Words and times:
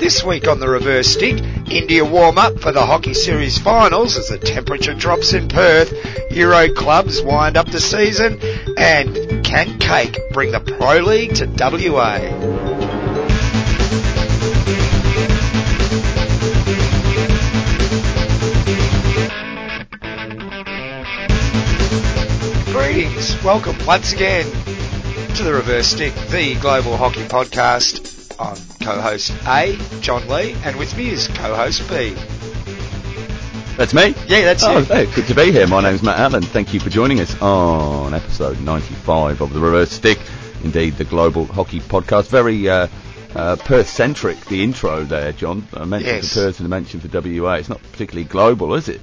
This 0.00 0.24
week 0.24 0.48
on 0.48 0.58
the 0.58 0.68
reverse 0.68 1.06
stick, 1.06 1.38
India 1.70 2.04
warm 2.04 2.38
up 2.38 2.58
for 2.58 2.72
the 2.72 2.84
Hockey 2.84 3.14
Series 3.14 3.56
finals 3.56 4.16
as 4.16 4.30
the 4.30 4.38
temperature 4.38 4.94
drops 4.94 5.32
in 5.32 5.46
Perth, 5.46 5.94
Euro 6.32 6.72
clubs 6.74 7.22
wind 7.22 7.56
up 7.56 7.70
the 7.70 7.80
season, 7.80 8.40
and 8.76 9.44
can 9.44 9.78
Cake 9.78 10.18
bring 10.32 10.50
the 10.50 10.58
Pro 10.58 10.98
League 10.98 11.34
to 11.36 11.46
WA? 11.46 12.18
Greetings, 22.72 23.40
welcome 23.44 23.76
once 23.86 24.12
again 24.12 24.50
to 25.40 25.44
the 25.46 25.54
Reverse 25.54 25.86
Stick, 25.86 26.12
the 26.28 26.54
global 26.56 26.98
hockey 26.98 27.22
podcast. 27.22 28.36
I'm 28.38 28.56
co-host 28.86 29.32
A, 29.46 29.78
John 30.02 30.28
Lee, 30.28 30.54
and 30.64 30.76
with 30.76 30.94
me 30.98 31.08
is 31.08 31.28
co-host 31.28 31.88
B. 31.88 32.10
That's 33.78 33.94
me? 33.94 34.14
Yeah, 34.26 34.42
that's 34.42 34.62
oh, 34.64 34.80
you. 34.80 34.84
Hey, 34.84 35.06
good 35.14 35.26
to 35.28 35.34
be 35.34 35.50
here. 35.50 35.66
My 35.66 35.80
name's 35.82 36.02
Matt 36.02 36.18
Allen. 36.18 36.42
Thank 36.42 36.74
you 36.74 36.80
for 36.80 36.90
joining 36.90 37.20
us 37.20 37.40
on 37.40 38.12
episode 38.12 38.60
95 38.60 39.40
of 39.40 39.54
the 39.54 39.60
Reverse 39.60 39.90
Stick. 39.90 40.18
Indeed, 40.62 40.96
the 40.96 41.04
global 41.04 41.46
hockey 41.46 41.80
podcast. 41.80 42.28
Very 42.28 42.68
uh, 42.68 42.88
uh, 43.34 43.56
Perth-centric, 43.56 44.44
the 44.44 44.62
intro 44.62 45.04
there, 45.04 45.32
John. 45.32 45.66
I 45.72 45.86
mentioned 45.86 46.16
Yes. 46.16 46.34
for 46.34 46.40
Perth 46.40 46.60
and 46.60 46.66
I 46.66 46.68
mentioned 46.68 47.02
for 47.02 47.18
WA. 47.18 47.54
It's 47.54 47.70
not 47.70 47.80
particularly 47.92 48.28
global, 48.28 48.74
is 48.74 48.90
it? 48.90 49.00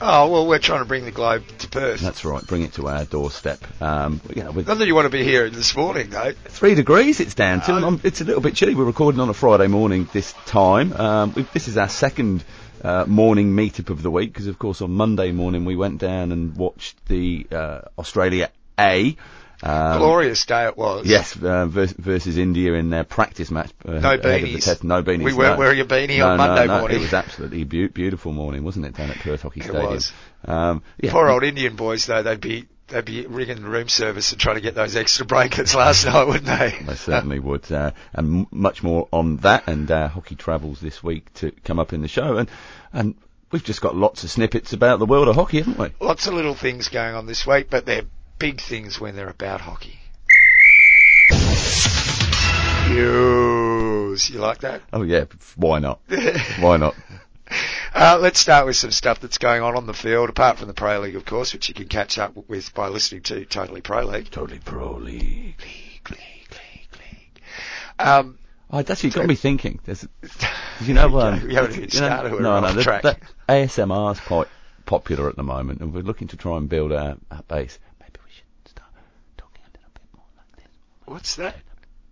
Oh, 0.00 0.30
well, 0.30 0.46
we're 0.46 0.60
trying 0.60 0.78
to 0.80 0.84
bring 0.84 1.04
the 1.04 1.10
globe 1.10 1.42
to 1.58 1.68
Perth. 1.68 2.00
That's 2.00 2.24
right. 2.24 2.46
Bring 2.46 2.62
it 2.62 2.74
to 2.74 2.86
our 2.86 3.04
doorstep. 3.04 3.58
Um, 3.82 4.20
you 4.34 4.44
know, 4.44 4.52
with 4.52 4.68
Not 4.68 4.78
that 4.78 4.86
you 4.86 4.94
want 4.94 5.06
to 5.06 5.10
be 5.10 5.24
here 5.24 5.50
this 5.50 5.74
morning, 5.76 6.10
though. 6.10 6.32
three 6.44 6.76
degrees 6.76 7.18
it's 7.18 7.34
down 7.34 7.62
to. 7.62 7.74
And 7.74 7.84
I'm- 7.84 8.00
it's 8.04 8.20
a 8.20 8.24
little 8.24 8.40
bit 8.40 8.54
chilly. 8.54 8.76
We're 8.76 8.84
recording 8.84 9.20
on 9.20 9.28
a 9.28 9.34
Friday 9.34 9.66
morning 9.66 10.08
this 10.12 10.34
time. 10.46 10.92
Um, 10.92 11.46
this 11.52 11.66
is 11.66 11.76
our 11.76 11.88
second 11.88 12.44
uh, 12.84 13.06
morning 13.08 13.56
meetup 13.56 13.90
of 13.90 14.02
the 14.02 14.10
week 14.10 14.32
because, 14.32 14.46
of 14.46 14.56
course, 14.56 14.80
on 14.82 14.92
Monday 14.92 15.32
morning 15.32 15.64
we 15.64 15.74
went 15.74 15.98
down 15.98 16.30
and 16.30 16.56
watched 16.56 16.94
the 17.08 17.48
uh, 17.50 17.80
Australia 17.98 18.50
A. 18.78 19.16
Um, 19.62 19.98
Glorious 19.98 20.46
day 20.46 20.66
it 20.66 20.76
was. 20.76 21.06
Yes, 21.06 21.36
uh, 21.42 21.66
vers- 21.66 21.92
versus 21.92 22.38
India 22.38 22.74
in 22.74 22.90
their 22.90 23.04
practice 23.04 23.50
match. 23.50 23.70
Uh, 23.84 23.92
No 23.92 23.98
ahead 23.98 24.14
of 24.14 24.22
the 24.22 24.28
beanies. 24.54 24.64
test. 24.64 24.84
No 24.84 25.02
beanies. 25.02 25.24
We 25.24 25.32
weren't 25.34 25.54
no. 25.54 25.58
wearing 25.58 25.80
a 25.80 25.84
beanie 25.84 26.18
no, 26.18 26.28
on 26.30 26.36
Monday 26.38 26.66
no. 26.66 26.78
morning. 26.78 26.98
It 26.98 27.00
was 27.00 27.12
absolutely 27.14 27.64
beau- 27.64 27.88
beautiful 27.88 28.32
morning, 28.32 28.62
wasn't 28.64 28.86
it, 28.86 28.94
down 28.94 29.10
at 29.10 29.18
Perth 29.18 29.42
Hockey 29.42 29.60
It 29.60 29.64
Stadium? 29.64 29.86
was. 29.92 30.12
Um, 30.44 30.82
yeah, 31.00 31.10
Poor 31.10 31.28
old 31.28 31.42
Indian 31.42 31.74
boys, 31.74 32.06
though, 32.06 32.22
they'd 32.22 32.40
be 32.40 32.66
they'd 32.86 33.04
be 33.04 33.26
ringing 33.26 33.62
room 33.64 33.86
service 33.88 34.32
and 34.32 34.40
trying 34.40 34.54
to 34.54 34.62
get 34.62 34.74
those 34.74 34.96
extra 34.96 35.26
blankets 35.26 35.74
last 35.74 36.06
night, 36.06 36.24
wouldn't 36.26 36.46
they? 36.46 36.78
They 36.86 36.94
certainly 36.94 37.38
would. 37.40 37.70
Uh, 37.70 37.90
and 38.14 38.40
m- 38.42 38.46
much 38.52 38.82
more 38.82 39.08
on 39.12 39.38
that 39.38 39.64
and 39.66 39.90
uh, 39.90 40.08
hockey 40.08 40.36
travels 40.36 40.80
this 40.80 41.02
week 41.02 41.32
to 41.34 41.50
come 41.64 41.78
up 41.80 41.92
in 41.92 42.00
the 42.00 42.08
show. 42.08 42.36
And 42.36 42.48
and 42.92 43.14
we've 43.50 43.64
just 43.64 43.80
got 43.80 43.96
lots 43.96 44.22
of 44.24 44.30
snippets 44.30 44.72
about 44.72 45.00
the 45.00 45.06
world 45.06 45.26
of 45.28 45.34
hockey, 45.34 45.58
haven't 45.58 45.78
we? 45.78 45.88
Lots 46.00 46.28
of 46.28 46.34
little 46.34 46.54
things 46.54 46.88
going 46.88 47.14
on 47.16 47.26
this 47.26 47.46
week, 47.46 47.68
but 47.68 47.84
they're 47.84 48.04
big 48.38 48.60
things 48.60 49.00
when 49.00 49.16
they're 49.16 49.28
about 49.28 49.60
hockey. 49.60 49.98
Yes. 52.90 54.30
You 54.30 54.38
like 54.38 54.60
that? 54.60 54.82
Oh 54.92 55.02
yeah, 55.02 55.24
why 55.56 55.78
not? 55.78 56.00
Why 56.60 56.76
not? 56.76 56.94
Uh, 57.94 58.18
let's 58.20 58.38
start 58.38 58.66
with 58.66 58.76
some 58.76 58.90
stuff 58.90 59.18
that's 59.20 59.38
going 59.38 59.62
on 59.62 59.74
on 59.74 59.86
the 59.86 59.94
field, 59.94 60.28
apart 60.28 60.58
from 60.58 60.68
the 60.68 60.74
Pro 60.74 61.00
League, 61.00 61.16
of 61.16 61.24
course, 61.24 61.54
which 61.54 61.68
you 61.70 61.74
can 61.74 61.88
catch 61.88 62.18
up 62.18 62.36
with 62.46 62.72
by 62.74 62.88
listening 62.88 63.22
to 63.22 63.44
Totally 63.46 63.80
Pro 63.80 64.04
League. 64.04 64.30
Totally 64.30 64.60
pro 64.62 64.92
league. 64.96 65.22
League, 65.58 66.10
league, 66.10 66.50
league, 66.50 66.88
league. 66.92 67.40
Um, 67.98 68.38
Oh, 68.70 68.76
that's 68.76 68.90
actually 68.90 69.10
got 69.10 69.26
me 69.26 69.34
thinking. 69.34 69.80
There's, 69.84 70.06
you 70.82 70.92
know, 70.92 71.18
um, 71.18 71.46
we 71.48 71.54
haven't 71.54 71.70
even 71.72 71.84
you 71.90 72.00
know- 72.00 72.06
started. 72.06 72.32
We're 72.32 72.40
no, 72.42 72.60
no, 72.60 72.72
the- 72.74 72.82
track. 72.82 73.02
that 73.02 73.18
ASMR 73.48 74.12
is 74.12 74.20
quite 74.20 74.48
popular 74.84 75.30
at 75.30 75.36
the 75.36 75.42
moment, 75.42 75.80
and 75.80 75.94
we're 75.94 76.02
looking 76.02 76.28
to 76.28 76.36
try 76.36 76.58
and 76.58 76.68
build 76.68 76.92
our, 76.92 77.16
our 77.30 77.42
base. 77.48 77.78
Maybe 77.98 78.12
we 78.22 78.30
should 78.30 78.68
start 78.70 78.90
talking 79.38 79.62
a 79.64 79.70
little 79.72 79.90
bit 79.94 80.02
more 80.14 80.26
like 80.36 80.54
this. 80.56 80.66
What's 81.08 81.36
that? 81.36 81.56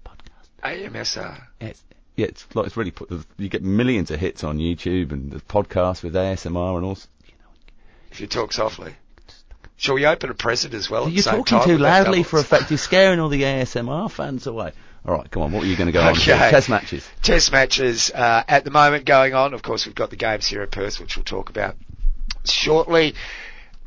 Podcast. 0.04 0.48
AMSR. 0.64 1.42
It's, 1.60 1.82
yeah, 2.16 2.26
it's 2.26 2.46
like 2.54 2.66
it's 2.66 2.76
really 2.76 2.90
put. 2.90 3.10
You 3.36 3.48
get 3.48 3.62
millions 3.62 4.10
of 4.10 4.18
hits 4.18 4.42
on 4.42 4.58
YouTube 4.58 5.12
and 5.12 5.30
the 5.30 5.40
podcast 5.40 6.02
with 6.02 6.14
ASMR 6.14 6.76
and 6.76 6.84
all. 6.86 6.98
You 7.26 7.34
know, 7.38 7.50
If 8.10 8.20
you 8.20 8.26
talk 8.26 8.52
softly. 8.52 8.96
Shall 9.78 9.94
we 9.96 10.06
open 10.06 10.30
a 10.30 10.34
present 10.34 10.72
as 10.72 10.88
well? 10.88 11.06
you're 11.06 11.22
talking 11.22 11.62
too 11.62 11.76
loudly 11.76 12.22
for 12.22 12.38
effect. 12.38 12.70
You're 12.70 12.78
scaring 12.78 13.20
all 13.20 13.28
the 13.28 13.42
ASMR 13.42 14.10
fans 14.10 14.46
away. 14.46 14.72
All 15.04 15.14
right, 15.14 15.30
come 15.30 15.42
on. 15.42 15.52
What 15.52 15.64
are 15.64 15.66
you 15.66 15.76
going 15.76 15.86
to 15.86 15.92
go 15.92 16.00
on 16.00 16.14
to? 16.14 16.20
Test 16.20 16.70
matches. 16.70 17.06
Test 17.22 17.52
matches 17.52 18.10
uh, 18.10 18.42
at 18.48 18.64
the 18.64 18.70
moment 18.70 19.04
going 19.04 19.34
on. 19.34 19.52
Of 19.52 19.62
course, 19.62 19.84
we've 19.84 19.94
got 19.94 20.08
the 20.08 20.16
games 20.16 20.46
here 20.46 20.62
at 20.62 20.70
Perth, 20.70 20.98
which 20.98 21.16
we'll 21.16 21.24
talk 21.24 21.50
about 21.50 21.76
shortly. 22.44 23.14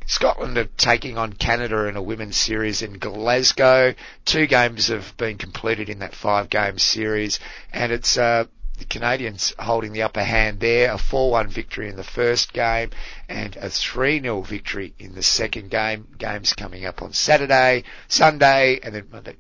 Scotland 0.10 0.58
are 0.58 0.66
taking 0.66 1.20
on 1.20 1.34
Canada 1.34 1.86
in 1.86 1.96
a 1.96 2.02
women's 2.02 2.36
series 2.36 2.82
in 2.82 2.98
Glasgow. 2.98 3.94
Two 4.26 4.48
games 4.48 4.88
have 4.88 5.16
been 5.18 5.38
completed 5.38 5.88
in 5.88 6.00
that 6.00 6.16
five-game 6.16 6.80
series, 6.80 7.40
and 7.72 7.92
it's 7.92 8.18
uh, 8.18 8.46
the 8.80 8.86
Canadians 8.86 9.54
holding 9.60 9.94
the 9.94 10.02
upper 10.02 10.24
hand 10.24 10.60
there. 10.60 10.92
A 10.92 10.96
4-1 10.98 11.50
victory 11.50 11.90
in 11.90 11.96
the 11.96 12.04
first 12.04 12.54
game, 12.54 12.90
and 13.30 13.56
a 13.58 13.68
3-0 13.68 14.48
victory 14.48 14.96
in 14.98 15.14
the 15.14 15.22
second 15.22 15.70
game. 15.70 16.08
Games 16.18 16.54
coming 16.54 16.86
up 16.86 17.04
on 17.04 17.14
Saturday, 17.14 17.84
Sunday, 18.08 18.80
and 18.82 18.96
then 18.96 19.08
Monday, 19.12 19.36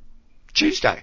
Tuesday. 0.54 1.02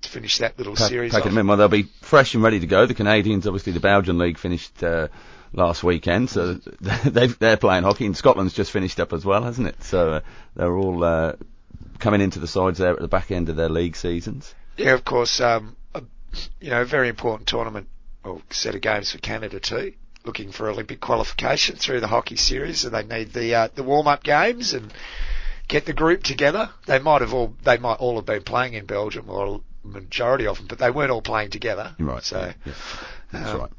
To 0.00 0.08
finish 0.08 0.38
that 0.38 0.56
little 0.56 0.74
series 0.74 1.12
pack 1.12 1.26
off. 1.26 1.34
Well, 1.34 1.56
they'll 1.58 1.68
be 1.68 1.88
fresh 2.00 2.32
and 2.32 2.42
ready 2.42 2.60
to 2.60 2.66
go. 2.66 2.86
The 2.86 2.94
Canadians, 2.94 3.46
obviously, 3.46 3.72
the 3.74 3.80
Belgian 3.80 4.16
league 4.16 4.38
finished 4.38 4.82
uh, 4.82 5.08
last 5.52 5.82
weekend, 5.82 6.30
so 6.30 6.54
they've, 6.80 7.38
they're 7.38 7.56
playing 7.56 7.84
hockey. 7.84 8.06
And 8.06 8.16
Scotland's 8.16 8.54
just 8.54 8.70
finished 8.70 9.00
up 9.00 9.12
as 9.12 9.24
well, 9.24 9.42
hasn't 9.42 9.68
it? 9.68 9.82
So 9.82 10.12
uh, 10.14 10.20
they're 10.54 10.76
all 10.76 11.02
uh, 11.04 11.34
coming 11.98 12.20
into 12.20 12.38
the 12.38 12.46
sides 12.46 12.78
there 12.78 12.92
at 12.92 13.00
the 13.00 13.08
back 13.08 13.30
end 13.30 13.48
of 13.48 13.56
their 13.56 13.68
league 13.68 13.96
seasons. 13.96 14.54
Yeah, 14.76 14.94
of 14.94 15.04
course, 15.04 15.40
um, 15.40 15.76
a, 15.94 16.02
you 16.60 16.70
know, 16.70 16.82
a 16.82 16.86
very 16.86 17.08
important 17.08 17.48
tournament 17.48 17.88
or 18.24 18.40
set 18.50 18.74
of 18.74 18.80
games 18.80 19.12
for 19.12 19.18
Canada 19.18 19.60
too. 19.60 19.92
Looking 20.24 20.52
for 20.52 20.68
Olympic 20.68 21.00
qualification 21.00 21.76
through 21.76 22.00
the 22.00 22.06
hockey 22.08 22.36
series, 22.36 22.84
and 22.84 22.92
they 22.92 23.04
need 23.04 23.32
the 23.32 23.54
uh, 23.54 23.68
the 23.74 23.82
warm 23.82 24.08
up 24.08 24.22
games 24.22 24.74
and 24.74 24.92
get 25.68 25.86
the 25.86 25.92
group 25.92 26.22
together. 26.22 26.70
They 26.86 26.98
might 26.98 27.22
have 27.22 27.32
all 27.32 27.54
they 27.62 27.78
might 27.78 27.94
all 27.94 28.16
have 28.16 28.26
been 28.26 28.42
playing 28.42 28.74
in 28.74 28.84
Belgium, 28.84 29.30
or 29.30 29.62
majority 29.84 30.46
of 30.46 30.58
them, 30.58 30.66
but 30.66 30.78
they 30.78 30.90
weren't 30.90 31.10
all 31.10 31.22
playing 31.22 31.50
together. 31.50 31.94
Right. 31.98 32.22
So, 32.22 32.52
yeah, 32.64 32.72
that's 33.32 33.50
um, 33.50 33.60
right. 33.60 33.70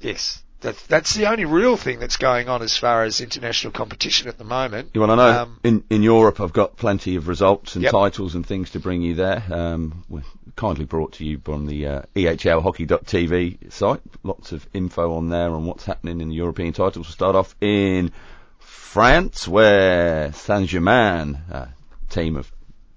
yes, 0.00 0.42
that's 0.60 0.86
that's 0.86 1.14
the 1.14 1.26
only 1.26 1.44
real 1.44 1.76
thing 1.76 1.98
that's 2.00 2.16
going 2.16 2.48
on 2.48 2.62
as 2.62 2.76
far 2.76 3.04
as 3.04 3.20
international 3.20 3.72
competition 3.72 4.28
at 4.28 4.38
the 4.38 4.44
moment. 4.44 4.90
Well, 4.94 5.10
I 5.10 5.14
know 5.14 5.42
Um, 5.42 5.60
in 5.62 5.84
in 5.90 6.02
Europe 6.02 6.40
I've 6.40 6.52
got 6.52 6.76
plenty 6.76 7.16
of 7.16 7.28
results 7.28 7.74
and 7.76 7.82
Yep. 7.84 7.92
titles 7.92 8.34
and 8.34 8.44
things 8.44 8.70
to 8.70 8.80
bring 8.80 9.02
you 9.02 9.14
there. 9.14 9.42
Um, 9.50 10.04
we're 10.08 10.22
kindly 10.56 10.84
brought 10.84 11.12
to 11.14 11.24
you 11.24 11.38
from 11.44 11.66
the 11.66 11.86
uh, 11.86 12.02
EHLHockey.tv 12.16 13.72
site. 13.72 14.00
Lots 14.24 14.52
of 14.52 14.66
info 14.74 15.14
on 15.14 15.28
there 15.28 15.50
on 15.50 15.64
what's 15.64 15.84
happening 15.84 16.20
in 16.20 16.28
the 16.28 16.34
European 16.34 16.72
titles. 16.72 17.06
We'll 17.06 17.12
start 17.12 17.36
off 17.36 17.54
in 17.60 18.10
France, 18.58 19.46
where 19.46 20.32
Saint-Germain, 20.32 21.38
uh, 21.52 21.66
team 22.10 22.36
of 22.36 22.50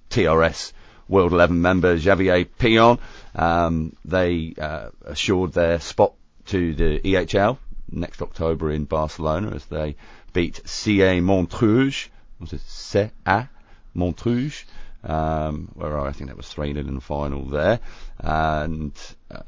TRS 0.10 0.74
World 1.08 1.34
11 1.34 1.62
member 1.62 1.98
Javier 1.98 2.48
Pion, 2.58 2.98
um, 3.36 3.96
they 4.06 4.54
uh, 4.60 4.90
assured 5.06 5.54
their 5.54 5.80
spot 5.80 6.14
to 6.52 6.76
the 6.76 7.00
EHL 7.00 7.58
next 7.90 8.22
October 8.22 8.72
in 8.72 8.84
Barcelona 8.84 9.52
as 9.56 9.66
they 9.68 9.96
beat 10.34 10.62
CA 10.68 11.22
Montrouge. 11.22 12.08
Was 12.42 12.52
it 12.52 12.60
CA 12.62 13.48
Montrouge? 13.96 14.66
Um, 15.04 15.70
where 15.76 15.98
I 15.98 16.12
think 16.12 16.30
that 16.30 16.36
was 16.36 16.50
3 16.50 16.74
0 16.74 16.86
in 16.86 16.96
the 16.96 17.02
final 17.02 17.46
there. 17.46 17.80
And 18.20 18.94
uh, 19.32 19.42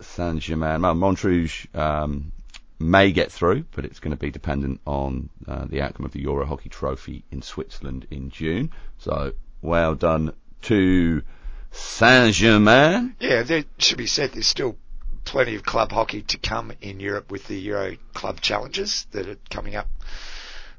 Saint 0.00 0.40
Germain, 0.40 0.82
well, 0.82 0.94
Montrouge 0.94 1.66
um, 1.74 2.30
may 2.78 3.10
get 3.10 3.32
through, 3.32 3.64
but 3.74 3.84
it's 3.84 3.98
going 3.98 4.12
to 4.12 4.16
be 4.16 4.30
dependent 4.30 4.80
on 4.86 5.28
uh, 5.48 5.64
the 5.64 5.82
outcome 5.82 6.06
of 6.06 6.12
the 6.12 6.20
Euro 6.20 6.46
Hockey 6.46 6.68
Trophy 6.68 7.24
in 7.32 7.42
Switzerland 7.42 8.06
in 8.12 8.30
June. 8.30 8.70
So 8.98 9.32
well 9.60 9.96
done 9.96 10.34
to 10.62 11.22
Saint 11.72 12.34
Germain. 12.34 13.16
Yeah, 13.18 13.42
there 13.42 13.64
should 13.78 13.98
be 13.98 14.06
said 14.06 14.32
there's 14.32 14.46
still 14.46 14.76
plenty 15.26 15.56
of 15.56 15.62
club 15.64 15.92
hockey 15.92 16.22
to 16.22 16.38
come 16.38 16.72
in 16.80 17.00
Europe 17.00 17.30
with 17.30 17.46
the 17.48 17.56
Euro 17.58 17.96
Club 18.14 18.40
Challenges 18.40 19.06
that 19.10 19.28
are 19.28 19.36
coming 19.50 19.76
up 19.76 19.88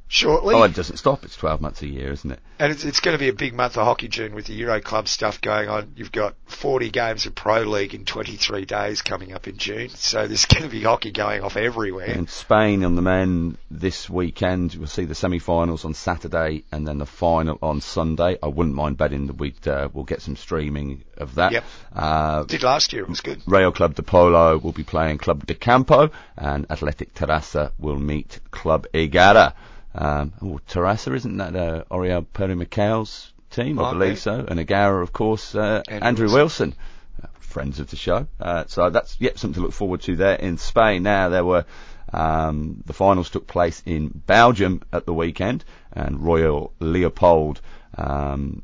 shortly. 0.08 0.56
Oh, 0.56 0.64
it 0.64 0.74
doesn't 0.74 0.98
stop. 0.98 1.24
It's 1.24 1.36
12 1.36 1.62
months 1.62 1.82
a 1.82 1.88
year, 1.88 2.12
isn't 2.12 2.32
it? 2.32 2.40
And 2.60 2.72
it's, 2.72 2.84
it's 2.84 3.00
going 3.00 3.14
to 3.16 3.20
be 3.20 3.30
a 3.30 3.34
big 3.34 3.54
month 3.54 3.78
of 3.78 3.84
hockey, 3.84 4.08
June, 4.08 4.34
with 4.34 4.46
the 4.46 4.54
Euro 4.54 4.82
Club 4.82 5.08
stuff 5.08 5.42
going 5.42 5.70
on. 5.70 5.94
You've 5.96 6.12
got 6.12 6.36
40 6.46 6.90
games 6.90 7.26
of 7.26 7.36
Pro 7.36 7.62
League 7.62 7.94
in 7.94 8.06
23 8.06 8.66
days 8.66 9.02
coming 9.02 9.34
up 9.34 9.48
in 9.48 9.58
June. 9.58 9.90
So 9.90 10.28
there's 10.28 10.46
going 10.58 10.64
to 10.64 10.70
be 10.70 10.82
hockey 10.82 11.12
going 11.12 11.44
off 11.44 11.58
everywhere. 11.58 12.08
In 12.08 12.28
Spain 12.28 12.84
on 12.84 12.96
the 12.96 13.02
men 13.02 13.58
this 13.70 14.10
weekend, 14.10 14.76
we'll 14.76 14.88
see 14.88 15.06
the 15.06 15.16
semi-finals 15.16 15.86
on 15.86 15.94
Saturday 15.94 16.64
and 16.72 16.88
then 16.88 16.98
the 16.98 17.06
final 17.06 17.60
on 17.62 17.82
Sunday. 17.82 18.38
I 18.42 18.48
wouldn't 18.48 18.76
mind 18.76 18.98
betting 18.98 19.28
that 19.28 19.38
we'd, 19.38 19.68
uh, 19.68 19.90
we'll 19.94 20.06
get 20.06 20.22
some 20.22 20.36
streaming 20.36 21.04
of 21.18 21.36
that. 21.36 21.52
Yep. 21.52 21.64
Uh, 21.94 22.44
Did 22.44 22.64
last 22.64 22.94
year, 22.94 23.04
it 23.04 23.10
was 23.10 23.22
good. 23.22 23.42
Real 23.46 23.72
Club 23.72 23.96
de 23.96 24.04
Polo 24.04 24.58
will 24.58 24.72
be 24.72 24.84
playing 24.84 25.18
Club 25.18 25.46
de 25.46 25.54
Campo 25.54 26.10
and 26.38 26.66
Athletic 26.70 27.14
Terrassa 27.14 27.72
will 27.78 28.00
meet 28.00 28.40
Club 28.52 28.88
Egara. 28.94 29.54
Um, 29.98 30.34
oh, 30.42 30.60
Terrassa, 30.68 31.16
isn't 31.16 31.38
that 31.38 31.56
uh, 31.56 31.84
Oriel 31.90 32.22
Perry-McHale's 32.22 33.34
team? 33.50 33.80
I 33.80 33.94
believe 33.94 34.16
be. 34.16 34.20
so. 34.20 34.46
And 34.48 34.60
Egara, 34.60 35.02
of 35.02 35.12
course, 35.12 35.56
uh, 35.56 35.82
Andrew 35.88 36.08
Andrew, 36.08 36.34
Wilson. 36.34 36.76
Uh, 37.22 37.28
friends 37.40 37.80
of 37.80 37.90
the 37.90 37.96
show. 37.96 38.28
Uh, 38.40 38.66
so 38.68 38.90
that's 38.90 39.20
yet 39.20 39.40
something 39.40 39.62
to 39.62 39.66
look 39.66 39.74
forward 39.74 40.02
to 40.02 40.16
there 40.16 40.36
in 40.36 40.58
Spain. 40.58 41.04
Now 41.04 41.30
there 41.30 41.44
were 41.44 41.66
um, 42.14 42.84
the 42.86 42.94
finals 42.94 43.30
took 43.30 43.48
place 43.48 43.82
in 43.86 44.10
Belgium 44.10 44.82
at 44.94 45.06
the 45.06 45.14
weekend, 45.14 45.66
and 45.92 46.22
Royal 46.22 46.74
Leopold 46.80 47.60
um, 47.98 48.64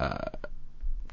uh, 0.00 0.30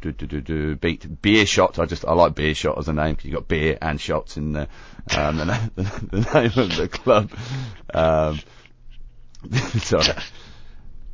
do, 0.02 0.12
do, 0.12 0.26
do, 0.26 0.42
do, 0.42 0.76
beat 0.76 1.22
Beerschot. 1.22 1.78
I 1.78 1.86
just 1.86 2.06
I 2.06 2.14
like 2.14 2.34
Beerschot 2.34 2.78
as 2.78 2.88
a 2.88 2.94
name 2.94 3.16
because 3.16 3.26
you 3.26 3.34
got 3.34 3.48
beer 3.48 3.78
and 3.82 4.00
shots 4.00 4.38
in 4.38 4.54
the 4.54 4.68
um, 5.16 5.38
the, 5.38 5.46
na- 5.46 5.68
the 5.76 6.30
name 6.34 6.64
of 6.64 6.76
the 6.76 6.88
club. 6.88 7.32
Sorry. 9.80 10.13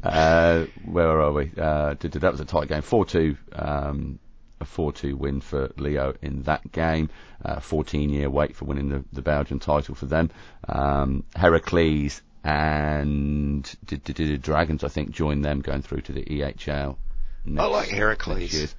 Uh, 0.04 0.66
where 0.86 1.22
are 1.22 1.32
we? 1.32 1.52
Uh, 1.58 1.96
that 2.00 2.32
was 2.32 2.40
a 2.40 2.46
tight 2.46 2.68
game. 2.68 2.82
4-2, 2.82 3.38
um, 3.54 4.20
a 4.60 4.66
4-2 4.66 5.14
win 5.16 5.42
for 5.42 5.72
Leo 5.78 6.14
in 6.22 6.44
that 6.44 6.72
game. 6.72 7.10
Uh, 7.44 7.60
14 7.60 8.10
year 8.10 8.30
wait 8.30 8.56
for 8.56 8.66
winning 8.66 8.90
the, 8.90 9.04
the 9.14 9.22
Belgian 9.22 9.60
title 9.60 9.96
for 9.96 10.06
them. 10.06 10.30
Um, 10.68 11.24
Herakles 11.36 12.22
and 12.44 13.64
did, 13.86 14.04
did, 14.04 14.16
did 14.16 14.42
Dragons, 14.42 14.84
I 14.84 14.90
think, 14.90 15.12
joined 15.12 15.44
them 15.44 15.62
going 15.62 15.82
through 15.82 16.02
to 16.02 16.14
the 16.14 16.24
EHL. 16.24 16.98
I 17.58 17.66
like 17.66 17.90
Herakles. 17.90 18.74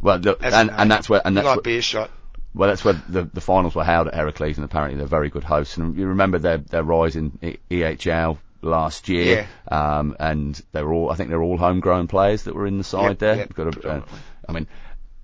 Well, 0.00 0.18
look, 0.18 0.42
As 0.42 0.54
and, 0.54 0.70
and 0.70 0.90
that's 0.90 1.08
where, 1.08 1.22
and 1.24 1.34
You 1.34 1.42
like 1.42 1.64
where, 1.64 1.74
Beerschot. 1.74 2.08
well, 2.54 2.68
that's 2.68 2.84
where 2.84 3.02
the, 3.08 3.24
the 3.24 3.40
finals 3.40 3.74
were 3.74 3.84
held 3.84 4.08
at 4.08 4.14
Herakles, 4.14 4.56
and 4.56 4.64
apparently 4.64 4.98
they're 4.98 5.06
very 5.06 5.30
good 5.30 5.44
hosts. 5.44 5.76
And 5.76 5.96
you 5.96 6.08
remember 6.08 6.38
their 6.38 6.58
their 6.58 6.82
rise 6.82 7.16
in 7.16 7.32
EHL 7.70 8.38
last 8.62 9.08
year, 9.08 9.46
um, 9.70 10.16
and 10.18 10.60
they 10.72 10.82
were 10.82 10.92
all 10.92 11.10
I 11.10 11.14
think 11.16 11.28
they're 11.30 11.42
all 11.42 11.56
homegrown 11.58 12.08
players 12.08 12.44
that 12.44 12.54
were 12.54 12.66
in 12.66 12.78
the 12.78 12.84
side 12.84 13.10
Yep, 13.10 13.18
there. 13.18 13.36
yep, 13.36 13.54
Got 13.54 13.84
a, 13.84 13.88
uh. 13.88 14.02
I 14.48 14.52
mean, 14.52 14.66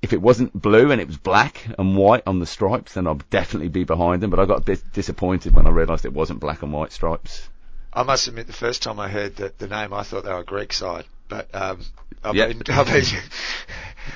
if 0.03 0.13
it 0.13 0.21
wasn't 0.21 0.53
blue 0.53 0.91
and 0.93 1.01
it 1.01 1.07
was 1.07 1.17
black 1.17 1.67
and 1.79 1.97
white 1.97 2.23
on 2.27 2.39
the 2.39 2.47
stripes, 2.47 2.95
then 2.95 3.07
I'd 3.07 3.29
definitely 3.31 3.69
be 3.69 3.85
behind 3.85 4.23
them. 4.23 4.31
But 4.31 4.39
I 4.41 4.45
got 4.45 4.59
a 4.59 4.65
bit 4.65 4.83
disappointed 4.93 5.55
when 5.55 5.67
I 5.67 5.71
realised 5.71 6.05
it 6.05 6.13
wasn't 6.13 6.41
black 6.41 6.63
and 6.63 6.73
white 6.73 6.93
stripes. 6.93 7.49
I 7.93 8.03
must 8.03 8.27
admit, 8.29 8.47
the 8.49 8.53
first 8.53 8.83
time 8.83 8.99
I 9.01 9.09
heard 9.09 9.37
the, 9.37 9.53
the 9.57 9.69
name, 9.69 9.93
I 9.95 10.03
thought 10.03 10.25
they 10.25 10.33
were 10.33 10.41
a 10.41 10.45
Greek 10.45 10.73
side. 10.73 11.05
But 11.29 11.49
um, 11.55 11.81
I've 12.23 12.35
Yeah. 12.35 12.49
been, 12.49 12.63
I've 12.71 12.87
been 12.87 13.05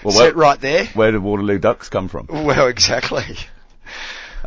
Well, 0.02 0.16
where, 0.16 0.34
right 0.34 0.60
there. 0.60 0.84
where 0.86 1.10
did 1.12 1.22
Waterloo 1.22 1.58
Ducks 1.58 1.88
come 1.88 2.08
from? 2.08 2.26
Well, 2.28 2.66
exactly. 2.66 3.24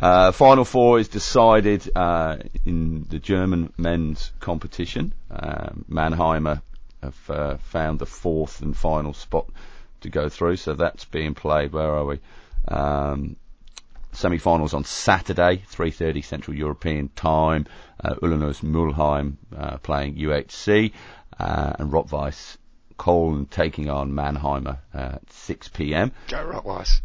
Uh, 0.02 0.32
Final 0.32 0.64
four 0.64 0.98
is 0.98 1.06
decided 1.06 1.88
uh, 1.94 2.36
in 2.66 3.06
the 3.08 3.20
German 3.20 3.72
men's 3.78 4.32
competition. 4.40 5.14
Um, 5.30 5.84
Mannheimer 5.88 6.60
have 7.00 7.30
uh, 7.30 7.56
found 7.58 8.00
the 8.00 8.06
fourth 8.06 8.62
and 8.62 8.76
final 8.76 9.14
spot 9.14 9.46
to 10.00 10.10
go 10.10 10.28
through, 10.28 10.56
so 10.56 10.74
that's 10.74 11.04
being 11.04 11.34
played. 11.34 11.72
Where 11.72 11.88
are 11.88 12.04
we? 12.04 12.18
Um, 12.66 13.36
semi-finals 14.10 14.74
on 14.74 14.82
Saturday, 14.82 15.62
3:30 15.70 16.24
Central 16.24 16.56
European 16.56 17.08
Time. 17.14 17.66
Uh, 18.02 18.14
Uhlenhorst 18.16 18.64
Mülheim 18.64 19.36
uh, 19.56 19.76
playing 19.78 20.16
UHC, 20.16 20.90
uh, 21.38 21.74
and 21.78 21.92
Rotweiss 21.92 22.56
Köln 22.98 23.48
taking 23.48 23.88
on 23.88 24.10
Mannheimer 24.10 24.78
uh, 24.92 24.98
at 24.98 25.32
6 25.32 25.68
p.m. 25.68 26.10
Go 26.26 26.44
Rotweiss. 26.44 27.00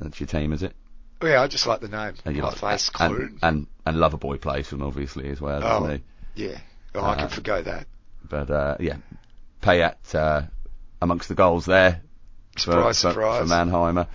That's 0.00 0.20
your 0.20 0.26
team, 0.26 0.54
is 0.54 0.62
it? 0.62 0.74
Yeah, 1.22 1.42
I 1.42 1.46
just 1.46 1.66
like 1.66 1.80
the 1.80 1.88
name. 1.88 2.14
And 2.24 2.36
you 2.36 2.42
like 2.42 2.56
Rotweiss 2.56 2.90
and, 3.00 3.38
and 3.42 3.66
and 3.86 3.96
Loverboy 3.96 4.40
plays 4.40 4.70
them 4.70 4.82
obviously 4.82 5.28
as 5.30 5.40
well, 5.40 5.58
Oh. 5.62 5.80
doesn't 5.80 6.02
he? 6.34 6.44
Yeah. 6.44 6.58
Oh, 6.94 7.00
I 7.00 7.12
Uh, 7.12 7.16
can 7.16 7.28
forgo 7.28 7.62
that. 7.62 7.86
But 8.28 8.50
uh, 8.50 8.76
yeah, 8.80 8.96
Payet 9.62 10.14
uh, 10.14 10.42
amongst 11.00 11.28
the 11.28 11.34
goals 11.34 11.64
there 11.66 12.00
for, 12.54 12.60
Surprise, 12.60 13.00
for, 13.02 13.10
surprise. 13.10 13.48
for 13.48 13.54
Mannheimer. 13.54 14.06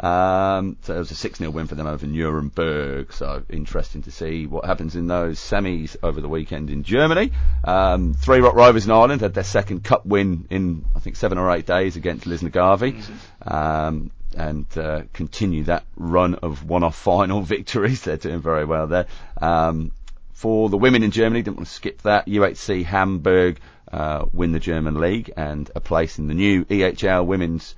Um, 0.00 0.78
so 0.82 0.94
it 0.94 0.98
was 0.98 1.10
a 1.10 1.14
6 1.14 1.38
0 1.38 1.50
win 1.50 1.66
for 1.66 1.74
them 1.74 1.86
over 1.86 2.06
Nuremberg. 2.06 3.12
So 3.12 3.44
interesting 3.50 4.02
to 4.04 4.10
see 4.10 4.46
what 4.46 4.64
happens 4.64 4.96
in 4.96 5.06
those 5.06 5.38
semis 5.38 5.96
over 6.02 6.20
the 6.22 6.28
weekend 6.28 6.70
in 6.70 6.82
Germany. 6.82 7.32
Um, 7.64 8.14
Three 8.14 8.40
Rock 8.40 8.54
Rovers 8.54 8.86
in 8.86 8.90
Ireland 8.90 9.20
had 9.20 9.34
their 9.34 9.44
second 9.44 9.84
cup 9.84 10.06
win 10.06 10.46
in 10.50 10.86
I 10.96 11.00
think 11.00 11.16
seven 11.16 11.36
or 11.38 11.50
eight 11.50 11.66
days 11.66 11.96
against 11.96 12.26
Lisnagarvey. 12.26 12.94
Mm-hmm. 13.02 13.54
Um, 13.54 14.10
and 14.34 14.66
uh, 14.76 15.02
continue 15.12 15.64
that 15.64 15.84
run 15.96 16.34
of 16.36 16.64
one-off 16.68 16.96
final 17.10 17.42
victories. 17.42 18.02
They're 18.02 18.16
doing 18.16 18.40
very 18.40 18.64
well 18.64 18.86
there. 18.86 19.06
Um, 19.40 19.92
for 20.32 20.68
the 20.68 20.78
women 20.78 21.02
in 21.02 21.10
Germany, 21.12 21.42
didn't 21.42 21.58
want 21.58 21.68
to 21.68 21.74
skip 21.74 22.02
that. 22.02 22.26
UHC 22.26 22.84
Hamburg 22.84 23.60
uh, 23.92 24.24
win 24.32 24.52
the 24.52 24.58
German 24.58 24.98
league 24.98 25.30
and 25.36 25.70
a 25.76 25.80
place 25.80 26.18
in 26.18 26.26
the 26.26 26.34
new 26.34 26.64
EHL 26.64 27.26
women's 27.26 27.74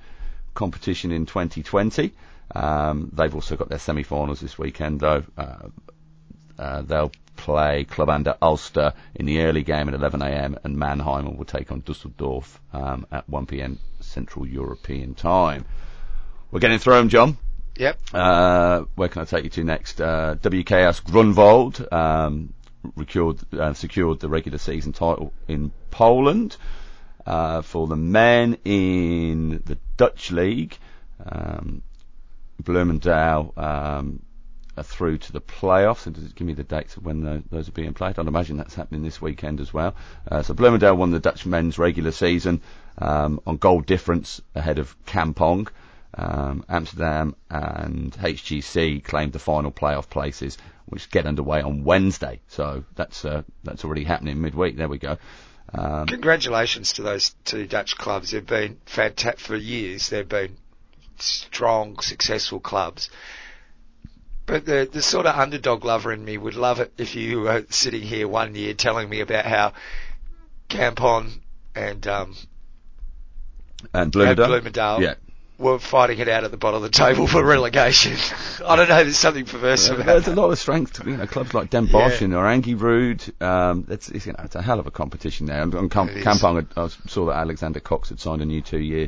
competition 0.53 1.11
in 1.11 1.25
2020. 1.25 2.11
Um, 2.55 3.11
they've 3.13 3.35
also 3.35 3.55
got 3.55 3.69
their 3.69 3.79
semi-finals 3.79 4.39
this 4.39 4.57
weekend, 4.57 4.99
though. 4.99 5.23
Uh, 5.37 5.67
uh, 6.57 6.81
they'll 6.83 7.11
play 7.35 7.83
Club 7.83 8.09
an 8.09 8.23
der 8.23 8.35
Alster 8.41 8.93
in 9.13 9.25
the 9.25 9.41
early 9.41 9.61
game 9.61 9.87
at 9.87 9.93
11 9.93 10.21
a.m. 10.21 10.57
and 10.63 10.77
Mannheim 10.77 11.35
will 11.37 11.45
take 11.45 11.71
on 11.71 11.81
Dusseldorf 11.81 12.59
um, 12.73 13.05
at 13.11 13.27
1 13.29 13.45
p.m. 13.45 13.77
Central 13.99 14.47
European 14.47 15.13
time. 15.13 15.65
We're 16.55 16.61
getting 16.61 16.79
through 16.79 16.95
'em, 16.95 17.09
John. 17.09 17.37
Yep. 17.75 17.99
Uh, 18.13 18.83
where 18.95 19.09
can 19.09 19.23
I 19.23 19.25
take 19.25 19.43
you 19.43 19.49
to 19.49 19.63
next? 19.65 19.99
Uh, 19.99 20.35
WKS 20.41 21.03
Grunwald 21.03 21.85
um, 21.91 22.53
secured, 22.97 23.39
uh, 23.53 23.73
secured 23.73 24.21
the 24.21 24.29
regular 24.29 24.57
season 24.57 24.93
title 24.93 25.33
in 25.49 25.73
Poland. 25.91 26.55
Uh, 27.25 27.61
for 27.61 27.87
the 27.87 27.97
men 27.97 28.57
in 28.63 29.63
the 29.65 29.77
Dutch 29.97 30.31
league, 30.31 30.77
um, 31.25 31.81
Bloemendaal 32.63 33.51
um, 33.57 34.21
are 34.77 34.83
through 34.83 35.17
to 35.17 35.33
the 35.33 35.41
playoffs. 35.41 36.05
And 36.05 36.15
does 36.15 36.23
it 36.23 36.35
give 36.35 36.47
me 36.47 36.53
the 36.53 36.63
dates 36.63 36.95
of 36.95 37.03
when 37.03 37.19
the, 37.19 37.43
those 37.51 37.67
are 37.67 37.73
being 37.73 37.93
played? 37.93 38.17
I'd 38.17 38.27
imagine 38.27 38.55
that's 38.55 38.75
happening 38.75 39.03
this 39.03 39.21
weekend 39.21 39.59
as 39.59 39.73
well. 39.73 39.93
Uh, 40.31 40.41
so 40.41 40.53
Bloemendaal 40.53 40.95
won 40.95 41.11
the 41.11 41.19
Dutch 41.19 41.45
men's 41.45 41.77
regular 41.77 42.11
season 42.11 42.61
um, 42.97 43.41
on 43.45 43.57
goal 43.57 43.81
difference 43.81 44.39
ahead 44.55 44.79
of 44.79 44.95
Kampong. 45.05 45.67
Um, 46.17 46.63
Amsterdam 46.69 47.35
and 47.49 48.13
HGC 48.13 49.03
claimed 49.03 49.33
the 49.33 49.39
final 49.39 49.71
playoff 49.71 50.09
places, 50.09 50.57
which 50.85 51.09
get 51.11 51.25
underway 51.25 51.61
on 51.61 51.83
Wednesday. 51.83 52.39
So 52.47 52.85
that's 52.95 53.25
uh, 53.25 53.43
that's 53.63 53.83
already 53.83 54.05
happening 54.05 54.41
midweek. 54.41 54.77
There 54.77 54.87
we 54.87 54.97
go. 54.97 55.17
Um, 55.73 56.07
Congratulations 56.07 56.93
to 56.93 57.01
those 57.01 57.35
two 57.43 57.67
Dutch 57.67 57.97
clubs. 57.97 58.31
They've 58.31 58.45
been 58.45 58.77
fantastic 58.85 59.39
for 59.39 59.57
years. 59.57 60.09
They've 60.09 60.27
been 60.27 60.55
strong, 61.17 61.99
successful 61.99 62.61
clubs. 62.61 63.09
But 64.45 64.65
the 64.65 64.87
the 64.89 65.01
sort 65.01 65.25
of 65.25 65.37
underdog 65.37 65.83
lover 65.83 66.13
in 66.13 66.23
me 66.23 66.37
would 66.37 66.55
love 66.55 66.79
it 66.79 66.93
if 66.97 67.15
you 67.15 67.41
were 67.41 67.65
sitting 67.69 68.03
here 68.03 68.27
one 68.27 68.55
year 68.55 68.73
telling 68.73 69.09
me 69.09 69.19
about 69.19 69.45
how 69.45 69.73
Kampong 70.69 71.41
and 71.75 72.07
um, 72.07 72.35
and. 73.93 74.13
Bloemendaal 74.13 75.01
Yeah. 75.01 75.15
Were 75.57 75.79
fighting 75.79 76.19
it 76.19 76.27
out 76.27 76.43
at 76.43 76.51
the 76.51 76.57
bottom 76.57 76.77
of 76.77 76.81
the 76.83 76.89
table 76.89 77.27
for 77.27 77.41
relegation. 77.43 78.17
I 78.65 78.75
don't 78.75 78.89
know. 78.89 79.03
There's 79.03 79.17
something 79.17 79.45
perverse 79.45 79.89
Uh, 79.89 79.93
about 79.95 80.05
There's 80.05 80.27
a 80.27 80.35
lot 80.35 80.51
of 80.51 80.59
strength 80.59 80.93
to 81.01 81.09
you 81.09 81.15
know 81.15 81.25
clubs 81.27 81.53
like 81.53 81.69
Den 81.69 81.85
Bosch 81.85 82.19
Yeah. 82.19 82.25
and 82.25 82.33
Oranje 82.33 82.77
Rood. 82.79 83.23
Um, 83.41 83.87
it's, 83.89 84.09
it's 84.09 84.25
you 84.25 84.33
know 84.33 84.41
it's 84.43 84.55
a 84.55 84.61
hell 84.61 84.79
of 84.81 84.87
a 84.87 84.91
competition 84.91 85.45
there. 85.45 85.61
And 85.61 85.73
on 85.73 85.87
Camp- 85.89 86.11
It 86.11 86.17
is. 86.17 86.23
Kampong, 86.25 86.67
I 86.75 86.87
saw 87.09 87.27
that 87.27 87.37
Alexander 87.37 87.79
Cox 87.79 88.09
had 88.09 88.19
signed 88.19 88.41
a 88.41 88.45
new 88.45 88.61
two-year 88.61 89.07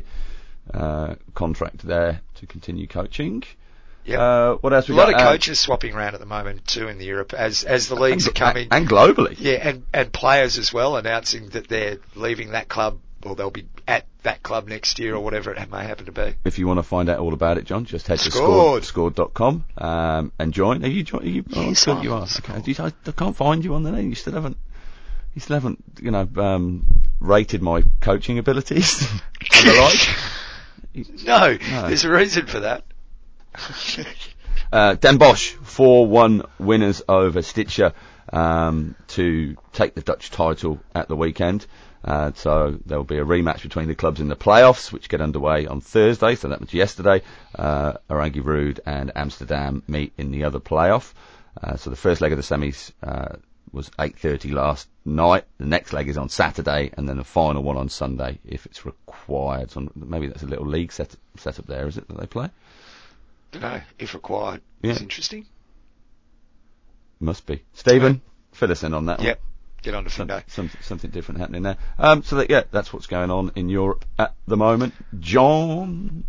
uh, 0.72 1.16
contract 1.34 1.86
there 1.86 2.22
to 2.36 2.46
continue 2.46 2.86
coaching. 2.86 3.42
Yep. 4.06 4.18
Uh, 4.18 4.54
what 4.62 4.72
else 4.72 4.88
a 4.88 4.92
we 4.92 4.96
lot 4.98 5.10
got? 5.10 5.20
of 5.20 5.26
Uh, 5.26 5.30
coaches 5.32 5.60
swapping 5.60 5.92
around 5.94 6.14
at 6.14 6.20
the 6.20 6.26
moment 6.26 6.66
too 6.66 6.88
in 6.88 6.96
the 6.96 7.04
Europe 7.04 7.34
as 7.34 7.62
as 7.64 7.88
the 7.88 7.94
leagues 7.94 8.26
are 8.26 8.32
coming. 8.32 8.68
and 8.70 8.88
globally. 8.88 9.36
Yeah, 9.38 9.68
and, 9.68 9.82
and 9.92 10.10
players 10.10 10.56
as 10.56 10.72
well 10.72 10.96
announcing 10.96 11.50
that 11.50 11.68
they're 11.68 11.98
leaving 12.14 12.52
that 12.52 12.68
club 12.68 13.00
or 13.24 13.34
they'll 13.34 13.50
be 13.50 13.66
at 13.86 14.06
that 14.22 14.42
club 14.42 14.68
next 14.68 14.98
year 14.98 15.14
or 15.14 15.20
whatever 15.20 15.52
it 15.52 15.70
may 15.70 15.84
happen 15.84 16.06
to 16.06 16.12
be. 16.12 16.34
If 16.44 16.58
you 16.58 16.66
want 16.66 16.78
to 16.78 16.82
find 16.82 17.08
out 17.08 17.18
all 17.18 17.34
about 17.34 17.58
it, 17.58 17.64
John, 17.64 17.84
just 17.84 18.06
head 18.06 18.18
to 18.20 18.30
Scored. 18.30 18.84
scored, 18.84 19.14
scored.com 19.16 19.64
um, 19.78 20.32
and 20.38 20.52
join. 20.52 20.84
Are 20.84 20.88
you, 20.88 21.02
jo- 21.02 21.18
are 21.18 21.24
you 21.24 21.44
oh, 21.54 21.62
Yes, 21.62 21.86
I'm 21.88 22.02
you 22.02 22.12
are. 22.14 22.22
Okay. 22.22 22.74
I, 22.78 22.92
I 23.06 23.12
can't 23.12 23.36
find 23.36 23.64
you 23.64 23.74
on 23.74 23.82
the 23.82 23.90
name. 23.90 24.08
You 24.10 24.14
still 24.14 24.34
haven't. 24.34 24.56
He 25.34 25.40
still 25.40 25.54
haven't, 25.56 25.82
you 26.00 26.10
know, 26.10 26.28
um, 26.36 26.86
rated 27.20 27.62
my 27.62 27.82
coaching 28.00 28.38
abilities 28.38 29.02
and 29.54 29.68
the 29.68 29.74
like. 29.80 31.24
No, 31.24 31.56
No. 31.70 31.88
there's 31.88 32.04
a 32.04 32.10
reason 32.10 32.46
for 32.46 32.60
that. 32.60 32.84
Uh, 34.70 34.94
Den 34.96 35.16
Bosch, 35.16 35.54
4-1 35.54 36.46
winners 36.58 37.00
over 37.08 37.40
Stitcher 37.40 37.94
um, 38.30 38.94
to 39.08 39.56
take 39.72 39.94
the 39.94 40.02
Dutch 40.02 40.30
title 40.30 40.78
at 40.94 41.08
the 41.08 41.16
weekend. 41.16 41.66
Uh, 42.08 42.32
so 42.34 42.78
there 42.86 42.96
will 42.96 43.04
be 43.04 43.18
a 43.18 43.24
rematch 43.24 43.60
between 43.60 43.86
the 43.86 43.94
clubs 43.94 44.18
in 44.18 44.28
the 44.28 44.36
playoffs, 44.36 44.90
which 44.90 45.10
get 45.10 45.20
underway 45.20 45.66
on 45.66 45.82
Thursday. 45.82 46.36
So 46.36 46.48
that 46.48 46.58
was 46.58 46.72
yesterday. 46.72 47.20
Uh, 47.54 47.94
Oranje 48.08 48.42
Rood 48.42 48.80
and 48.86 49.12
Amsterdam 49.14 49.82
meet 49.86 50.14
in 50.16 50.30
the 50.30 50.44
other 50.44 50.58
playoff. 50.58 51.12
Uh, 51.62 51.76
so 51.76 51.90
the 51.90 51.96
first 51.96 52.22
leg 52.22 52.32
of 52.32 52.38
the 52.38 52.42
semis 52.42 52.92
uh, 53.02 53.36
was 53.72 53.90
8:30 53.98 54.52
last 54.52 54.88
night. 55.04 55.44
The 55.58 55.66
next 55.66 55.92
leg 55.92 56.08
is 56.08 56.16
on 56.16 56.30
Saturday, 56.30 56.90
and 56.96 57.06
then 57.06 57.18
the 57.18 57.24
final 57.24 57.62
one 57.62 57.76
on 57.76 57.90
Sunday, 57.90 58.38
if 58.42 58.64
it's 58.64 58.86
required. 58.86 59.70
So 59.70 59.86
maybe 59.94 60.28
that's 60.28 60.42
a 60.42 60.46
little 60.46 60.66
league 60.66 60.92
set 60.92 61.14
set 61.36 61.58
up 61.58 61.66
there, 61.66 61.86
is 61.88 61.98
it 61.98 62.08
that 62.08 62.18
they 62.18 62.26
play? 62.26 62.48
No, 63.60 63.82
if 63.98 64.14
required. 64.14 64.62
Yeah. 64.80 64.92
It's 64.92 65.02
interesting. 65.02 65.44
Must 67.20 67.44
be. 67.44 67.62
Stephen, 67.74 68.22
fill 68.52 68.72
us 68.72 68.82
in 68.82 68.94
on 68.94 69.06
that. 69.06 69.18
one. 69.18 69.26
Get 69.82 69.94
on 69.94 70.04
to 70.04 70.10
Some, 70.10 70.28
some, 70.48 70.70
something 70.80 71.10
different 71.10 71.40
happening 71.40 71.62
there. 71.62 71.76
Um, 71.98 72.22
so 72.22 72.36
that, 72.36 72.50
yeah, 72.50 72.64
that's 72.70 72.92
what's 72.92 73.06
going 73.06 73.30
on 73.30 73.52
in 73.54 73.68
Europe 73.68 74.04
at 74.18 74.34
the 74.46 74.56
moment. 74.56 74.94
John. 75.20 76.24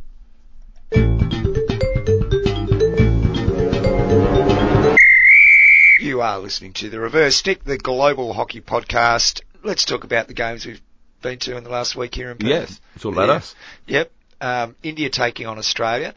You 5.99 6.21
are 6.21 6.39
listening 6.39 6.73
to 6.73 6.89
the 6.89 6.99
Reverse 6.99 7.35
Stick, 7.35 7.63
the 7.63 7.77
global 7.77 8.33
hockey 8.33 8.61
podcast. 8.61 9.41
Let's 9.63 9.83
talk 9.83 10.03
about 10.05 10.27
the 10.27 10.33
games 10.33 10.65
we've 10.65 10.81
been 11.21 11.39
to 11.39 11.57
in 11.57 11.63
the 11.63 11.69
last 11.69 11.95
week 11.95 12.15
here 12.15 12.31
in 12.31 12.37
Perth. 12.37 12.49
Yes, 12.49 12.81
it's 12.95 13.03
all 13.03 13.11
about 13.11 13.27
Yeah. 13.27 13.35
us. 13.35 13.55
Yep. 13.87 14.11
Um, 14.41 14.75
India 14.81 15.09
taking 15.09 15.45
on 15.47 15.57
Australia. 15.57 16.15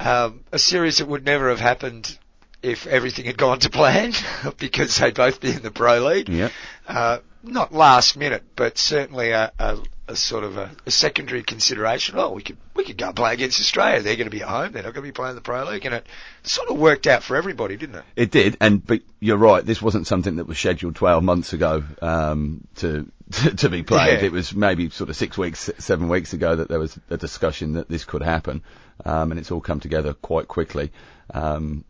Um, 0.00 0.40
a 0.50 0.58
series 0.58 0.98
that 0.98 1.06
would 1.06 1.24
never 1.24 1.50
have 1.50 1.60
happened 1.60 2.18
if 2.62 2.86
everything 2.86 3.24
had 3.24 3.38
gone 3.38 3.58
to 3.60 3.70
plan 3.70 4.12
because 4.58 4.96
they'd 4.96 5.14
both 5.14 5.40
be 5.40 5.50
in 5.50 5.62
the 5.62 5.70
Pro 5.70 6.06
League. 6.06 6.28
Yeah. 6.28 6.50
Uh, 6.86 7.18
not 7.42 7.72
last 7.72 8.16
minute, 8.16 8.42
but 8.54 8.76
certainly 8.76 9.30
a, 9.30 9.50
a, 9.58 9.78
a 10.08 10.16
sort 10.16 10.44
of 10.44 10.58
a, 10.58 10.70
a 10.84 10.90
secondary 10.90 11.42
consideration. 11.42 12.16
Oh, 12.18 12.32
we 12.32 12.42
could 12.42 12.58
we 12.74 12.84
could 12.84 12.98
go 12.98 13.06
and 13.06 13.16
play 13.16 13.32
against 13.32 13.60
Australia. 13.60 14.02
They're 14.02 14.16
going 14.16 14.26
to 14.26 14.36
be 14.36 14.42
at 14.42 14.48
home. 14.48 14.72
They're 14.72 14.82
not 14.82 14.92
going 14.92 15.06
to 15.06 15.08
be 15.08 15.12
playing 15.12 15.36
the 15.36 15.40
Pro 15.40 15.64
League, 15.64 15.86
and 15.86 15.94
it 15.94 16.06
sort 16.42 16.68
of 16.68 16.78
worked 16.78 17.06
out 17.06 17.22
for 17.22 17.36
everybody, 17.36 17.76
didn't 17.76 17.96
it? 17.96 18.04
It 18.16 18.30
did, 18.30 18.56
and 18.60 18.84
but 18.84 19.00
you're 19.20 19.38
right. 19.38 19.64
This 19.64 19.80
wasn't 19.80 20.06
something 20.06 20.36
that 20.36 20.46
was 20.46 20.58
scheduled 20.58 20.96
12 20.96 21.22
months 21.24 21.52
ago 21.52 21.82
um, 22.02 22.66
to, 22.76 23.10
to 23.32 23.54
to 23.56 23.68
be 23.70 23.82
played. 23.82 24.20
Yeah. 24.20 24.26
It 24.26 24.32
was 24.32 24.54
maybe 24.54 24.90
sort 24.90 25.08
of 25.08 25.16
six 25.16 25.38
weeks, 25.38 25.70
seven 25.78 26.08
weeks 26.08 26.34
ago 26.34 26.56
that 26.56 26.68
there 26.68 26.78
was 26.78 26.98
a 27.08 27.16
discussion 27.16 27.74
that 27.74 27.88
this 27.88 28.04
could 28.04 28.22
happen, 28.22 28.62
um, 29.04 29.30
and 29.30 29.40
it's 29.40 29.50
all 29.50 29.60
come 29.60 29.80
together 29.80 30.12
quite 30.12 30.48
quickly. 30.48 30.92
Um, 31.32 31.84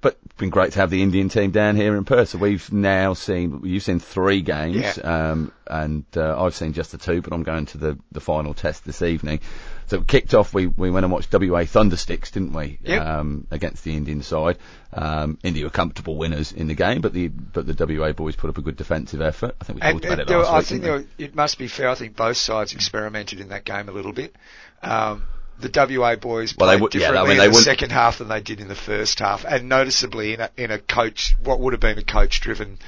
but 0.00 0.16
it's 0.24 0.34
been 0.34 0.50
great 0.50 0.72
to 0.72 0.78
have 0.80 0.90
the 0.90 1.02
Indian 1.02 1.28
team 1.28 1.50
down 1.50 1.74
here 1.76 1.96
in 1.96 2.04
Perth. 2.04 2.28
So 2.30 2.38
we've 2.38 2.72
now 2.72 3.14
seen 3.14 3.62
you've 3.64 3.82
seen 3.82 3.98
three 3.98 4.42
games, 4.42 4.76
Yeah. 4.76 5.30
um, 5.30 5.52
and 5.66 6.04
uh, 6.16 6.42
I've 6.42 6.54
seen 6.54 6.72
just 6.72 6.92
the 6.92 6.98
two. 6.98 7.20
But 7.22 7.32
I'm 7.32 7.42
going 7.42 7.66
to 7.66 7.78
the 7.78 7.98
the 8.12 8.20
final 8.20 8.54
test 8.54 8.84
this 8.84 9.02
evening. 9.02 9.40
So 9.88 9.96
it 9.98 10.06
kicked 10.06 10.34
off. 10.34 10.52
We 10.54 10.66
we 10.66 10.90
went 10.90 11.04
and 11.04 11.12
watched 11.12 11.32
WA 11.32 11.62
Thundersticks, 11.64 12.30
didn't 12.30 12.52
we? 12.52 12.78
Yep. 12.82 13.02
Um, 13.06 13.46
against 13.50 13.84
the 13.84 13.96
Indian 13.96 14.22
side. 14.22 14.58
Um, 14.92 15.38
India 15.42 15.64
were 15.64 15.70
comfortable 15.70 16.16
winners 16.16 16.52
in 16.52 16.66
the 16.68 16.74
game, 16.74 17.00
but 17.00 17.12
the 17.12 17.28
but 17.28 17.66
the 17.66 17.74
WA 17.98 18.12
boys 18.12 18.36
put 18.36 18.50
up 18.50 18.58
a 18.58 18.62
good 18.62 18.76
defensive 18.76 19.20
effort. 19.20 19.56
I 19.60 19.64
think 19.64 19.80
we 19.82 19.86
And 19.88 20.02
talked 20.02 20.04
about 20.04 20.18
uh, 20.18 20.22
it 20.22 20.28
there 20.28 20.38
were- 20.38 20.44
last 20.44 20.54
I 20.54 20.62
think 20.78 20.84
were, 20.84 21.04
it 21.18 21.34
must 21.34 21.58
be 21.58 21.68
fair. 21.68 21.88
I 21.88 21.94
think 21.94 22.14
both 22.16 22.36
sides 22.36 22.72
experimented 22.72 23.40
in 23.40 23.48
that 23.48 23.64
game 23.64 23.88
a 23.88 23.92
little 23.92 24.12
bit. 24.12 24.36
Um, 24.82 25.24
the 25.60 25.70
WA 25.98 26.16
boys 26.16 26.54
Well, 26.56 26.68
they 26.68 26.74
played 26.74 26.82
would- 26.82 26.94
yeah, 26.94 27.10
I 27.22 27.26
mean, 27.26 27.38
they 27.38 27.46
in 27.46 27.52
the 27.52 27.58
second 27.58 27.90
half 27.90 28.18
than 28.18 28.28
they 28.28 28.40
did 28.40 28.60
in 28.60 28.68
the 28.68 28.74
first 28.74 29.18
half, 29.18 29.44
and 29.44 29.68
noticeably 29.68 30.34
in 30.34 30.40
a, 30.40 30.50
in 30.56 30.70
a 30.70 30.78
coach, 30.78 31.36
what 31.42 31.60
would 31.60 31.72
have 31.72 31.80
been 31.80 31.98
a 31.98 32.04
coach-driven 32.04 32.78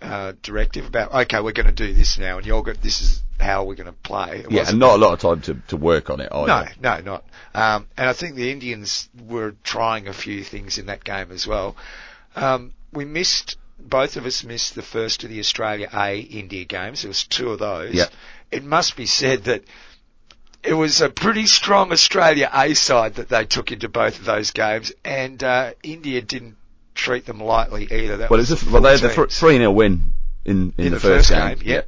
uh, 0.00 0.32
directive 0.42 0.86
about, 0.86 1.12
okay, 1.14 1.40
we're 1.40 1.52
going 1.52 1.66
to 1.66 1.72
do 1.72 1.94
this 1.94 2.18
now, 2.18 2.36
and 2.38 2.46
you're 2.46 2.62
go- 2.62 2.72
this 2.72 3.00
is 3.00 3.22
how 3.38 3.64
we're 3.64 3.76
going 3.76 3.86
to 3.86 3.92
play. 3.92 4.40
It 4.40 4.50
yeah, 4.50 4.68
and 4.68 4.78
not 4.78 4.96
a 4.96 4.98
lot 4.98 5.12
of 5.12 5.20
time 5.20 5.40
to, 5.42 5.62
to 5.68 5.76
work 5.76 6.10
on 6.10 6.20
it 6.20 6.28
no, 6.32 6.40
either. 6.42 6.72
no, 6.80 7.00
not. 7.00 7.24
Um, 7.54 7.86
and 7.96 8.08
I 8.08 8.12
think 8.12 8.34
the 8.34 8.50
Indians 8.50 9.08
were 9.28 9.54
trying 9.62 10.08
a 10.08 10.12
few 10.12 10.42
things 10.42 10.78
in 10.78 10.86
that 10.86 11.04
game 11.04 11.30
as 11.30 11.46
well. 11.46 11.76
Um, 12.34 12.72
we 12.92 13.04
missed, 13.04 13.56
both 13.78 14.16
of 14.16 14.26
us 14.26 14.42
missed 14.42 14.74
the 14.74 14.82
first 14.82 15.22
of 15.22 15.30
the 15.30 15.38
Australia 15.38 15.88
A 15.94 16.18
India 16.18 16.64
games. 16.64 17.02
There 17.02 17.08
was 17.08 17.24
two 17.24 17.50
of 17.50 17.60
those. 17.60 17.94
Yeah. 17.94 18.06
It 18.50 18.64
must 18.64 18.96
be 18.96 19.06
said 19.06 19.44
that 19.44 19.62
it 20.62 20.74
was 20.74 21.00
a 21.00 21.08
pretty 21.08 21.46
strong 21.46 21.92
Australia 21.92 22.48
A 22.52 22.74
side 22.74 23.14
that 23.16 23.28
they 23.28 23.44
took 23.44 23.72
into 23.72 23.88
both 23.88 24.18
of 24.18 24.24
those 24.24 24.50
games, 24.52 24.92
and 25.04 25.42
uh, 25.42 25.72
India 25.82 26.22
didn't 26.22 26.56
treat 26.94 27.26
them 27.26 27.40
lightly 27.40 27.88
either. 27.90 28.18
That 28.18 28.30
Well, 28.30 28.40
it's 28.40 28.50
a, 28.50 28.70
well, 28.70 28.82
they 28.82 28.92
had 28.92 29.00
the 29.00 29.26
three 29.28 29.56
0 29.56 29.70
win 29.72 30.12
in 30.44 30.74
in, 30.76 30.86
in 30.86 30.92
the, 30.92 31.00
first, 31.00 31.30
game. 31.30 31.58
yeah. 31.64 31.82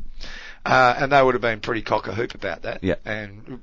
Uh, 0.65 0.95
and 0.99 1.13
they 1.13 1.23
would 1.23 1.35
have 1.35 1.43
been 1.43 1.61
pretty 1.61 1.83
cock 1.83 2.09
a 2.09 2.15
hoop 2.15 2.35
about 2.35 2.63
that. 2.63 2.83
Yeah. 2.83 2.95
And 3.05 3.61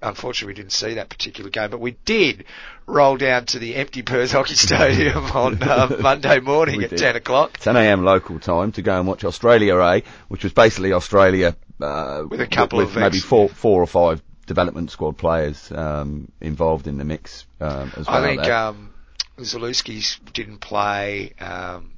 unfortunately, 0.00 0.52
we 0.52 0.54
didn't 0.54 0.72
see 0.72 0.94
that 0.94 1.08
particular 1.08 1.50
game, 1.50 1.70
but 1.70 1.80
we 1.80 1.96
did 2.04 2.44
roll 2.86 3.16
down 3.16 3.46
to 3.46 3.58
the 3.58 3.74
empty 3.74 4.02
Perth 4.02 4.32
Hockey 4.32 4.54
Stadium 4.54 5.24
on 5.32 5.62
uh, 5.62 5.96
Monday 6.00 6.38
morning 6.40 6.82
at 6.84 6.90
did. 6.90 6.98
10 6.98 7.16
o'clock 7.16 7.58
10 7.58 7.76
a.m. 7.76 8.04
local 8.04 8.38
time 8.38 8.72
to 8.72 8.82
go 8.82 8.98
and 8.98 9.06
watch 9.08 9.24
Australia 9.24 9.76
A, 9.78 10.02
which 10.28 10.44
was 10.44 10.52
basically 10.52 10.92
Australia 10.92 11.56
uh, 11.80 12.22
With 12.28 12.40
a 12.40 12.46
couple 12.46 12.78
with 12.78 12.90
of 12.90 12.96
maybe 12.96 13.16
ex- 13.16 13.24
four 13.24 13.48
four 13.48 13.82
or 13.82 13.86
five 13.86 14.22
development 14.48 14.90
squad 14.90 15.16
players 15.16 15.70
um, 15.70 16.32
involved 16.40 16.88
in 16.88 16.98
the 16.98 17.04
mix 17.04 17.46
um, 17.60 17.92
as 17.96 18.06
well. 18.06 18.24
I 18.24 18.26
think 18.26 18.44
um, 18.46 18.92
Zalewski 19.38 20.18
didn't 20.32 20.58
play. 20.58 21.34
Um, 21.38 21.92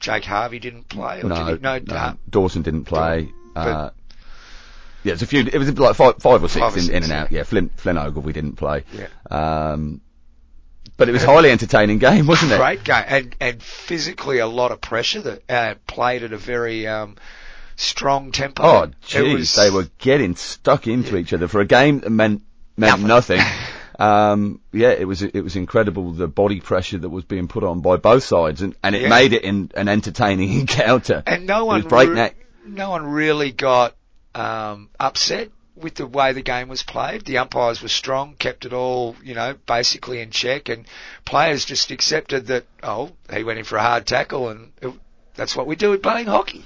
Jake 0.00 0.24
Harvie 0.24 0.58
didn't 0.58 0.88
play. 0.88 1.20
Or 1.20 1.28
no, 1.28 1.46
did? 1.46 1.62
No, 1.62 1.78
no, 1.78 1.94
uh, 1.94 2.14
Dawson 2.28 2.62
didn't 2.62 2.84
play. 2.84 3.28
Uh, 3.54 3.90
yeah, 5.04 5.12
it's 5.12 5.22
a 5.22 5.26
few. 5.26 5.40
It 5.40 5.56
was 5.56 5.78
like 5.78 5.94
five, 5.94 6.16
five 6.20 6.42
or 6.42 6.48
six, 6.48 6.60
Five 6.60 6.74
or 6.74 6.78
in, 6.78 6.84
six, 6.84 6.96
in 6.96 7.02
and 7.04 7.12
out. 7.12 7.32
Yeah, 7.32 7.44
Flynn, 7.44 7.70
Flynn 7.76 7.98
Ogilvie 7.98 8.32
didn't 8.32 8.56
play. 8.56 8.84
Yeah. 8.92 9.08
Um, 9.30 10.00
but 10.96 11.08
it 11.08 11.12
was 11.12 11.22
a 11.22 11.26
highly 11.26 11.50
entertaining 11.50 11.98
game, 11.98 12.26
wasn't 12.26 12.52
it? 12.52 12.58
great 12.58 12.84
game 12.84 13.04
and 13.06 13.36
and 13.40 13.62
physically 13.62 14.38
a 14.38 14.46
lot 14.46 14.70
of 14.70 14.80
pressure 14.80 15.22
that 15.22 15.50
uh, 15.50 15.74
played 15.86 16.22
at 16.22 16.32
a 16.32 16.36
very 16.36 16.86
um, 16.86 17.16
strong 17.80 18.32
tempo. 18.32 18.62
Oh, 18.62 18.90
jeez, 19.06 19.34
was- 19.34 19.54
they 19.54 19.70
were 19.70 19.88
getting 19.98 20.36
stuck 20.36 20.86
into 20.86 21.16
each 21.16 21.32
other 21.32 21.48
for 21.48 21.60
a 21.60 21.66
game 21.66 22.00
that 22.00 22.10
meant 22.10 22.42
meant 22.76 23.02
nothing. 23.02 23.40
um, 23.98 24.60
yeah, 24.72 24.90
it 24.90 25.06
was 25.06 25.22
it 25.22 25.40
was 25.42 25.56
incredible 25.56 26.12
the 26.12 26.28
body 26.28 26.60
pressure 26.60 26.98
that 26.98 27.08
was 27.08 27.24
being 27.24 27.48
put 27.48 27.64
on 27.64 27.80
by 27.80 27.96
both 27.96 28.22
sides, 28.24 28.62
and, 28.62 28.74
and 28.82 28.94
it 28.94 29.02
Yeah. 29.02 29.08
made 29.08 29.32
it 29.32 29.42
in, 29.42 29.70
an 29.74 29.88
entertaining 29.88 30.52
encounter. 30.60 31.22
And 31.26 31.46
no 31.46 31.64
one 31.64 31.82
breakneck. 31.82 32.36
re- 32.64 32.72
no 32.72 32.90
one 32.90 33.04
really 33.06 33.50
got 33.52 33.94
um, 34.34 34.88
upset 34.98 35.50
with 35.76 35.94
the 35.94 36.06
way 36.06 36.32
the 36.32 36.42
game 36.42 36.68
was 36.68 36.82
played. 36.82 37.24
The 37.24 37.38
umpires 37.38 37.80
were 37.82 37.88
strong, 37.88 38.34
kept 38.38 38.66
it 38.66 38.72
all, 38.74 39.16
you 39.24 39.34
know, 39.34 39.54
basically 39.66 40.20
in 40.20 40.30
check, 40.30 40.68
and 40.68 40.86
players 41.24 41.64
just 41.64 41.90
accepted 41.90 42.46
that. 42.48 42.64
Oh, 42.82 43.10
he 43.34 43.44
went 43.44 43.58
in 43.58 43.64
for 43.64 43.76
a 43.76 43.82
hard 43.82 44.06
tackle, 44.06 44.50
and 44.50 44.72
it, 44.82 44.92
that's 45.34 45.56
what 45.56 45.66
we 45.66 45.76
do 45.76 45.90
with 45.90 46.02
playing 46.02 46.26
hockey. 46.26 46.64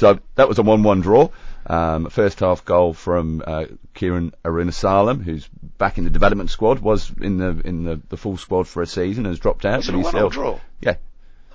So 0.00 0.18
that 0.36 0.48
was 0.48 0.58
a 0.58 0.62
one-one 0.62 1.02
draw. 1.02 1.28
Um, 1.66 2.08
first 2.08 2.40
half 2.40 2.64
goal 2.64 2.94
from 2.94 3.42
uh, 3.46 3.66
Kieran 3.92 4.32
Arunasalam, 4.42 5.22
who's 5.22 5.46
back 5.76 5.98
in 5.98 6.04
the 6.04 6.10
development 6.10 6.48
squad, 6.48 6.78
was 6.78 7.12
in 7.20 7.36
the 7.36 7.60
in 7.64 7.84
the, 7.84 8.00
the 8.08 8.16
full 8.16 8.38
squad 8.38 8.66
for 8.66 8.82
a 8.82 8.86
season, 8.86 9.26
has 9.26 9.38
dropped 9.38 9.66
out, 9.66 9.76
Was 9.76 9.88
it 9.90 9.94
a 9.94 9.98
one-all 9.98 10.10
still 10.10 10.30
draw? 10.30 10.60
yeah, 10.80 10.96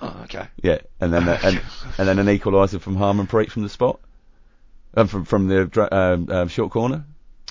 Oh, 0.00 0.20
okay. 0.24 0.46
yeah, 0.62 0.78
and 1.00 1.12
then 1.12 1.28
and 1.28 1.60
and 1.98 2.08
then 2.08 2.20
an 2.20 2.26
equaliser 2.28 2.80
from 2.80 2.96
Harmanpreet 2.96 3.50
from 3.50 3.64
the 3.64 3.68
spot, 3.68 3.98
um, 4.94 5.08
from 5.08 5.24
from 5.24 5.48
the 5.48 5.88
um, 5.92 6.30
um, 6.30 6.48
short 6.48 6.70
corner. 6.70 7.04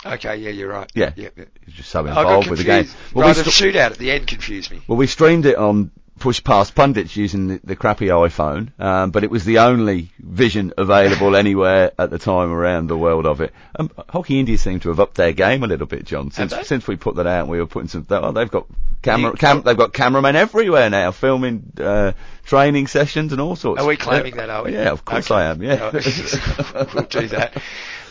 Okay, 0.05 0.37
yeah, 0.37 0.51
you're 0.51 0.69
right. 0.69 0.89
Yeah. 0.95 1.11
yeah, 1.17 1.29
yeah. 1.35 1.45
Just 1.67 1.89
so 1.89 2.05
involved 2.05 2.49
with 2.49 2.59
the 2.59 2.65
game. 2.65 2.87
Well, 3.13 3.25
we, 3.27 3.33
right, 3.33 3.35
the 3.35 3.51
shootout 3.51 3.91
at 3.91 3.97
the 3.97 4.11
end 4.11 4.27
confused 4.27 4.71
me. 4.71 4.81
well, 4.87 4.97
we 4.97 5.07
streamed 5.07 5.45
it 5.45 5.57
on 5.57 5.91
Push 6.19 6.43
Past 6.43 6.73
Pundits 6.75 7.15
using 7.17 7.47
the, 7.47 7.59
the 7.63 7.75
crappy 7.75 8.07
iPhone, 8.07 8.71
um, 8.79 9.11
but 9.11 9.23
it 9.23 9.29
was 9.29 9.43
the 9.43 9.59
only 9.59 10.11
vision 10.17 10.73
available 10.77 11.35
anywhere 11.43 11.91
at 11.99 12.09
the 12.09 12.17
time 12.17 12.51
around 12.51 12.87
the 12.87 12.97
world 12.97 13.25
of 13.25 13.41
it. 13.41 13.53
Um, 13.77 13.91
Hockey 14.09 14.39
India 14.39 14.57
seem 14.57 14.79
to 14.81 14.89
have 14.89 14.99
upped 15.01 15.15
their 15.15 15.33
game 15.33 15.63
a 15.63 15.67
little 15.67 15.87
bit, 15.87 16.05
John. 16.05 16.31
Since 16.31 16.53
since 16.67 16.87
we 16.87 16.95
put 16.95 17.15
that 17.17 17.27
out, 17.27 17.47
we 17.49 17.59
were 17.59 17.67
putting 17.67 17.89
some. 17.89 18.07
Oh, 18.09 18.31
they've 18.31 18.49
got 18.49 18.65
camera, 19.01 19.33
cam, 19.35 19.61
they've 19.61 19.77
got 19.77 19.91
cameramen 19.93 20.35
everywhere 20.37 20.89
now, 20.89 21.11
filming 21.11 21.71
uh, 21.79 22.13
training 22.45 22.87
sessions 22.87 23.33
and 23.33 23.41
all 23.41 23.55
sorts. 23.57 23.81
Are 23.81 23.87
we 23.87 23.97
claiming 23.97 24.37
that, 24.37 24.49
are 24.49 24.63
we? 24.63 24.73
Yeah, 24.73 24.91
of 24.91 25.03
course 25.03 25.29
Okay. 25.29 25.41
I 25.41 25.49
am. 25.51 25.61
Yeah. 25.61 25.91
Oh, 25.93 26.87
we'll 26.95 27.03
do 27.03 27.27
that. 27.27 27.61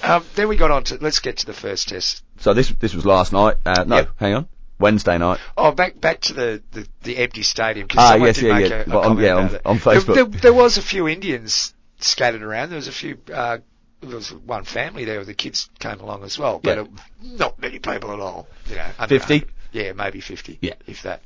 Um, 0.02 0.22
then 0.34 0.48
we 0.48 0.56
got 0.56 0.70
on 0.70 0.84
to, 0.84 0.98
let's 1.00 1.20
get 1.20 1.38
to 1.38 1.46
the 1.46 1.54
first 1.54 1.88
test. 1.88 2.22
so 2.38 2.52
this 2.52 2.68
this 2.68 2.94
was 2.94 3.06
last 3.06 3.32
night. 3.32 3.56
Uh, 3.64 3.84
no, 3.86 3.96
Yep. 3.96 4.10
hang 4.18 4.34
on, 4.34 4.48
Wednesday 4.84 5.18
night. 5.18 5.40
Oh, 5.56 5.72
back 5.72 6.00
back 6.00 6.20
to 6.22 6.32
the, 6.34 6.62
the, 6.72 6.86
the 7.02 7.16
empty 7.16 7.42
stadium. 7.42 7.88
Ah, 7.96 8.10
someone 8.10 8.26
yes, 8.28 8.42
yeah, 8.42 8.52
make 8.54 8.68
yeah. 8.70 8.76
A, 8.76 8.84
a 8.84 8.88
Well, 9.00 9.10
on- 9.10 9.18
yeah, 9.18 9.34
on- 9.34 9.42
on 9.64 9.78
There- 9.78 9.94
Facebook. 10.00 10.14
There, 10.14 10.24
there 10.26 10.52
was 10.54 10.76
a 10.78 10.82
few 10.82 11.08
Indians 11.08 11.74
scattered 11.98 12.42
around. 12.42 12.68
There 12.70 12.76
was 12.76 12.88
a 12.88 12.92
few. 12.92 13.18
Uh, 13.32 13.58
there 14.02 14.16
was 14.16 14.30
one 14.32 14.64
family 14.64 15.04
there. 15.06 15.16
where 15.16 15.24
The 15.24 15.32
kids 15.34 15.70
came 15.78 16.00
along 16.00 16.24
as 16.24 16.38
well, 16.38 16.60
but 16.62 16.76
Yeah. 16.76 16.82
it, 16.84 16.90
not 17.22 17.58
many 17.60 17.78
people 17.78 18.12
at 18.12 18.20
all. 18.20 18.46
You 18.68 18.76
know, 18.76 18.90
50? 19.08 19.44
Yeah, 19.72 19.92
maybe 19.94 20.20
fifty. 20.20 20.58
Yeah. 20.60 20.74
if 20.86 21.02
that. 21.02 21.22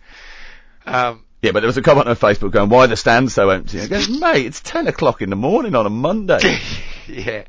Um, 0.87 1.25
Yeah, 1.43 1.51
but 1.53 1.61
there 1.61 1.67
was 1.67 1.77
a 1.77 1.83
comment 1.83 2.09
on 2.09 2.17
Facebook 2.17 2.51
going, 2.53 2.69
"Why 2.71 2.85
are 2.85 2.87
the 2.87 2.97
stands 2.97 3.35
so 3.35 3.51
empty?" 3.51 3.81
I 3.81 3.87
go, 3.89 4.01
"Mate, 4.21 4.47
it's 4.47 4.61
ten 4.61 4.87
o'clock 4.87 5.21
in 5.23 5.31
the 5.31 5.37
morning 5.37 5.75
on 5.75 5.85
a 5.87 5.91
Monday." 5.91 6.59
yeah. 7.09 7.43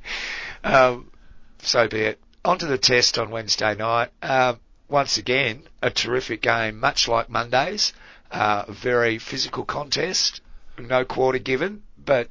Um, 0.64 1.10
so 1.62 1.88
be 1.88 2.02
it. 2.02 2.20
On 2.44 2.58
to 2.58 2.66
the 2.66 2.78
test 2.78 3.18
on 3.20 3.30
Wednesday 3.32 3.76
night. 3.76 4.10
Um, 4.22 4.60
once 4.90 5.18
again, 5.18 5.64
a 5.82 5.90
terrific 5.90 6.42
game, 6.42 6.80
much 6.80 7.08
like 7.08 7.30
Monday's. 7.30 7.94
Uh, 8.32 8.66
a 8.68 8.72
very 8.72 9.18
physical 9.18 9.66
contest. 9.66 10.42
No 10.78 11.04
quarter 11.04 11.40
given, 11.40 11.82
but 11.98 12.30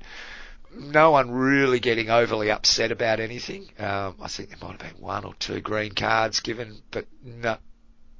no 0.72 1.10
one 1.10 1.30
really 1.30 1.80
getting 1.80 2.08
overly 2.10 2.50
upset 2.50 2.92
about 2.92 3.20
anything. 3.20 3.68
Um, 3.78 4.14
I 4.20 4.28
think 4.28 4.50
there 4.50 4.58
might 4.60 4.80
have 4.80 4.94
been 4.94 5.02
one 5.02 5.24
or 5.24 5.34
two 5.34 5.60
green 5.60 5.92
cards 5.92 6.40
given, 6.40 6.80
but 6.90 7.06
no, 7.24 7.58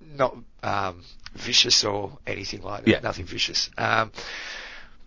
not 0.01 0.37
um, 0.63 1.05
vicious 1.35 1.85
or 1.85 2.19
anything 2.27 2.63
like 2.63 2.85
that. 2.85 2.91
Yeah. 2.91 3.01
Nothing 3.01 3.27
vicious. 3.27 3.71
Um, 3.79 4.13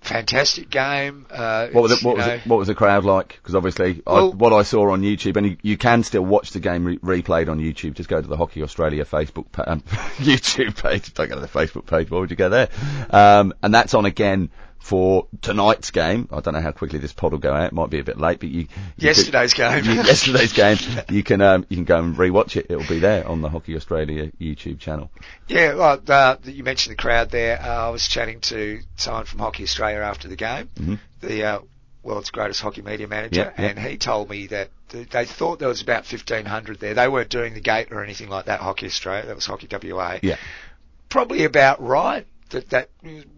fantastic 0.01 0.69
game. 0.69 1.25
Uh, 1.29 1.67
What 1.69 1.83
was 1.83 1.91
it? 1.93 2.03
What 2.03 2.17
was 2.17 2.25
it? 2.27 2.41
What 2.45 2.57
was 2.57 2.67
the 2.67 2.75
crowd 2.75 3.05
like? 3.05 3.29
Because 3.41 3.55
obviously, 3.55 4.01
I, 4.05 4.23
what 4.23 4.51
I 4.53 4.63
saw 4.63 4.91
on 4.91 5.01
YouTube, 5.01 5.37
and 5.37 5.45
you, 5.47 5.57
you 5.61 5.77
can 5.77 6.03
still 6.03 6.23
watch 6.25 6.51
the 6.51 6.59
game 6.59 6.85
re- 6.85 6.97
replayed 7.21 7.49
on 7.49 7.59
YouTube. 7.59 7.93
Just 7.93 8.09
go 8.09 8.19
to 8.21 8.27
the 8.27 8.37
Hockey 8.37 8.63
Australia 8.63 9.05
Facebook 9.05 9.51
pa- 9.51 9.63
um, 9.67 9.81
YouTube 10.17 10.81
page. 10.81 11.13
Don't 11.13 11.29
go 11.29 11.35
to 11.35 11.41
the 11.41 11.47
Facebook 11.47 11.85
page. 11.85 12.09
Why 12.11 12.19
would 12.19 12.29
you 12.31 12.35
go 12.35 12.49
there? 12.49 12.69
Um, 13.09 13.53
and 13.63 13.73
that's 13.73 13.93
on 13.93 14.05
again 14.05 14.49
for 14.81 15.27
tonight's 15.41 15.91
game. 15.91 16.27
I 16.31 16.39
don't 16.41 16.53
know 16.53 16.59
how 16.61 16.71
quickly 16.71 16.99
this 16.99 17.13
pod 17.13 17.31
will 17.31 17.39
go 17.39 17.53
out. 17.53 17.65
It 17.67 17.71
might 17.73 17.89
be 17.89 17.99
a 17.99 18.03
bit 18.03 18.17
late, 18.17 18.39
but 18.39 18.49
you, 18.49 18.61
you 18.61 18.65
could- 18.67 19.03
Yesterday's 19.03 19.53
game. 19.53 19.85
you- 19.85 19.93
yesterday's 19.93 20.51
game. 20.53 20.77
You 21.09 21.23
can 21.23 21.39
um, 21.41 21.65
you 21.69 21.77
can 21.77 21.85
go 21.85 21.99
and 21.99 22.15
rewatch 22.15 22.55
it. 22.57 22.65
It'll 22.69 22.87
be 22.87 22.99
there 22.99 23.25
on 23.27 23.41
the 23.41 23.49
Hockey 23.49 23.75
Australia 23.75 24.31
YouTube 24.41 24.79
channel. 24.79 25.09
Yeah, 25.47 25.75
well, 25.75 26.01
uh, 26.07 26.35
you 26.43 26.63
mentioned 26.63 26.93
the 26.97 27.01
crowd 27.01 27.29
there. 27.29 27.61
Uh, 27.61 27.87
I 27.87 27.89
was 27.89 28.07
chatting 28.07 28.39
to 28.41 28.81
someone 28.97 29.25
from 29.25 29.39
Hockey 29.39 29.63
Australia 29.63 29.99
after 29.99 30.27
the 30.27 30.35
game, 30.35 30.69
Mhm. 30.79 30.99
the 31.21 31.43
uh, 31.43 31.59
world's 32.03 32.31
greatest 32.31 32.59
hockey 32.61 32.81
media 32.81 33.07
manager, 33.07 33.53
Yeah, 33.57 33.63
yeah. 33.63 33.69
and 33.69 33.79
he 33.79 33.97
told 33.97 34.29
me 34.29 34.47
that 34.47 34.69
they 34.89 35.25
thought 35.25 35.59
there 35.59 35.67
was 35.69 35.81
about 35.81 36.11
1,500 36.11 36.79
there. 36.79 36.95
They 36.95 37.07
weren't 37.07 37.29
doing 37.29 37.53
the 37.53 37.61
gate 37.61 37.89
or 37.91 38.03
anything 38.03 38.27
like 38.29 38.45
that, 38.45 38.59
Hockey 38.61 38.87
Australia. 38.87 39.27
That 39.27 39.35
was 39.35 39.45
Hockey 39.45 39.67
WA. 39.71 40.17
Yeah. 40.23 40.37
Probably 41.09 41.43
about 41.43 41.81
right. 41.81 42.25
That 42.51 42.69
that 42.69 42.89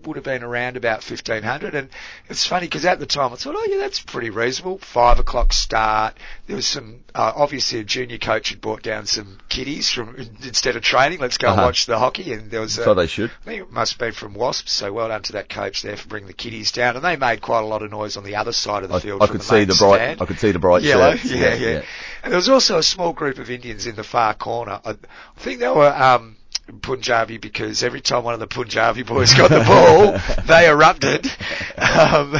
would 0.05 0.15
have 0.17 0.23
been 0.25 0.43
around 0.43 0.75
about 0.77 1.03
1,500. 1.09 1.75
And 1.75 1.89
it's 2.29 2.45
funny 2.45 2.67
because 2.67 2.85
at 2.85 2.99
the 2.99 3.05
time 3.05 3.31
I 3.33 3.35
thought, 3.35 3.55
oh 3.57 3.67
yeah, 3.69 3.77
that's 3.77 3.99
pretty 3.99 4.29
reasonable. 4.29 4.79
Five 4.79 5.19
o'clock 5.19 5.53
start. 5.53 6.17
There 6.47 6.55
was 6.55 6.65
some, 6.67 7.01
uh, 7.15 7.31
obviously 7.35 7.79
a 7.79 7.83
junior 7.83 8.17
coach 8.17 8.49
had 8.49 8.59
brought 8.61 8.81
down 8.83 9.05
some 9.05 9.37
kiddies 9.49 9.89
from, 9.89 10.15
instead 10.43 10.75
of 10.75 10.81
training, 10.83 11.19
let's 11.19 11.37
go 11.37 11.47
and 11.49 11.57
Uh-huh. 11.59 11.67
watch 11.67 11.85
the 11.85 11.97
hockey. 11.99 12.33
And 12.33 12.51
there 12.51 12.61
was 12.61 12.77
a, 12.77 12.83
So 12.83 12.93
they 12.93 13.07
should. 13.07 13.31
I 13.43 13.45
think 13.45 13.61
it 13.61 13.71
must 13.71 13.93
have 13.93 13.99
been 13.99 14.13
from 14.13 14.33
Wasps, 14.33 14.71
so 14.73 14.91
well 14.91 15.07
done 15.07 15.21
to 15.23 15.33
that 15.33 15.49
coach 15.49 15.81
there 15.83 15.95
for 15.97 16.07
bringing 16.07 16.27
the 16.27 16.33
kiddies 16.33 16.71
down. 16.71 16.95
And 16.95 17.05
they 17.05 17.15
made 17.15 17.41
quite 17.41 17.61
a 17.61 17.65
lot 17.67 17.81
of 17.83 17.91
noise 17.91 18.17
on 18.17 18.23
the 18.23 18.35
other 18.35 18.51
side 18.51 18.83
of 18.83 18.89
the 18.89 18.95
I, 18.95 18.99
field. 18.99 19.21
I 19.21 19.27
could 19.27 19.41
the 19.41 19.45
see 19.45 19.63
the 19.65 19.75
bright. 19.79 19.97
stand. 19.97 20.21
I 20.21 20.25
could 20.25 20.39
see 20.39 20.51
the 20.51 20.59
bright 20.59 20.81
Yellow, 20.81 21.15
shirts. 21.15 21.31
yeah, 21.31 21.53
yeah, 21.53 21.81
And 22.23 22.31
there 22.31 22.37
was 22.37 22.49
also 22.49 22.77
a 22.77 22.83
small 22.83 23.13
group 23.13 23.37
of 23.37 23.49
Indians 23.49 23.85
in 23.85 23.95
the 23.95 24.03
far 24.03 24.33
corner. 24.33 24.81
I, 24.83 24.91
I 24.91 24.95
think 25.39 25.59
they 25.59 25.67
were 25.69 25.87
um, 25.93 26.35
Punjabi 26.81 27.37
because 27.37 27.83
every 27.83 28.01
time 28.01 28.23
one 28.23 28.33
of 28.33 28.39
the 28.39 28.47
Punjabi 28.47 29.03
boys 29.03 29.33
got 29.33 29.49
the 29.49 29.63
ball, 29.63 30.43
they 30.45 30.67
erupted. 30.67 31.29
Um, 31.77 32.35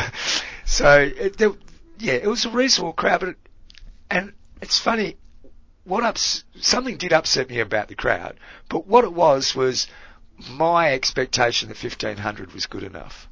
so, 0.66 1.00
it, 1.16 1.40
yeah, 2.00 2.14
it 2.14 2.28
was 2.28 2.46
a 2.46 2.50
reasonable 2.50 2.94
crowd, 2.94 3.20
but 3.20 3.30
it, 3.30 3.38
and 4.10 4.34
it's 4.62 4.80
funny. 4.80 5.18
What 5.86 6.04
ups, 6.04 6.46
something 6.62 6.96
did 6.96 7.12
upset 7.12 7.50
me 7.50 7.60
about 7.60 7.90
the 7.90 7.96
crowd, 7.96 8.40
but 8.70 8.88
what 8.88 9.04
it 9.04 9.12
was 9.12 9.54
was 9.54 9.88
my 10.50 10.94
expectation 10.94 11.68
that 11.68 11.82
1500 11.82 12.54
was 12.54 12.66
good 12.68 12.84
enough. 12.84 13.28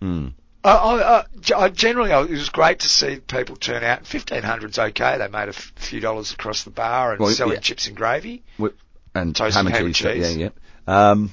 Mm. 0.00 0.34
I, 0.62 0.70
I, 0.70 1.24
I, 1.56 1.68
generally, 1.70 2.12
I, 2.12 2.22
it 2.22 2.30
was 2.30 2.50
great 2.50 2.80
to 2.80 2.88
see 2.88 3.16
people 3.16 3.56
turn 3.56 3.82
out. 3.82 4.06
Fifteen 4.06 4.42
hundred's 4.42 4.78
okay. 4.78 5.16
They 5.18 5.28
made 5.28 5.46
a 5.46 5.48
f- 5.48 5.72
few 5.76 6.00
dollars 6.00 6.32
across 6.32 6.64
the 6.64 6.70
bar 6.70 7.12
and 7.12 7.20
Well, 7.20 7.30
selling 7.30 7.54
yeah. 7.54 7.60
chips 7.60 7.86
and 7.88 7.96
gravy. 7.96 8.42
And 9.14 9.36
ham 9.36 9.66
and 9.66 9.76
cheese. 9.76 9.96
cheese. 9.96 10.36
Yeah, 10.36 10.50
yeah. 10.86 11.12
Um, 11.12 11.32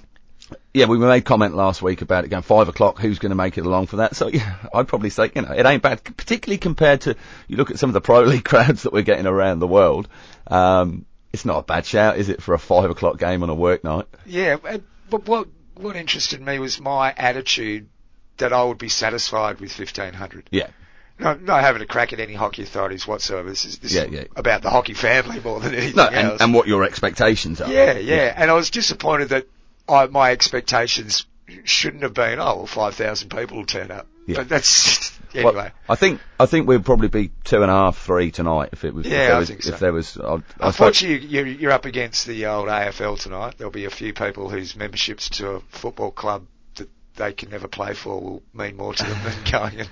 yeah, 0.73 0.85
we 0.85 0.97
made 0.97 1.25
comment 1.25 1.55
last 1.55 1.81
week 1.81 2.01
about 2.01 2.23
it 2.23 2.29
going 2.29 2.43
five 2.43 2.69
o'clock. 2.69 2.99
Who's 2.99 3.19
going 3.19 3.31
to 3.31 3.35
make 3.35 3.57
it 3.57 3.65
along 3.65 3.87
for 3.87 3.97
that? 3.97 4.15
So 4.15 4.27
yeah, 4.27 4.55
I'd 4.73 4.87
probably 4.87 5.09
say 5.09 5.31
you 5.35 5.41
know 5.41 5.51
it 5.51 5.65
ain't 5.65 5.81
bad, 5.81 6.03
particularly 6.03 6.57
compared 6.57 7.01
to 7.01 7.15
you 7.47 7.57
look 7.57 7.71
at 7.71 7.79
some 7.79 7.89
of 7.89 7.93
the 7.93 8.01
pro 8.01 8.21
league 8.21 8.43
crowds 8.45 8.83
that 8.83 8.93
we're 8.93 9.01
getting 9.03 9.25
around 9.25 9.59
the 9.59 9.67
world. 9.67 10.07
Um, 10.47 11.05
it's 11.33 11.45
not 11.45 11.59
a 11.59 11.63
bad 11.63 11.85
shout, 11.85 12.17
is 12.17 12.29
it, 12.29 12.41
for 12.41 12.53
a 12.53 12.59
five 12.59 12.89
o'clock 12.89 13.17
game 13.17 13.43
on 13.43 13.49
a 13.49 13.55
work 13.55 13.83
night? 13.83 14.05
Yeah, 14.25 14.57
uh, 14.63 14.79
but 15.09 15.27
what 15.27 15.47
what 15.75 15.95
interested 15.95 16.41
me 16.41 16.59
was 16.59 16.79
my 16.79 17.13
attitude 17.15 17.89
that 18.37 18.53
I 18.53 18.63
would 18.63 18.77
be 18.77 18.89
satisfied 18.89 19.59
with 19.59 19.71
fifteen 19.71 20.13
hundred. 20.13 20.47
Yeah, 20.51 20.67
No, 21.19 21.33
not 21.33 21.61
having 21.61 21.81
a 21.81 21.85
crack 21.85 22.13
at 22.13 22.19
any 22.19 22.33
hockey 22.35 22.61
authorities 22.63 23.07
whatsoever. 23.07 23.49
This 23.49 23.65
is 23.65 23.79
this 23.79 23.93
Yeah, 23.93 24.03
is 24.03 24.11
yeah. 24.11 24.23
about 24.35 24.61
the 24.61 24.69
hockey 24.69 24.93
family 24.93 25.39
more 25.39 25.59
than 25.59 25.73
anything 25.73 25.95
no, 25.95 26.03
else. 26.05 26.13
and, 26.33 26.41
and 26.41 26.53
what 26.53 26.67
your 26.67 26.83
expectations 26.83 27.59
are. 27.61 27.71
Yeah, 27.71 27.93
yeah, 27.97 28.33
And 28.35 28.51
I 28.51 28.53
was 28.53 28.69
disappointed 28.69 29.29
that 29.29 29.47
I, 29.89 30.05
my 30.07 30.31
expectations 30.31 31.25
shouldn't 31.63 32.03
have 32.03 32.13
been, 32.13 32.39
oh, 32.39 32.57
well, 32.57 32.65
5,000 32.67 33.29
people 33.29 33.57
will 33.57 33.65
turn 33.65 33.89
up. 33.89 34.05
Yeah. 34.27 34.35
But 34.37 34.49
that's, 34.49 35.17
Well, 35.33 35.49
anyway. 35.49 35.71
I 35.89 35.95
think 35.95 36.21
I 36.39 36.45
think 36.45 36.67
we'd 36.67 36.85
probably 36.85 37.09
be 37.09 37.31
two 37.43 37.61
and 37.61 37.69
a 37.69 37.73
half, 37.73 37.97
three 37.97 38.31
tonight 38.31 38.69
if 38.73 38.83
it 38.85 38.93
was. 38.93 39.05
if 39.05 39.11
Yeah, 39.11 39.27
there 39.27 39.35
I 39.35 39.39
was, 39.39 39.49
think 39.49 39.63
so. 39.63 39.73
If 39.73 39.79
there 39.79 39.93
was, 39.93 40.17
I, 40.17 40.35
I 40.35 40.41
Unfortunately, 40.67 41.27
you're, 41.27 41.45
you're 41.45 41.71
up 41.71 41.85
against 41.85 42.25
the 42.25 42.45
old 42.47 42.67
AFL 42.69 43.19
tonight. 43.19 43.55
There'll 43.57 43.71
be 43.71 43.85
a 43.85 43.89
few 43.89 44.13
people 44.13 44.49
whose 44.49 44.75
memberships 44.75 45.29
to 45.31 45.49
a 45.55 45.59
football 45.69 46.11
club 46.11 46.45
they 47.17 47.33
can 47.33 47.49
never 47.49 47.67
play 47.67 47.93
for 47.93 48.21
will 48.21 48.43
mean 48.53 48.77
more 48.77 48.93
to 48.93 49.03
them 49.03 49.19
than 49.23 49.51
going 49.51 49.79
and 49.79 49.89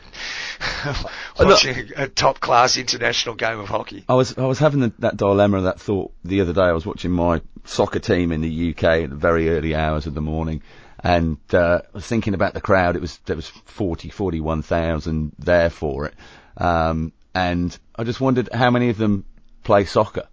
watching 1.40 1.92
a, 1.98 2.04
a 2.04 2.08
top 2.08 2.40
class 2.40 2.78
international 2.78 3.36
game 3.36 3.60
of 3.60 3.68
hockey. 3.68 4.06
I 4.08 4.14
was 4.14 4.38
I 4.38 4.46
was 4.46 4.60
having 4.60 4.80
the, 4.80 4.94
that 5.00 5.18
dilemma, 5.18 5.62
that 5.62 5.80
thought 5.80 6.14
the 6.24 6.42
other 6.42 6.54
day. 6.54 6.62
I 6.62 6.72
was 6.72 6.86
watching 6.86 7.12
my 7.12 7.42
soccer 7.66 8.00
team 8.00 8.32
in 8.32 8.42
the 8.42 8.70
UK 8.72 8.84
at 8.84 9.10
the 9.10 9.16
very 9.16 9.50
early 9.50 9.76
hours 9.76 10.08
of 10.08 10.14
the 10.14 10.22
morning, 10.22 10.62
and 11.00 11.38
uh, 11.52 11.82
I 11.84 11.90
was 11.94 12.06
thinking 12.06 12.34
about 12.34 12.54
the 12.54 12.62
crowd. 12.62 12.96
It 12.96 13.02
was 13.02 13.18
there 13.26 13.36
was 13.36 13.48
40, 13.48 14.10
41,000 14.10 15.34
there 15.40 15.70
for 15.70 16.06
it, 16.06 16.14
um, 16.58 17.12
and 17.34 17.78
I 17.96 18.04
just 18.04 18.22
wondered 18.22 18.50
how 18.54 18.72
many 18.72 18.90
of 18.90 18.98
them 18.98 19.26
play 19.64 19.86
soccer, 19.86 20.28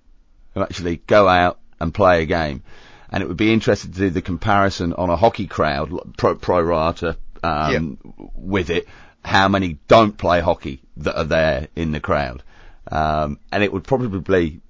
who 0.55 0.63
actually 0.63 0.97
go 0.97 1.27
out 1.27 1.59
and 1.81 1.93
play 1.93 2.23
a 2.23 2.27
game. 2.27 2.63
And 3.13 3.23
it 3.23 3.29
would 3.29 3.37
be 3.37 3.53
interesting 3.53 3.93
to 3.93 3.99
do 3.99 4.11
the 4.11 4.23
comparison 4.23 4.95
on 4.95 5.11
a 5.11 5.17
hockey 5.17 5.47
crowd, 5.47 5.93
pro, 6.17 6.35
pro 6.35 6.61
rata, 6.63 7.17
um, 7.43 7.99
with 8.35 8.71
it, 8.71 8.89
how 9.25 9.49
many 9.49 9.79
don't 9.87 10.17
play 10.17 10.41
hockey 10.41 10.81
that 10.97 11.17
are 11.19 11.25
there 11.25 11.69
in 11.77 11.93
the 11.93 12.01
crowd. 12.01 12.43
Um, 12.91 13.39
and 13.53 13.63
it 13.63 13.73
would 13.73 13.85
probably 13.85 14.61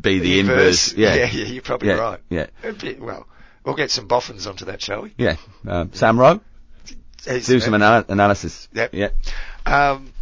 be 0.00 0.18
the, 0.18 0.40
inverse. 0.40 0.92
Yeah. 0.96 1.14
yeah, 1.16 1.24
yeah, 1.30 1.44
you're 1.44 1.62
probably 1.62 1.88
Yeah, 1.88 1.94
right. 1.94 2.20
yeah. 2.30 2.46
Bit- 2.62 3.00
well, 3.00 3.26
we'll 3.64 3.74
get 3.76 3.90
some 3.90 4.06
boffins 4.06 4.46
onto 4.46 4.64
that, 4.64 4.80
shall 4.80 5.02
we? 5.02 5.12
Yeah. 5.18 5.36
Um, 5.66 5.92
Sam 5.92 6.18
Rowe, 6.18 6.40
He's 7.26 7.46
do 7.46 7.60
some 7.60 7.74
anal- 7.74 8.04
analysis. 8.08 8.68
Yep. 8.72 8.94
Yeah. 8.94 9.08
Um, 9.66 10.12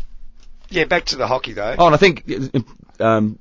yeah, 0.69 0.85
back 0.85 1.07
to 1.07 1.17
the 1.17 1.27
hockey 1.27 1.53
though. 1.55 1.75
Oh, 1.79 1.87
and 1.87 1.95
I 1.95 1.99
think, 1.99 2.25
um, 3.01 3.39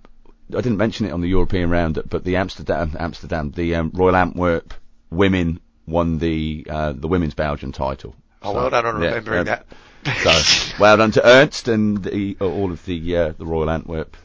I 0.52 0.62
didn't 0.62 0.78
mention 0.78 1.06
it 1.06 1.12
on 1.12 1.22
the 1.22 1.28
European 1.28 1.70
round, 1.70 2.02
but 2.10 2.24
the 2.24 2.38
Amsterdam, 2.38 2.96
Amsterdam, 3.00 3.52
the 3.52 3.76
um, 3.76 3.92
Royal 3.94 4.16
Antwerp 4.16 4.74
women 5.12 5.60
won 5.86 6.18
the 6.20 6.66
uh, 6.70 6.94
the 6.94 7.08
women's 7.08 7.34
Belgian 7.36 7.72
title. 7.72 8.16
Oh, 8.42 8.54
So, 8.54 8.58
well 8.58 8.70
done 8.70 8.86
on 8.86 9.02
yeah, 9.02 9.08
remembering 9.10 9.48
uh, 9.48 9.62
that. 10.06 10.24
So 10.24 10.74
well 10.80 10.98
done 10.98 11.12
to 11.12 11.26
Ernst 11.26 11.68
and 11.68 12.04
the, 12.04 12.38
all 12.40 12.72
of 12.72 12.84
the 12.86 13.16
uh, 13.18 13.34
the 13.38 13.46
Royal 13.46 13.70
Antwerp 13.70 14.16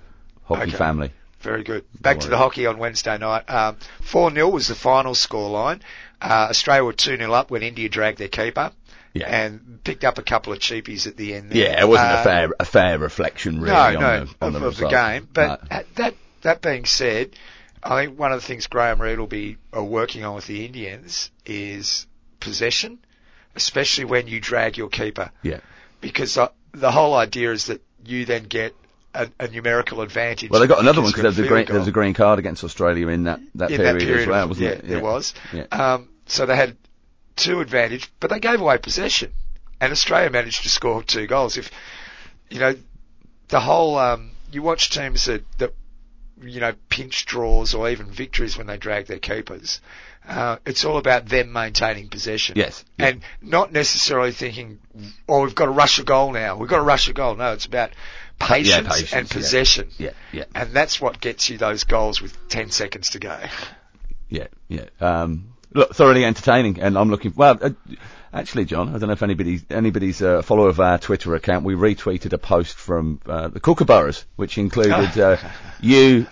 hockey 0.44 0.62
Okay. 0.62 0.76
family. 0.76 1.12
Very 1.40 1.62
good. 1.62 1.84
Back 2.00 2.20
to 2.20 2.28
the 2.28 2.38
hockey 2.38 2.64
on 2.64 2.78
Wednesday 2.78 3.18
night. 3.18 3.44
Um, 3.50 3.76
4-0 4.00 4.50
was 4.50 4.68
the 4.68 4.74
final 4.74 5.12
scoreline. 5.12 5.80
Uh, 6.22 6.46
Australia 6.48 6.84
were 6.84 6.94
2-0 6.94 7.30
up 7.34 7.50
when 7.50 7.62
India 7.62 7.86
dragged 7.90 8.16
their 8.16 8.28
keeper. 8.28 8.72
Yeah. 9.14 9.28
And 9.28 9.82
picked 9.84 10.04
up 10.04 10.18
a 10.18 10.22
couple 10.22 10.52
of 10.52 10.58
cheapies 10.58 11.06
at 11.06 11.16
the 11.16 11.34
end. 11.34 11.50
there. 11.50 11.58
Yeah, 11.70 11.80
it 11.80 11.88
wasn't 11.88 12.12
a 12.12 12.22
fair 12.24 12.50
a 12.58 12.64
fair 12.64 12.98
reflection 12.98 13.60
really 13.60 13.72
no, 13.72 13.80
on 13.80 13.92
no, 13.94 14.24
the 14.24 14.34
on 14.40 14.52
the 14.52 14.66
of 14.66 14.76
the 14.76 14.88
game. 14.88 15.28
But 15.32 15.70
No. 15.70 15.82
that 15.94 16.14
that 16.42 16.62
being 16.62 16.84
said, 16.84 17.30
I 17.82 18.04
think 18.04 18.18
one 18.18 18.32
of 18.32 18.40
the 18.40 18.46
things 18.46 18.66
Graham 18.66 19.00
Reid 19.00 19.18
will 19.20 19.28
be 19.28 19.56
uh, 19.76 19.84
working 19.84 20.24
on 20.24 20.34
with 20.34 20.46
the 20.46 20.66
Indians 20.66 21.30
is 21.46 22.06
possession, 22.40 22.98
especially 23.54 24.04
when 24.04 24.26
you 24.26 24.40
drag 24.40 24.76
your 24.76 24.88
keeper. 24.88 25.30
yeah. 25.42 25.60
Because 26.00 26.36
uh, 26.36 26.48
the 26.72 26.90
whole 26.90 27.14
idea 27.14 27.52
is 27.52 27.66
that 27.66 27.82
you 28.04 28.24
then 28.26 28.42
get 28.42 28.74
a, 29.14 29.28
a 29.38 29.48
numerical 29.48 30.00
advantage. 30.00 30.50
Well, 30.50 30.60
they 30.60 30.66
got 30.66 30.80
another 30.80 31.00
one 31.00 31.10
because 31.12 31.22
there 31.22 31.30
was 31.30 31.38
a 31.38 31.46
green 31.46 31.66
field 31.66 31.74
there 31.74 31.78
was 31.78 31.88
a 31.88 31.92
green 31.92 32.14
card 32.14 32.38
against 32.40 32.64
Australia 32.64 33.08
in 33.08 33.24
that 33.24 33.40
that, 33.54 33.70
in 33.70 33.76
period, 33.76 33.94
that 33.94 34.00
period 34.00 34.20
as 34.22 34.26
well, 34.26 34.48
wasn't 34.48 34.66
yeah, 34.66 34.72
it? 34.72 34.88
there 34.88 35.00
was. 35.00 35.34
Yeah. 35.52 35.66
Um, 35.70 36.08
so 36.26 36.46
they 36.46 36.56
had 36.56 36.76
two 37.36 37.60
advantage, 37.60 38.10
but 38.20 38.30
they 38.30 38.40
gave 38.40 38.60
away 38.60 38.78
possession, 38.78 39.32
and 39.80 39.92
Australia 39.92 40.30
managed 40.30 40.62
to 40.62 40.68
score 40.68 41.02
two 41.02 41.26
goals. 41.26 41.56
If 41.56 41.70
you 42.50 42.60
know, 42.60 42.74
the 43.48 43.60
whole, 43.60 43.98
um, 43.98 44.30
you 44.52 44.62
watch 44.62 44.90
teams 44.90 45.24
that, 45.26 45.44
that, 45.58 45.74
you 46.42 46.60
know, 46.60 46.72
pinch 46.88 47.26
draws 47.26 47.74
or 47.74 47.88
even 47.88 48.06
victories 48.06 48.56
when 48.56 48.66
they 48.66 48.76
drag 48.76 49.06
their 49.06 49.18
keepers. 49.18 49.80
Uh, 50.26 50.56
it's 50.64 50.84
all 50.84 50.96
about 50.96 51.26
them 51.26 51.52
maintaining 51.52 52.08
possession. 52.08 52.54
Yes. 52.56 52.84
Yeah. 52.98 53.06
And 53.06 53.22
not 53.42 53.72
necessarily 53.72 54.32
thinking, 54.32 54.78
oh, 55.28 55.42
we've 55.42 55.54
got 55.54 55.66
to 55.66 55.70
rush 55.70 55.98
a 55.98 56.04
goal 56.04 56.32
now. 56.32 56.56
We've 56.56 56.68
got 56.68 56.78
to 56.78 56.82
rush 56.82 57.08
a 57.08 57.12
goal. 57.12 57.34
No, 57.34 57.52
it's 57.52 57.66
about 57.66 57.90
patience, 58.38 58.68
Yeah, 58.68 58.82
patience, 58.90 59.12
and 59.12 59.28
yeah. 59.28 59.32
possession. 59.32 59.90
Yeah, 59.98 60.10
yeah. 60.32 60.44
And 60.54 60.72
that's 60.72 61.00
what 61.00 61.20
gets 61.20 61.50
you 61.50 61.58
those 61.58 61.84
goals 61.84 62.22
with 62.22 62.36
10 62.48 62.70
seconds 62.70 63.10
to 63.10 63.18
go. 63.18 63.38
Yeah, 64.30 64.46
yeah. 64.68 64.86
Um, 65.00 65.53
look, 65.74 65.94
thoroughly 65.94 66.24
entertaining, 66.24 66.80
and 66.80 66.96
I'm 66.96 67.10
looking. 67.10 67.32
Well, 67.36 67.58
uh, 67.60 67.70
actually, 68.32 68.64
John, 68.64 68.88
I 68.88 68.92
don't 68.98 69.08
know 69.08 69.12
if 69.12 69.22
anybody's 69.22 69.64
anybody's 69.70 70.22
a 70.22 70.42
follower 70.42 70.68
of 70.68 70.80
our 70.80 70.98
Twitter 70.98 71.34
account. 71.34 71.64
We 71.64 71.74
retweeted 71.74 72.32
a 72.32 72.38
post 72.38 72.74
from 72.76 73.20
uh, 73.26 73.48
the 73.48 73.60
Kookaburras, 73.60 74.24
which 74.36 74.56
included 74.58 75.18
uh, 75.18 75.36
you, 75.80 76.26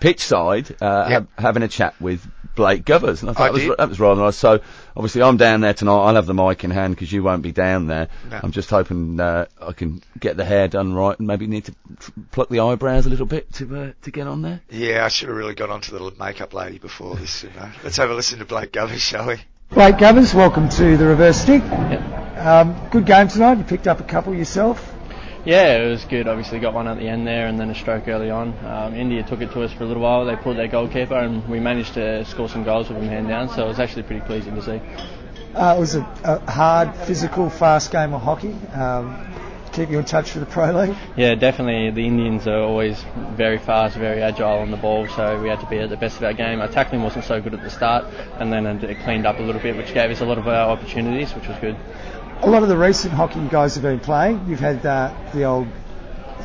pitch 0.00 0.20
side, 0.24 0.70
uh, 0.82 1.06
Yep. 1.10 1.22
ha- 1.36 1.42
having 1.42 1.62
a 1.62 1.68
chat 1.68 1.94
with 2.00 2.26
Blake 2.58 2.84
Govers, 2.84 3.20
and 3.20 3.30
I 3.30 3.34
thought 3.34 3.42
I 3.42 3.46
that 3.46 3.52
was, 3.52 3.62
did. 3.62 3.76
that 3.78 3.88
was 3.88 4.00
rather 4.00 4.20
nice. 4.20 4.36
So, 4.36 4.58
obviously, 4.96 5.22
I'm 5.22 5.36
down 5.36 5.60
there 5.60 5.74
tonight. 5.74 5.96
I'll 5.96 6.16
have 6.16 6.26
the 6.26 6.34
mic 6.34 6.64
in 6.64 6.72
hand 6.72 6.92
because 6.96 7.12
you 7.12 7.22
won't 7.22 7.40
be 7.40 7.52
down 7.52 7.86
there. 7.86 8.08
No. 8.28 8.40
I'm 8.42 8.50
just 8.50 8.68
hoping 8.68 9.20
uh, 9.20 9.46
I 9.62 9.72
can 9.72 10.02
get 10.18 10.36
the 10.36 10.44
hair 10.44 10.66
done 10.66 10.92
right, 10.92 11.16
and 11.16 11.28
maybe 11.28 11.46
need 11.46 11.66
to 11.66 11.74
pluck 12.32 12.48
the 12.48 12.58
eyebrows 12.58 13.06
a 13.06 13.10
little 13.10 13.26
bit 13.26 13.52
to 13.54 13.76
uh, 13.80 13.92
to 14.02 14.10
get 14.10 14.26
on 14.26 14.42
there. 14.42 14.60
Yeah, 14.70 15.04
I 15.04 15.08
should 15.08 15.28
have 15.28 15.36
really 15.36 15.54
got 15.54 15.70
onto 15.70 15.96
the 15.96 16.12
makeup 16.18 16.52
lady 16.52 16.78
before 16.78 17.14
this. 17.14 17.44
You 17.44 17.50
know. 17.50 17.70
Let's 17.84 17.96
have 17.98 18.10
a 18.10 18.14
listen 18.14 18.40
to 18.40 18.44
Blake 18.44 18.72
Govers, 18.72 18.98
shall 18.98 19.28
we? 19.28 19.36
Blake 19.70 19.98
Govers, 19.98 20.34
welcome 20.34 20.68
to 20.70 20.96
the 20.96 21.06
reverse 21.06 21.40
stick. 21.40 21.62
Um, 21.62 22.74
good 22.90 23.06
game 23.06 23.28
tonight. 23.28 23.58
You 23.58 23.64
picked 23.64 23.86
up 23.86 24.00
a 24.00 24.04
couple 24.04 24.34
yourself. 24.34 24.97
Yeah, 25.44 25.78
it 25.78 25.88
was 25.88 26.04
good. 26.04 26.28
Obviously, 26.28 26.58
got 26.58 26.74
one 26.74 26.88
at 26.88 26.98
the 26.98 27.08
end 27.08 27.26
there, 27.26 27.46
and 27.46 27.58
then 27.58 27.70
a 27.70 27.74
stroke 27.74 28.08
early 28.08 28.30
on. 28.30 28.52
Um, 28.64 28.94
India 28.94 29.22
took 29.22 29.40
it 29.40 29.52
to 29.52 29.62
us 29.62 29.72
for 29.72 29.84
a 29.84 29.86
little 29.86 30.02
while. 30.02 30.24
They 30.24 30.36
pulled 30.36 30.58
their 30.58 30.68
goalkeeper, 30.68 31.14
and 31.14 31.48
we 31.48 31.60
managed 31.60 31.94
to 31.94 32.24
score 32.24 32.48
some 32.48 32.64
goals 32.64 32.88
with 32.88 32.98
them 32.98 33.08
hand 33.08 33.28
down. 33.28 33.48
So 33.48 33.64
it 33.64 33.68
was 33.68 33.78
actually 33.78 34.02
pretty 34.02 34.22
pleasing 34.26 34.54
to 34.56 34.62
see. 34.62 34.80
Uh, 35.54 35.74
it 35.76 35.80
was 35.80 35.94
a, 35.94 36.00
a 36.24 36.50
hard, 36.50 36.94
physical, 37.06 37.48
fast 37.48 37.90
game 37.90 38.12
of 38.12 38.20
hockey. 38.20 38.52
Um, 38.74 39.26
keep 39.72 39.90
you 39.90 39.98
in 39.98 40.04
touch 40.04 40.30
for 40.32 40.40
the 40.40 40.46
Pro 40.46 40.72
League. 40.72 40.96
Yeah, 41.16 41.34
definitely. 41.34 41.90
The 41.90 42.06
Indians 42.06 42.46
are 42.46 42.60
always 42.60 43.02
very 43.34 43.58
fast, 43.58 43.96
very 43.96 44.22
agile 44.22 44.58
on 44.58 44.70
the 44.70 44.76
ball. 44.76 45.06
So 45.08 45.40
we 45.40 45.48
had 45.48 45.60
to 45.60 45.66
be 45.66 45.78
at 45.78 45.88
the 45.88 45.96
best 45.96 46.16
of 46.16 46.24
our 46.24 46.32
game. 46.32 46.60
Our 46.60 46.68
tackling 46.68 47.02
wasn't 47.02 47.24
so 47.24 47.40
good 47.40 47.54
at 47.54 47.62
the 47.62 47.70
start, 47.70 48.04
and 48.38 48.52
then 48.52 48.66
it 48.66 48.98
cleaned 49.04 49.26
up 49.26 49.38
a 49.38 49.42
little 49.42 49.60
bit, 49.60 49.76
which 49.76 49.94
gave 49.94 50.10
us 50.10 50.20
a 50.20 50.24
lot 50.24 50.38
of 50.38 50.48
uh, 50.48 50.50
opportunities, 50.50 51.32
which 51.34 51.48
was 51.48 51.58
good. 51.60 51.76
A 52.40 52.48
lot 52.48 52.62
of 52.62 52.68
the 52.68 52.78
recent 52.78 53.12
hockey 53.12 53.46
guys 53.48 53.74
have 53.74 53.82
been 53.82 53.98
playing, 53.98 54.48
you've 54.48 54.60
had 54.60 54.86
uh, 54.86 55.12
the 55.34 55.42
old 55.42 55.66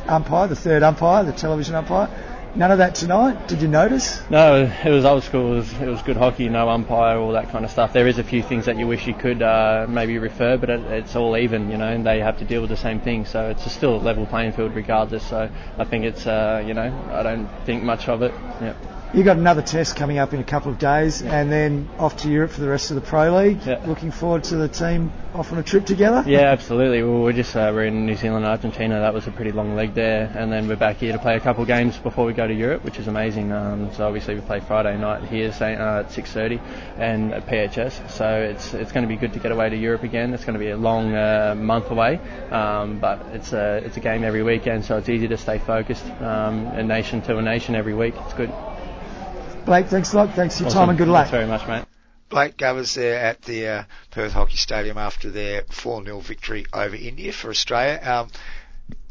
umpire, 0.08 0.48
the 0.48 0.56
third 0.56 0.82
umpire, 0.82 1.22
the 1.24 1.32
television 1.32 1.76
umpire. 1.76 2.08
None 2.56 2.70
of 2.70 2.78
that 2.78 2.96
tonight. 2.96 3.48
Did 3.48 3.62
you 3.62 3.68
notice? 3.68 4.20
No, 4.28 4.64
it 4.84 4.90
was 4.90 5.04
old 5.04 5.22
school. 5.22 5.52
It 5.52 5.56
was, 5.56 5.72
it 5.74 5.86
was 5.86 6.02
good 6.02 6.16
hockey, 6.16 6.48
no 6.48 6.68
umpire, 6.68 7.18
all 7.18 7.32
that 7.32 7.50
kind 7.50 7.64
of 7.64 7.70
stuff. 7.70 7.92
There 7.92 8.08
is 8.08 8.18
a 8.18 8.24
few 8.24 8.42
things 8.42 8.66
that 8.66 8.76
you 8.76 8.88
wish 8.88 9.06
you 9.06 9.14
could 9.14 9.40
uh, 9.40 9.86
maybe 9.88 10.18
refer, 10.18 10.56
but 10.56 10.68
it, 10.68 10.80
it's 10.80 11.14
all 11.14 11.36
even, 11.36 11.70
you 11.70 11.78
know, 11.78 11.88
and 11.88 12.04
they 12.04 12.18
have 12.20 12.38
to 12.38 12.44
deal 12.44 12.60
with 12.60 12.70
the 12.70 12.76
same 12.76 13.00
thing. 13.00 13.24
So 13.24 13.50
it's 13.50 13.70
still 13.72 13.96
a 13.96 14.02
level 14.02 14.26
playing 14.26 14.52
field 14.52 14.74
regardless. 14.74 15.24
So 15.24 15.48
I 15.78 15.84
think 15.84 16.04
it's, 16.04 16.26
uh, 16.26 16.62
you 16.66 16.74
know, 16.74 16.92
I 17.12 17.22
don't 17.22 17.48
think 17.66 17.84
much 17.84 18.08
of 18.08 18.22
it. 18.22 18.32
Yeah. 18.60 18.74
You 19.14 19.22
got 19.22 19.36
another 19.36 19.62
test 19.62 19.94
coming 19.94 20.18
up 20.18 20.34
in 20.34 20.40
a 20.40 20.44
couple 20.44 20.72
of 20.72 20.80
days, 20.80 21.22
and 21.22 21.50
then 21.50 21.88
off 22.00 22.16
to 22.22 22.28
Europe 22.28 22.50
for 22.50 22.60
the 22.60 22.68
rest 22.68 22.90
of 22.90 22.96
the 22.96 23.00
Pro 23.00 23.32
League. 23.38 23.64
Yeah. 23.64 23.80
Looking 23.86 24.10
forward 24.10 24.42
to 24.44 24.56
the 24.56 24.66
team 24.66 25.12
off 25.32 25.52
on 25.52 25.58
a 25.58 25.62
trip 25.62 25.86
together. 25.86 26.24
Yeah, 26.26 26.50
absolutely. 26.50 27.00
Well, 27.04 27.22
we're 27.22 27.32
just 27.32 27.54
uh, 27.54 27.70
we're 27.72 27.84
in 27.84 28.06
New 28.06 28.16
Zealand 28.16 28.44
and 28.44 28.50
Argentina. 28.50 28.98
That 28.98 29.14
was 29.14 29.28
a 29.28 29.30
pretty 29.30 29.52
long 29.52 29.76
leg 29.76 29.94
there, 29.94 30.32
and 30.36 30.50
then 30.50 30.66
we're 30.66 30.74
back 30.74 30.96
here 30.96 31.12
to 31.12 31.20
play 31.20 31.36
a 31.36 31.40
couple 31.40 31.62
of 31.62 31.68
games 31.68 31.96
before 31.96 32.24
we 32.24 32.32
go 32.32 32.48
to 32.48 32.52
Europe, 32.52 32.82
which 32.82 32.98
is 32.98 33.06
amazing. 33.06 33.52
Um, 33.52 33.94
so 33.94 34.04
obviously 34.04 34.34
we 34.34 34.40
play 34.40 34.58
Friday 34.58 34.98
night 34.98 35.22
here 35.28 35.52
say, 35.52 35.76
uh, 35.76 36.00
at 36.00 36.10
6:30 36.10 36.60
and 36.98 37.34
at 37.34 37.46
PHS. 37.46 38.10
So 38.10 38.26
it's 38.42 38.74
it's 38.74 38.90
going 38.90 39.04
to 39.04 39.08
be 39.08 39.16
good 39.16 39.34
to 39.34 39.38
get 39.38 39.52
away 39.52 39.70
to 39.70 39.76
Europe 39.76 40.02
again. 40.02 40.34
It's 40.34 40.44
going 40.44 40.58
to 40.58 40.64
be 40.64 40.70
a 40.70 40.76
long 40.76 41.14
uh, 41.14 41.54
month 41.56 41.92
away, 41.92 42.18
um, 42.50 42.98
but 42.98 43.24
it's 43.32 43.52
a 43.52 43.76
it's 43.76 43.96
a 43.96 44.00
game 44.00 44.24
every 44.24 44.42
weekend, 44.42 44.84
so 44.84 44.96
it's 44.96 45.08
easy 45.08 45.28
to 45.28 45.36
stay 45.36 45.58
focused. 45.58 46.04
Um, 46.20 46.66
a 46.66 46.82
nation 46.82 47.22
to 47.22 47.38
a 47.38 47.42
nation 47.42 47.76
every 47.76 47.94
week. 47.94 48.14
It's 48.18 48.34
good. 48.34 48.52
Blake, 49.66 49.86
thanks 49.86 50.12
a 50.12 50.16
lot. 50.16 50.34
Thanks 50.34 50.56
for 50.56 50.62
your 50.64 50.68
Awesome. 50.68 50.78
time 50.80 50.88
and 50.90 50.98
good 50.98 51.08
luck. 51.08 51.28
Thanks 51.28 51.30
very 51.32 51.46
much, 51.46 51.66
mate. 51.68 51.84
Blake 52.30 52.56
Govers 52.56 52.94
there 52.94 53.18
at 53.18 53.42
the 53.42 53.66
uh, 53.68 53.84
Perth 54.10 54.32
Hockey 54.32 54.56
Stadium 54.56 54.98
after 54.98 55.30
their 55.30 55.62
4-0 55.62 56.22
victory 56.22 56.66
over 56.72 56.96
India 56.96 57.32
for 57.32 57.50
Australia. 57.50 58.00
Um, 58.02 58.30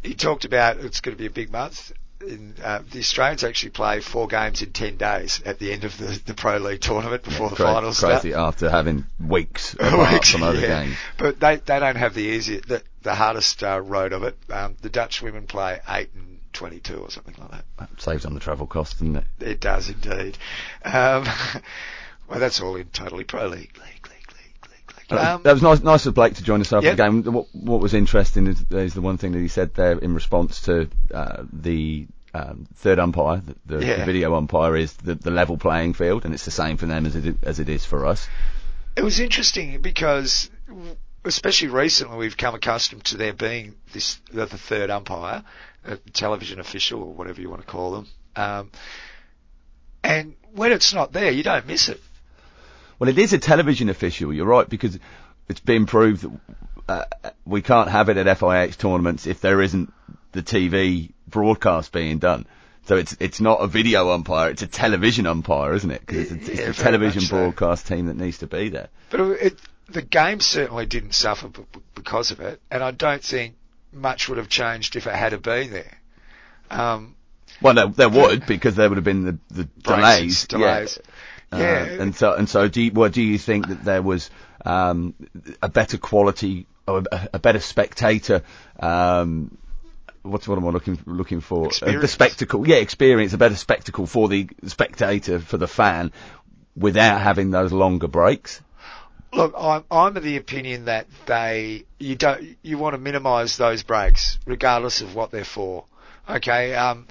he 0.02 0.14
talked 0.16 0.46
about 0.46 0.78
it's 0.78 1.00
going 1.00 1.16
to 1.16 1.20
be 1.20 1.28
a 1.28 1.32
big 1.32 1.52
month. 1.52 1.94
In, 2.26 2.56
uh, 2.64 2.82
the 2.92 3.00
Australians 3.00 3.44
actually 3.44 3.72
play 3.72 4.00
four 4.00 4.28
games 4.28 4.62
in 4.62 4.72
10 4.72 4.98
days 4.98 5.42
at 5.46 5.60
the 5.60 5.72
end 5.74 5.84
of 5.84 5.98
the, 5.98 6.20
the 6.26 6.34
Pro 6.34 6.58
League 6.58 6.82
tournament 6.82 7.24
before 7.24 7.50
the 7.50 7.56
Cra- 7.58 7.66
finals 7.66 7.98
start. 7.98 8.22
crazy 8.22 8.34
after 8.34 8.70
having 8.70 9.06
weeks 9.20 9.74
apart 9.80 10.14
Weeks, 10.14 10.32
from 10.32 10.44
other 10.44 10.60
yeah. 10.60 10.84
games. 10.86 10.98
But 11.18 11.40
they 11.42 11.58
they 11.58 11.80
don't 11.80 11.98
have 11.98 12.14
the 12.14 12.22
easy 12.22 12.58
the, 12.60 12.82
the 13.02 13.14
hardest 13.16 13.62
uh, 13.64 13.82
road 13.82 14.14
of 14.14 14.24
it. 14.24 14.38
Um, 14.50 14.76
the 14.82 14.90
Dutch 14.90 15.22
women 15.22 15.48
play 15.48 15.80
eight 15.90 16.10
and 16.16 16.40
twenty 16.54 16.80
two 16.80 16.98
or 16.98 17.10
something 17.12 17.36
like 17.40 17.52
that. 17.52 17.66
That 17.80 18.02
saves 18.02 18.26
on 18.26 18.34
the 18.34 18.40
travel 18.40 18.68
cost, 18.68 18.94
doesn't 19.00 19.16
it? 19.16 19.26
It 19.40 19.60
does 19.60 19.90
indeed. 19.90 20.38
Um, 20.86 21.26
well, 22.30 22.40
that's 22.40 22.62
all 22.62 22.76
in 22.76 22.86
totally 22.86 23.24
pro 23.24 23.48
league, 23.48 23.76
league, 23.78 24.08
league, 24.08 24.08
league, 24.08 24.68
league, 24.70 24.94
league. 25.10 25.20
Uh, 25.20 25.36
Um, 25.36 25.44
that 25.44 25.54
was 25.54 25.62
nice, 25.62 25.82
nice 25.82 26.06
of 26.06 26.14
Blake 26.16 26.36
to 26.36 26.44
join 26.44 26.62
us 26.62 26.72
after 26.72 26.88
Yep. 26.88 26.98
the 26.98 27.04
game. 27.04 27.24
What, 27.34 27.48
what 27.54 27.80
was 27.82 27.94
interesting 27.94 28.48
is, 28.48 28.64
is 28.72 28.94
the 28.94 29.02
one 29.02 29.18
thing 29.18 29.32
that 29.34 29.40
he 29.40 29.48
said 29.48 29.74
there 29.74 29.98
in 29.98 30.14
response 30.14 30.62
to 30.62 30.90
uh, 31.14 31.44
the 31.52 32.08
um, 32.34 32.68
third 32.76 32.98
umpire, 33.00 33.42
the, 33.46 33.78
the, 33.78 33.86
Yeah. 33.86 33.98
the 34.00 34.06
video 34.06 34.34
umpire, 34.36 34.76
is 34.76 34.94
the, 34.94 35.16
the 35.16 35.32
level 35.32 35.58
playing 35.58 35.94
field, 35.94 36.26
and 36.26 36.34
it's 36.34 36.46
the 36.46 36.52
same 36.52 36.78
for 36.78 36.86
them 36.88 37.06
as 37.06 37.16
it, 37.16 37.36
as 37.44 37.60
it 37.60 37.70
is 37.70 37.86
for 37.86 38.06
us. 38.06 38.28
it 38.96 39.04
was 39.04 39.20
interesting 39.20 39.82
because, 39.82 40.50
especially 41.26 41.68
recently, 41.70 42.18
we've 42.18 42.36
come 42.38 42.56
accustomed 42.56 43.04
to 43.06 43.18
there 43.18 43.34
being 43.34 43.76
this 43.92 44.20
the 44.32 44.48
third 44.48 44.90
umpire, 44.90 45.44
a 45.86 45.98
television 45.98 46.60
official 46.60 47.02
or 47.02 47.14
whatever 47.14 47.42
you 47.42 47.50
want 47.50 47.62
to 47.62 47.68
call 47.68 47.92
them. 47.92 48.08
Um, 48.36 48.72
and 50.04 50.36
when 50.54 50.72
it's 50.72 50.94
not 50.94 51.14
there, 51.14 51.32
you 51.32 51.44
don't 51.44 51.68
miss 51.68 51.90
it. 51.90 52.00
Well, 53.00 53.10
it 53.10 53.18
is 53.18 53.34
a 53.34 53.38
television 53.40 53.90
official, 53.90 54.34
you're 54.34 54.46
right, 54.46 54.68
because 54.68 55.00
it's 55.50 55.60
been 55.60 55.86
proved 55.86 56.26
that 56.88 57.08
uh, 57.24 57.30
we 57.46 57.62
can't 57.62 57.90
have 57.90 58.10
it 58.10 58.18
at 58.18 58.38
FIH 58.38 58.78
tournaments 58.78 59.28
if 59.28 59.42
there 59.42 59.62
isn't 59.62 59.92
the 60.32 60.42
TV 60.42 61.12
broadcast 61.28 61.92
being 61.92 62.20
done. 62.20 62.46
So 62.86 62.98
it's 62.98 63.16
it's 63.22 63.40
not 63.40 63.62
a 63.62 63.68
video 63.68 64.12
umpire, 64.12 64.50
it's 64.50 64.62
a 64.62 64.68
television 64.68 65.26
umpire, 65.26 65.74
isn't 65.74 65.90
it? 65.90 66.02
Because 66.06 66.32
it's, 66.34 66.50
it's 66.50 66.60
Yeah, 66.60 66.72
television 66.74 67.22
so. 67.22 67.38
broadcast 67.38 67.88
team 67.88 68.08
that 68.08 68.18
needs 68.18 68.40
to 68.40 68.48
be 68.48 68.70
there. 68.70 68.90
But 69.10 69.22
it, 69.22 69.60
the 69.88 70.02
game 70.02 70.42
certainly 70.42 70.86
didn't 70.86 71.14
suffer 71.14 71.50
because 71.96 72.32
of 72.32 72.42
it, 72.42 72.62
and 72.70 72.84
I 72.84 72.92
don't 72.92 73.24
think 73.24 73.56
much 73.94 74.30
would 74.30 74.38
have 74.38 74.50
changed 74.50 74.96
if 74.96 75.08
it 75.08 75.14
had 75.14 75.42
been 75.42 75.72
there. 75.72 75.98
Um, 76.70 77.16
Well, 77.62 77.74
there, 77.74 77.88
there 77.88 78.10
would 78.10 78.46
because 78.48 78.76
there 78.76 78.90
would 78.90 78.98
have 78.98 79.06
been 79.06 79.24
the, 79.26 79.38
the 79.52 79.64
delays. 79.82 80.48
Delays. 80.48 81.00
Yeah. 81.52 81.60
Yeah. 81.60 81.88
Uh, 82.00 82.02
and 82.02 82.16
so 82.16 82.34
and 82.34 82.50
so, 82.50 82.68
do 82.68 82.82
you, 82.82 82.92
well, 82.92 83.10
do 83.10 83.22
you 83.22 83.38
think 83.38 83.68
that 83.68 83.84
there 83.84 84.02
was 84.02 84.32
um, 84.66 85.14
a 85.62 85.70
better 85.70 86.00
quality 86.00 86.66
or 86.88 87.04
a, 87.12 87.30
a 87.34 87.40
better 87.40 87.60
spectator? 87.60 88.42
Um, 88.80 89.56
what's 90.24 90.48
what 90.48 90.58
am 90.58 90.66
I 90.66 90.72
looking 90.72 91.00
looking 91.06 91.42
for? 91.42 91.70
Uh, 91.82 92.00
the 92.00 92.08
spectacle, 92.08 92.68
yeah, 92.68 92.78
experience, 92.78 93.34
a 93.34 93.38
better 93.38 93.56
spectacle 93.56 94.08
for 94.08 94.30
the 94.30 94.50
spectator, 94.66 95.40
for 95.40 95.58
the 95.58 95.68
fan, 95.68 96.12
without 96.76 97.22
having 97.22 97.52
those 97.52 97.72
longer 97.72 98.08
breaks. 98.08 98.62
Look, 99.36 99.54
I'm, 99.58 99.84
I'm 99.90 100.16
of 100.16 100.24
the 100.24 100.38
opinion 100.38 100.86
that 100.86 101.08
they 101.26 101.86
you 102.00 102.16
don't 102.16 102.58
you 102.62 102.78
want 102.78 102.94
to 102.94 102.98
minimise 103.00 103.58
those 103.58 103.84
breaks, 103.84 104.38
regardless 104.46 105.02
of 105.02 105.16
what 105.16 105.32
they're 105.32 105.44
for. 105.44 105.86
Okay. 106.30 106.76
Um, 106.76 107.08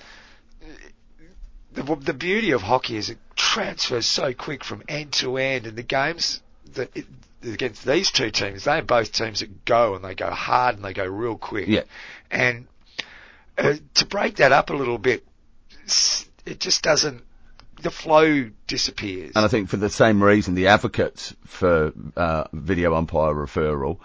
the, 1.72 1.96
the 1.96 2.14
beauty 2.14 2.52
of 2.52 2.62
hockey 2.62 2.96
is 2.96 3.10
it 3.10 3.18
transfers 3.34 4.06
so 4.06 4.32
quick 4.32 4.64
from 4.64 4.82
end 4.88 5.12
to 5.14 5.36
end, 5.36 5.66
and 5.66 5.76
the 5.76 5.82
games 5.82 6.42
that 6.74 6.90
it, 6.94 7.06
against 7.42 7.84
these 7.84 8.10
two 8.10 8.30
teams, 8.30 8.64
they're 8.64 8.82
both 8.82 9.12
teams 9.12 9.40
that 9.40 9.64
go 9.64 9.94
and 9.94 10.04
they 10.04 10.14
go 10.14 10.30
hard 10.30 10.76
and 10.76 10.84
they 10.84 10.92
go 10.92 11.04
real 11.04 11.36
quick. 11.36 11.68
Yeah. 11.68 11.82
And 12.30 12.66
uh, 13.58 13.74
to 13.94 14.06
break 14.06 14.36
that 14.36 14.52
up 14.52 14.70
a 14.70 14.74
little 14.74 14.98
bit, 14.98 15.24
it 16.46 16.60
just 16.60 16.82
doesn't. 16.82 17.22
The 17.82 17.90
flow 17.90 18.50
disappears. 18.66 19.32
And 19.34 19.44
I 19.44 19.48
think 19.48 19.68
for 19.68 19.76
the 19.76 19.90
same 19.90 20.22
reason, 20.22 20.54
the 20.54 20.68
advocates 20.68 21.34
for 21.46 21.92
uh, 22.16 22.44
video 22.52 22.94
umpire 22.94 23.34
referral 23.34 23.98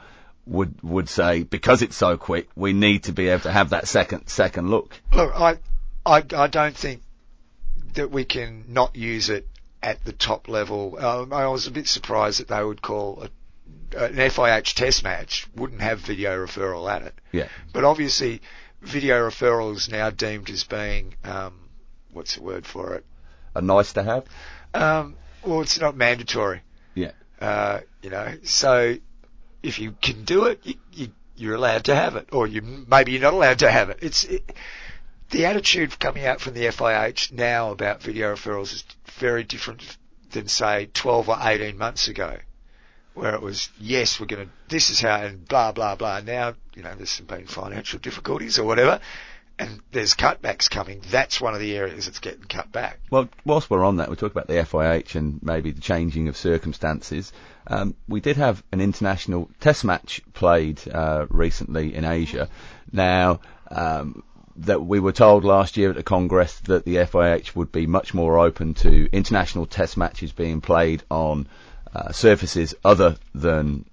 would 0.48 0.82
would 0.82 1.10
say 1.10 1.44
because 1.44 1.82
it's 1.82 1.96
so 1.96 2.18
quick, 2.18 2.50
we 2.56 2.74
need 2.74 3.04
to 3.04 3.12
be 3.12 3.28
able 3.28 3.42
to 3.42 3.52
have 3.52 3.72
that 3.72 3.88
second 3.88 4.28
second 4.28 4.70
look. 4.70 5.00
Look, 5.14 5.32
I, 5.36 5.58
I, 6.06 6.24
I 6.36 6.48
don't 6.48 6.76
think 6.76 7.02
that 7.94 8.12
we 8.12 8.26
can 8.26 8.66
not 8.68 8.96
use 8.96 9.30
it 9.30 9.48
at 9.84 10.04
the 10.06 10.12
top 10.12 10.48
level. 10.48 10.98
Um, 11.00 11.34
I 11.34 11.48
was 11.48 11.68
a 11.68 11.72
bit 11.72 11.88
surprised 11.88 12.40
that 12.40 12.48
they 12.48 12.64
would 12.64 12.82
call 12.82 13.24
a, 13.24 14.06
an 14.06 14.16
FIH 14.16 14.74
test 14.74 15.04
match 15.04 15.48
wouldn't 15.56 15.82
have 15.82 16.00
video 16.00 16.38
referral 16.38 16.90
at 16.90 17.04
it. 17.04 17.14
Yeah. 17.32 17.48
But 17.74 17.84
obviously, 17.84 18.42
video 18.82 19.28
referral 19.30 19.76
is 19.76 19.90
now 19.90 20.10
deemed 20.10 20.50
as 20.50 20.64
being 20.64 21.16
um, 21.24 21.54
what's 22.12 22.36
the 22.36 22.42
word 22.42 22.66
for 22.66 22.96
it? 22.96 23.06
A 23.56 23.62
nice 23.62 23.94
to 23.94 24.04
have. 24.04 24.26
Um, 24.74 25.16
well, 25.44 25.62
it's 25.62 25.80
not 25.80 25.96
mandatory. 25.96 26.62
Yeah. 26.96 27.12
Uh, 27.40 27.82
you 28.02 28.10
know, 28.10 28.36
so 28.44 28.96
if 29.64 29.80
you 29.80 29.96
can 30.02 30.24
do 30.24 30.46
it, 30.46 30.60
you, 30.64 30.76
you, 30.94 31.08
you're 31.36 31.56
allowed 31.56 31.86
to 31.86 31.96
have 31.96 32.16
it, 32.16 32.30
or 32.32 32.48
you 32.48 32.62
maybe 32.62 33.12
you're 33.12 33.22
not 33.22 33.34
allowed 33.34 33.60
to 33.60 33.72
have 33.72 33.90
it. 33.90 34.00
It's 34.02 34.24
it, 34.24 34.54
the 35.30 35.46
attitude 35.46 36.00
coming 36.00 36.26
out 36.26 36.42
from 36.42 36.54
the 36.54 36.66
FIH 36.66 37.32
now 37.32 37.72
about 37.72 38.02
video 38.02 38.34
referrals 38.34 38.74
is 38.74 38.84
very 39.20 39.44
different 39.44 39.84
than 40.32 40.48
say 40.48 40.90
12 40.94 41.30
or 41.30 41.38
18 41.40 41.78
months 41.78 42.08
ago, 42.08 42.38
where 43.14 43.34
it 43.34 43.42
was 43.42 43.70
yes, 43.80 44.20
we're 44.20 44.26
going 44.26 44.48
to 44.48 44.52
this 44.70 44.90
is 44.90 45.00
how 45.00 45.22
and 45.22 45.48
blah 45.48 45.72
blah 45.72 45.96
blah. 45.96 46.22
Now 46.22 46.56
you 46.76 46.84
know 46.84 46.94
there's 46.96 47.20
been 47.20 47.48
financial 47.48 48.00
difficulties 48.00 48.60
or 48.60 48.66
whatever. 48.66 49.00
And 49.60 49.82
there's 49.92 50.14
cutbacks 50.14 50.70
coming. 50.70 51.02
That's 51.10 51.42
one 51.42 51.56
of 51.56 51.60
the 51.60 51.76
areas 51.76 52.06
that's 52.06 52.20
getting 52.20 52.44
cut 52.44 52.72
back. 52.72 53.00
Well, 53.10 53.28
whilst 53.44 53.70
we're 53.70 53.84
on 53.84 53.98
that, 53.98 54.10
we 54.10 54.16
talk 54.16 54.32
about 54.32 54.48
the 54.48 54.54
FIH 54.54 55.16
and 55.16 55.42
maybe 55.42 55.72
the 55.72 55.82
changing 55.82 56.28
of 56.28 56.38
circumstances. 56.38 57.34
Um, 57.66 57.96
we 58.08 58.20
did 58.20 58.38
have 58.38 58.64
an 58.72 58.82
international 58.82 59.50
test 59.60 59.84
match 59.84 60.22
played 60.34 60.80
uh, 60.88 61.26
recently 61.30 61.96
in 61.96 62.06
Asia. 62.06 62.50
Now, 62.92 63.40
um, 63.72 64.24
that 64.58 64.84
we 64.84 65.00
were 65.00 65.12
told 65.12 65.44
last 65.44 65.78
year 65.78 65.90
at 65.90 65.96
the 65.96 66.04
Congress 66.04 66.60
that 66.62 66.86
the 66.86 66.96
FIH 66.96 67.56
would 67.56 67.72
be 67.72 67.86
much 67.88 68.14
more 68.14 68.40
open 68.40 68.74
to 68.76 69.10
international 69.12 69.66
test 69.66 69.98
matches 69.98 70.32
being 70.32 70.62
played 70.62 71.04
on 71.10 71.48
uh, 71.94 72.12
surfaces 72.12 72.74
other 72.84 73.18
than 73.36 73.86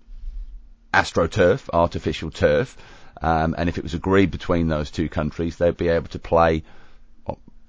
astroturf, 0.92 1.68
artificial 1.72 2.30
turf. 2.30 2.76
Um, 3.24 3.54
and 3.56 3.68
if 3.70 3.78
it 3.78 3.84
was 3.84 3.94
agreed 3.94 4.30
between 4.30 4.68
those 4.68 4.90
two 4.90 5.08
countries, 5.08 5.56
they'd 5.56 5.76
be 5.76 5.88
able 5.88 6.08
to 6.08 6.18
play 6.18 6.62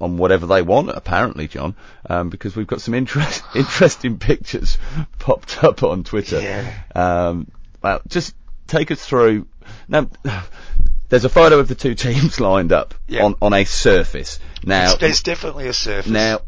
on 0.02 0.18
whatever 0.18 0.46
they 0.46 0.62
want, 0.62 0.90
apparently, 0.90 1.48
John, 1.48 1.74
um, 2.10 2.30
because 2.30 2.54
we've 2.56 2.68
got 2.68 2.82
some 2.82 2.94
interest, 2.94 3.42
interesting 3.56 4.18
pictures 4.20 4.78
popped 5.20 5.64
up 5.64 5.84
on 5.84 6.04
Twitter. 6.04 6.42
Yeah. 6.42 6.74
Um, 6.94 7.50
well, 7.82 8.02
just 8.08 8.36
take 8.68 8.92
us 8.92 9.06
through. 9.06 9.48
Now, 9.88 10.10
there's 11.10 11.24
a 11.24 11.30
photo 11.30 11.60
of 11.60 11.70
the 11.70 11.76
two 11.76 11.96
teams 12.06 12.42
lined 12.42 12.74
up 12.74 12.94
Yeah. 13.08 13.24
on, 13.24 13.36
on 13.42 13.54
a 13.54 13.64
surface. 13.64 14.40
Now, 14.66 14.84
It's- 14.84 15.00
there's 15.00 15.24
definitely 15.24 15.68
a 15.70 15.74
surface. 15.74 16.12
now, 16.12 16.40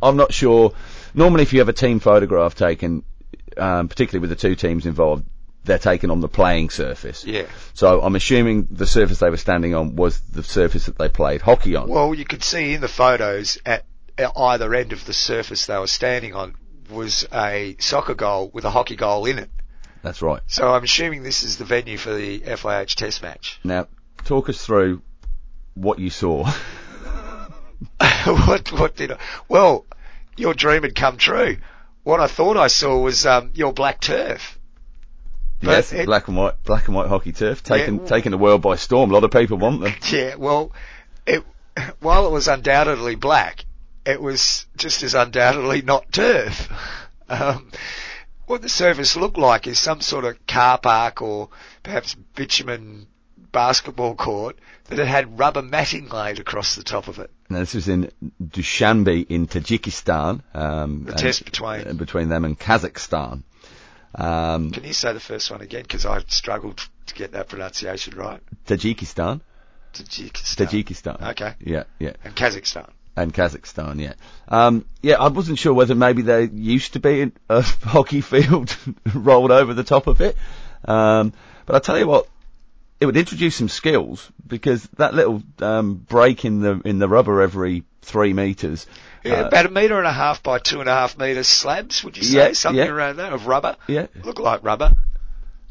I'm 0.00 0.16
not 0.16 0.32
sure. 0.32 0.72
Normally, 1.12 1.42
if 1.42 1.52
you 1.52 1.58
have 1.58 1.68
a 1.68 1.74
team 1.74 2.00
photograph 2.00 2.54
taken, 2.54 3.02
um, 3.58 3.88
particularly 3.88 4.20
with 4.26 4.30
the 4.30 4.36
two 4.48 4.54
teams 4.54 4.86
involved, 4.86 5.24
they're 5.68 5.78
taken 5.78 6.10
on 6.10 6.20
the 6.20 6.28
playing 6.28 6.70
surface. 6.70 7.24
yeah. 7.24 7.46
So 7.74 8.00
I'm 8.00 8.16
assuming 8.16 8.66
the 8.70 8.86
surface 8.86 9.20
they 9.20 9.30
were 9.30 9.36
standing 9.36 9.74
on 9.74 9.94
was 9.94 10.18
the 10.20 10.42
surface 10.42 10.86
that 10.86 10.98
they 10.98 11.08
played 11.08 11.42
hockey 11.42 11.76
on. 11.76 11.88
Well, 11.88 12.14
you 12.14 12.24
could 12.24 12.42
see 12.42 12.74
in 12.74 12.80
the 12.80 12.88
photos 12.88 13.58
at, 13.64 13.84
either 14.18 14.74
end 14.74 14.92
of 14.92 15.04
the 15.04 15.12
surface 15.12 15.66
they 15.66 15.78
were 15.78 15.86
standing 15.86 16.34
on 16.34 16.56
was 16.90 17.28
a 17.32 17.76
soccer 17.78 18.14
goal 18.14 18.50
with 18.52 18.64
a 18.64 18.70
hockey 18.70 18.96
goal 18.96 19.26
in 19.26 19.38
it. 19.38 19.50
That's 20.02 20.22
right. 20.22 20.40
So 20.48 20.72
I'm 20.72 20.82
assuming 20.82 21.22
this 21.22 21.44
is 21.44 21.58
the 21.58 21.64
venue 21.64 21.98
for 21.98 22.12
the 22.12 22.40
FIH 22.40 22.94
test 22.96 23.22
match. 23.22 23.60
Now, 23.62 23.86
talk 24.24 24.48
us 24.48 24.64
through 24.64 25.02
what 25.74 26.00
you 26.00 26.10
saw. 26.10 26.50
what, 28.24 28.72
what 28.72 28.96
did 28.96 29.12
I, 29.12 29.18
well, 29.48 29.86
your 30.36 30.54
dream 30.54 30.82
had 30.82 30.94
come 30.94 31.16
true. 31.16 31.58
What 32.02 32.20
I 32.20 32.26
thought 32.26 32.56
I 32.56 32.68
saw 32.68 32.98
was, 32.98 33.26
um, 33.26 33.50
your 33.54 33.72
black 33.72 34.00
turf. 34.00 34.57
But 35.60 35.70
yes, 35.70 35.92
it- 35.92 36.06
black 36.06 36.28
and 36.28 36.36
white, 36.36 36.62
black 36.64 36.86
and 36.86 36.94
white 36.96 37.08
hockey 37.08 37.32
turf, 37.32 37.62
taking 37.62 38.00
Yeah. 38.00 38.06
taking 38.06 38.30
the 38.30 38.38
world 38.38 38.62
by 38.62 38.76
storm. 38.76 39.10
A 39.10 39.14
lot 39.14 39.24
of 39.24 39.30
people 39.30 39.58
want 39.58 39.80
them. 39.80 39.94
Yeah, 40.10 40.36
well, 40.36 40.72
it, 41.26 41.42
while 42.00 42.26
it 42.26 42.30
was 42.30 42.46
undoubtedly 42.48 43.14
black, 43.16 43.64
it 44.06 44.20
was 44.22 44.66
just 44.76 45.02
as 45.02 45.14
undoubtedly 45.14 45.82
not 45.82 46.10
turf. 46.12 46.68
Um, 47.30 47.70
what 48.46 48.62
the 48.62 48.70
surface 48.70 49.14
looked 49.14 49.36
like 49.36 49.66
is 49.66 49.78
some 49.78 50.00
sort 50.00 50.24
of 50.24 50.46
car 50.46 50.78
park 50.78 51.20
or 51.20 51.50
perhaps 51.82 52.14
bitumen 52.34 53.06
basketball 53.52 54.14
court 54.14 54.58
that 54.86 54.96
had 54.98 55.06
had 55.08 55.38
rubber 55.38 55.60
matting 55.60 56.08
laid 56.08 56.38
across 56.38 56.74
the 56.74 56.82
top 56.82 57.06
of 57.06 57.18
it. 57.18 57.30
Now, 57.50 57.58
this 57.58 57.74
was 57.74 57.86
in 57.86 58.10
Dushanbe 58.42 59.26
in 59.28 59.46
Tajikistan. 59.46 60.40
Um, 60.54 61.04
The 61.04 61.12
test 61.12 61.44
between- 61.44 61.98
between 61.98 62.30
them 62.30 62.46
and 62.46 62.58
Kazakhstan. 62.58 63.42
Um, 64.14 64.70
Can 64.70 64.84
you 64.84 64.92
say 64.92 65.12
the 65.12 65.20
first 65.20 65.50
one 65.50 65.60
again? 65.60 65.82
Because 65.82 66.06
I 66.06 66.20
struggled 66.28 66.88
to 67.06 67.14
get 67.14 67.32
that 67.32 67.48
pronunciation 67.48 68.16
right. 68.16 68.40
Tajikistan. 68.66 69.40
Tajikistan. 69.92 70.66
Tajikistan. 70.66 71.30
Okay. 71.30 71.54
Yeah, 71.60 71.84
yeah. 71.98 72.12
And 72.24 72.34
Kazakhstan. 72.34 72.90
And 73.16 73.34
Kazakhstan, 73.34 74.00
yeah. 74.00 74.14
Um, 74.46 74.84
yeah, 75.02 75.16
I 75.16 75.28
wasn't 75.28 75.58
sure 75.58 75.74
whether 75.74 75.94
maybe 75.94 76.22
there 76.22 76.42
used 76.42 76.92
to 76.92 77.00
be 77.00 77.32
a 77.48 77.62
hockey 77.82 78.20
field 78.20 78.76
rolled 79.14 79.50
over 79.50 79.74
the 79.74 79.84
top 79.84 80.06
of 80.06 80.20
it. 80.20 80.36
Um, 80.84 81.32
but 81.66 81.76
I 81.76 81.80
tell 81.80 81.98
you 81.98 82.06
what, 82.06 82.28
it 83.00 83.06
would 83.06 83.16
introduce 83.16 83.56
some 83.56 83.68
skills 83.68 84.30
because 84.46 84.82
that 84.96 85.14
little 85.14 85.42
um, 85.60 85.94
break 85.94 86.44
in 86.44 86.60
the 86.60 86.80
in 86.84 86.98
the 86.98 87.08
rubber 87.08 87.40
every 87.42 87.84
three 88.02 88.32
meters. 88.32 88.86
Yeah, 89.24 89.42
uh, 89.42 89.48
about 89.48 89.66
a 89.66 89.68
metre 89.70 89.98
and 89.98 90.06
a 90.06 90.12
half 90.12 90.42
by 90.42 90.58
two 90.58 90.80
and 90.80 90.88
a 90.88 90.92
half 90.92 91.18
metre 91.18 91.42
slabs, 91.42 92.02
would 92.04 92.16
you 92.16 92.22
say? 92.22 92.36
Yeah, 92.48 92.52
Something 92.52 92.84
yeah. 92.86 92.90
around 92.92 93.16
that, 93.16 93.32
of 93.32 93.46
rubber? 93.46 93.76
yeah, 93.86 94.06
Look 94.24 94.38
like 94.38 94.62
rubber. 94.64 94.92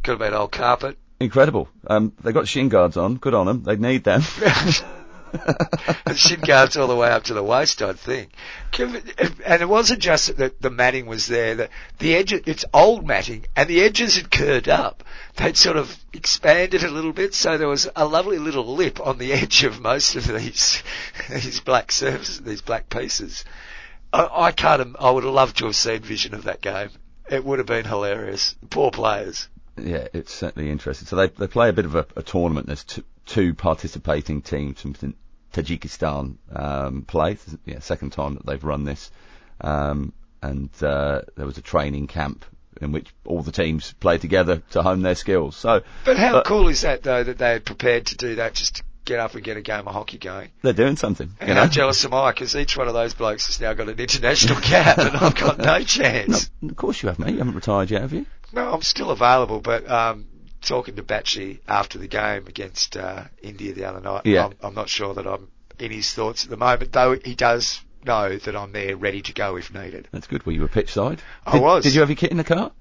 Could 0.03 0.11
have 0.11 0.19
been 0.19 0.33
old 0.33 0.51
carpet. 0.51 0.97
incredible. 1.19 1.67
Um, 1.87 2.13
they 2.23 2.31
got 2.31 2.47
shin 2.47 2.69
guards 2.69 2.97
on. 2.97 3.15
Good 3.15 3.33
on 3.33 3.45
them. 3.47 3.63
They 3.63 3.75
need 3.77 4.03
them. 4.03 4.21
shin 6.15 6.41
guards 6.41 6.77
all 6.77 6.87
the 6.87 6.95
way 6.95 7.09
up 7.09 7.23
to 7.25 7.33
the 7.33 7.43
waist, 7.43 7.81
I'd 7.81 7.99
think. 7.99 8.31
And 8.79 9.61
it 9.61 9.69
wasn't 9.69 9.99
just 9.99 10.37
that 10.37 10.61
the 10.61 10.69
matting 10.69 11.05
was 11.05 11.27
there, 11.27 11.55
that 11.55 11.69
the 11.99 12.15
edge, 12.15 12.33
it's 12.33 12.65
old 12.73 13.05
matting, 13.05 13.45
and 13.55 13.69
the 13.69 13.81
edges 13.81 14.15
had 14.15 14.31
curved 14.31 14.69
up. 14.69 15.03
They'd 15.35 15.57
sort 15.57 15.77
of 15.77 15.95
expanded 16.13 16.83
a 16.83 16.91
little 16.91 17.13
bit, 17.13 17.33
so 17.33 17.57
there 17.57 17.67
was 17.67 17.87
a 17.95 18.05
lovely 18.05 18.39
little 18.39 18.75
lip 18.75 18.99
on 18.99 19.17
the 19.17 19.33
edge 19.41 19.63
of 19.63 19.79
most 19.79 20.15
of 20.15 20.27
these, 20.27 20.81
these 21.29 21.59
black 21.59 21.91
surfaces, 21.91 22.41
these 22.41 22.61
black 22.61 22.89
pieces. 22.89 23.45
I, 24.13 24.29
I 24.31 24.51
can't. 24.51 24.95
I 24.99 25.11
would 25.11 25.23
have 25.23 25.33
loved 25.33 25.57
to 25.57 25.65
have 25.65 25.75
seen 25.75 25.99
vision 25.99 26.33
of 26.33 26.45
that 26.45 26.61
game. 26.61 26.89
It 27.29 27.43
would 27.43 27.59
have 27.59 27.67
been 27.67 27.85
hilarious. 27.85 28.55
Poor 28.69 28.89
players. 28.91 29.49
Yeah, 29.77 30.07
it's 30.13 30.33
certainly 30.33 30.71
interesting. 30.71 31.07
So 31.07 31.15
they 31.15 31.27
they 31.27 31.47
play 31.47 31.69
a 31.69 31.73
bit 31.73 31.85
of 31.85 31.95
a, 31.95 32.05
a 32.15 32.23
tournament. 32.23 32.67
There's 32.67 32.83
two, 32.83 33.03
two 33.27 33.53
participating 33.53 34.41
teams 34.41 34.81
from 34.81 34.95
Tajikistan 35.53 36.35
um, 36.55 37.03
play. 37.03 37.37
Yeah, 37.65 37.79
second 37.79 38.11
time 38.11 38.35
that 38.35 38.45
they've 38.45 38.63
run 38.63 38.83
this, 38.83 39.11
um, 39.61 40.13
and 40.41 40.69
uh, 40.81 41.21
there 41.35 41.45
was 41.45 41.57
a 41.57 41.61
training 41.61 42.07
camp 42.07 42.45
in 42.81 42.91
which 42.91 43.07
all 43.25 43.41
the 43.41 43.51
teams 43.51 43.93
played 43.93 44.21
together 44.21 44.61
to 44.71 44.83
hone 44.83 45.01
their 45.01 45.15
skills. 45.15 45.55
So 45.55 45.81
But 46.05 46.17
how 46.17 46.33
But- 46.33 46.45
cool 46.45 46.67
is 46.67 46.81
that 46.81 47.01
though 47.03 47.23
that 47.23 47.37
they 47.39 47.49
had 47.51 47.65
prepared 47.65 48.05
to 48.07 48.17
do 48.17 48.35
that 48.35 48.53
just 48.53 48.75
to 48.77 48.83
get 49.05 49.19
up 49.19 49.33
and 49.33 49.43
get 49.43 49.57
a 49.57 49.61
game 49.61 49.87
of 49.87 49.93
hockey 49.93 50.19
going? 50.19 50.49
they're 50.61 50.73
doing 50.73 50.95
something. 50.95 51.31
And 51.39 51.49
You 51.49 51.55
how 51.55 51.65
jealous 51.67 52.05
am 52.05 52.13
I? 52.13 52.31
Because 52.31 52.55
each 52.55 52.77
one 52.77 52.87
of 52.87 52.93
those 52.93 53.15
blokes 53.15 53.47
has 53.47 53.59
now 53.59 53.73
got 53.73 53.89
an 53.89 53.97
international 53.99 54.61
cap, 54.61 54.99
and 54.99 55.17
I've 55.17 55.33
got 55.35 55.57
no 55.57 55.63
No, 55.79 55.83
chance. 55.83 56.51
of 56.61 56.75
course 56.75 57.01
you 57.01 57.09
have, 57.09 57.17
mate. 57.17 57.31
You 57.31 57.39
haven't 57.39 57.55
retired 57.55 57.89
yet, 57.89 58.01
have 58.01 58.13
you? 58.13 58.25
No, 58.53 58.71
I'm 58.71 58.81
still 58.83 59.09
available, 59.09 59.59
but 59.59 59.89
um, 59.89 60.25
talking 60.61 60.95
to 60.95 61.03
Batchy 61.03 61.59
after 61.67 61.97
the 61.99 62.07
game 62.07 62.47
against 62.47 62.97
uh, 62.97 63.25
India 63.41 63.73
the 63.73 63.85
other 63.85 64.01
night, 64.01 64.25
Yeah. 64.25 64.45
I'm, 64.47 64.53
I'm 64.61 64.73
not 64.75 64.89
sure 64.89 65.13
that 65.13 65.27
I'm 65.27 65.49
in 65.79 65.91
his 65.91 66.11
thoughts 66.13 66.43
at 66.43 66.49
the 66.49 66.57
moment, 66.57 66.91
though 66.91 67.15
he 67.23 67.35
does 67.35 67.81
know 68.05 68.37
that 68.37 68.55
I'm 68.55 68.71
there 68.71 68.95
ready 68.97 69.21
to 69.21 69.33
go 69.33 69.55
if 69.57 69.73
needed. 69.73 70.07
That's 70.11 70.27
good. 70.27 70.45
Were 70.45 70.51
you 70.51 70.63
a 70.63 70.67
pitch 70.67 70.91
side? 70.93 71.21
I 71.45 71.53
Did- 71.53 71.61
was. 71.61 71.83
Did 71.83 71.93
you 71.93 71.99
have 72.01 72.09
your 72.09 72.15
kit 72.15 72.31
in 72.31 72.37
the 72.37 72.43
car? 72.43 72.71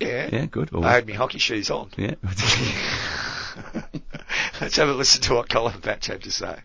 Yeah. 0.00 0.28
Yeah, 0.32 0.46
good. 0.46 0.70
I 0.74 0.92
had 0.92 1.06
my 1.06 1.14
hockey 1.14 1.38
shoes 1.38 1.70
on. 1.70 1.90
Yeah. 1.96 2.14
Let's 4.60 4.76
have 4.76 4.88
a 4.88 4.92
listen 4.94 5.20
to 5.22 5.34
what 5.34 5.48
Colin 5.48 5.78
Batch 5.80 6.06
had 6.06 6.22
to 6.22 6.30
say. 6.30 6.58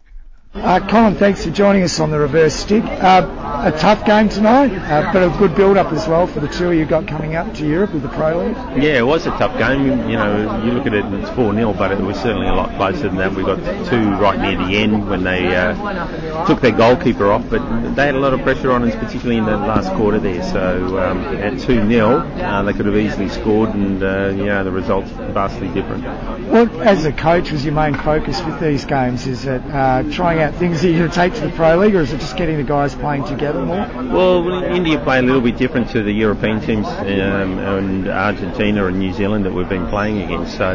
Uh, 0.54 0.80
Colin, 0.90 1.16
thanks 1.16 1.46
for 1.46 1.52
joining 1.52 1.84
us 1.84 2.00
on 2.00 2.10
the 2.10 2.18
reverse 2.18 2.54
stick. 2.54 2.84
Uh, 2.84 3.64
a 3.66 3.72
tough 3.72 4.06
game 4.06 4.30
tonight, 4.30 4.72
uh, 4.72 5.12
but 5.14 5.22
a 5.22 5.30
good 5.38 5.56
build-up 5.56 5.92
as 5.92 6.08
well 6.08 6.26
for 6.26 6.40
the 6.40 6.48
tour 6.48 6.74
you've 6.74 6.90
got 6.90 7.08
coming 7.08 7.36
up 7.36 7.54
to 7.56 7.68
Europe 7.68 7.94
with 7.94 8.02
the 8.02 8.10
Pro 8.10 8.40
League. 8.44 8.84
Yeah, 8.84 8.98
it 8.98 9.06
was 9.06 9.26
a 9.28 9.32
tough 9.32 9.58
game. 9.58 9.86
You 10.10 10.16
know, 10.16 10.64
you 10.64 10.72
look 10.72 10.86
at 10.88 10.94
it 10.94 11.06
and 11.06 11.16
it's 11.16 11.30
4 11.32 11.54
0, 11.54 11.74
but 11.74 11.92
it 11.92 12.00
was 12.00 12.18
certainly 12.18 12.48
a 12.48 12.54
lot 12.54 12.76
closer 12.76 13.04
than 13.04 13.18
that. 13.18 13.34
We 13.34 13.44
got 13.44 13.58
two 13.88 14.12
right 14.16 14.40
near 14.40 14.58
the 14.58 14.78
end 14.78 15.10
when 15.10 15.24
they 15.24 15.56
uh, 15.56 16.46
took 16.46 16.62
their 16.62 16.72
goalkeeper 16.72 17.32
off, 17.32 17.50
but 17.50 17.60
they 17.96 18.06
had 18.06 18.16
a 18.16 18.20
lot 18.20 18.34
of 18.34 18.42
pressure 18.42 18.72
on 18.72 18.84
us, 18.84 18.96
particularly 18.96 19.38
in 19.38 19.46
the 19.46 19.58
last 19.58 19.90
quarter 19.96 20.20
there. 20.20 20.44
So 20.44 20.98
um, 21.00 21.20
at 21.38 21.60
2 21.60 21.88
0, 21.88 22.18
uh, 22.20 22.64
they 22.64 22.74
could 22.74 22.86
have 22.86 22.98
easily 22.98 23.30
scored, 23.30 23.70
and 23.70 24.02
uh, 24.02 24.30
you 24.30 24.46
know, 24.46 24.64
the 24.64 24.72
result's 24.72 25.10
vastly 25.12 25.68
different. 25.70 26.04
What, 26.48 26.72
as 26.88 27.06
a 27.06 27.12
coach, 27.14 27.52
was 27.52 27.64
your 27.66 27.74
main 27.74 27.96
focus 27.96 28.42
with 28.44 28.60
these 28.60 28.86
games? 28.86 29.28
Is 29.28 29.46
it 29.46 29.62
uh, 29.66 30.04
trying 30.12 30.37
trying 30.38 30.54
out 30.54 30.60
things 30.60 30.82
that 30.82 30.92
going 30.92 31.10
to 31.10 31.16
take 31.16 31.34
to 31.36 31.42
the 31.42 31.50
Pro 31.56 31.78
League, 31.78 31.96
or 31.96 32.02
is 32.02 32.14
it 32.14 32.20
just 32.20 32.38
getting 32.38 32.58
the 32.58 32.64
guys 32.64 32.94
playing 32.96 33.26
together 33.26 33.64
more? 33.64 33.88
Well, 34.12 34.64
India 34.64 35.00
play 35.00 35.20
a 35.20 35.22
little 35.22 35.42
bit 35.42 35.58
different 35.58 35.90
to 35.92 36.04
the 36.04 36.12
European 36.12 36.62
teams 36.62 36.86
um, 36.88 37.06
and 37.06 38.08
Argentina 38.08 38.86
and 38.86 39.00
New 39.00 39.14
Zealand 39.14 39.46
that 39.46 39.54
we've 39.54 39.70
been 39.70 39.88
playing 39.88 40.22
against. 40.22 40.58
So 40.58 40.72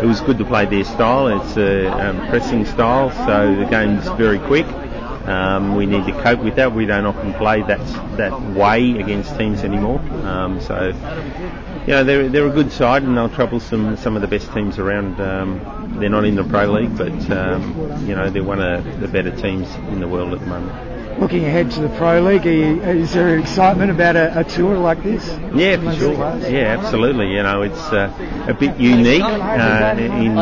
it 0.00 0.04
was 0.04 0.20
good 0.20 0.38
to 0.38 0.44
play 0.44 0.66
their 0.66 0.84
style. 0.84 1.28
It's 1.28 1.56
a 1.56 1.86
um, 1.86 2.28
pressing 2.28 2.64
style, 2.64 3.10
so 3.26 3.54
the 3.54 3.66
game's 3.66 4.06
very 4.18 4.38
quick. 4.38 4.66
Um, 5.26 5.74
we 5.74 5.86
need 5.86 6.04
to 6.06 6.12
cope 6.22 6.40
with 6.40 6.56
that. 6.56 6.74
We 6.74 6.84
don't 6.84 7.06
often 7.06 7.32
play 7.34 7.62
that 7.62 7.80
that 8.18 8.38
way 8.52 8.98
against 8.98 9.38
teams 9.38 9.60
anymore. 9.60 9.98
Um, 10.26 10.60
so, 10.60 10.92
know, 11.92 12.04
they're 12.04 12.28
they're 12.28 12.46
a 12.46 12.50
good 12.50 12.72
side 12.72 13.02
and 13.02 13.16
they'll 13.16 13.28
trouble 13.28 13.60
some 13.60 13.96
some 13.96 14.16
of 14.16 14.22
the 14.22 14.28
best 14.28 14.52
teams 14.52 14.78
around. 14.78 15.20
Um, 15.20 15.98
they're 15.98 16.08
not 16.08 16.24
in 16.24 16.34
the 16.34 16.44
pro 16.44 16.66
league, 16.66 16.96
but 16.96 17.30
um, 17.30 18.06
you 18.06 18.14
know 18.14 18.30
they're 18.30 18.42
one 18.42 18.60
of 18.60 19.00
the 19.00 19.08
better 19.08 19.30
teams 19.30 19.72
in 19.92 20.00
the 20.00 20.08
world 20.08 20.32
at 20.32 20.40
the 20.40 20.46
moment. 20.46 20.94
Looking 21.20 21.44
ahead 21.44 21.70
to 21.72 21.80
the 21.80 21.90
Pro 21.90 22.20
League, 22.20 22.44
you, 22.44 22.82
is 22.82 23.12
there 23.12 23.38
excitement 23.38 23.92
about 23.92 24.16
a, 24.16 24.40
a, 24.40 24.42
tour 24.42 24.76
like 24.76 25.00
this? 25.04 25.24
Yeah, 25.54 25.76
for 25.76 25.94
sure. 25.94 26.14
Yeah, 26.50 26.76
absolutely. 26.76 27.28
You 27.28 27.44
know, 27.44 27.62
it's 27.62 27.78
uh, 27.92 28.12
a 28.48 28.54
bit 28.54 28.76
unique 28.78 29.22
uh, 29.22 29.94
in 29.96 30.34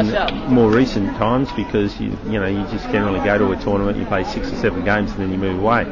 more 0.51 0.71
recent 0.71 1.15
times 1.19 1.53
because 1.53 2.01
you 2.01 2.17
you 2.27 2.41
know 2.41 2.47
you 2.47 2.63
just 2.73 2.87
generally 2.87 3.23
go 3.23 3.37
to 3.37 3.53
a 3.53 3.63
tournament, 3.63 3.99
you 3.99 4.07
play 4.07 4.25
six 4.25 4.51
or 4.51 4.57
seven 4.57 4.83
games, 4.83 5.11
and 5.13 5.21
then 5.21 5.31
you 5.31 5.37
move 5.37 5.59
away. 5.59 5.85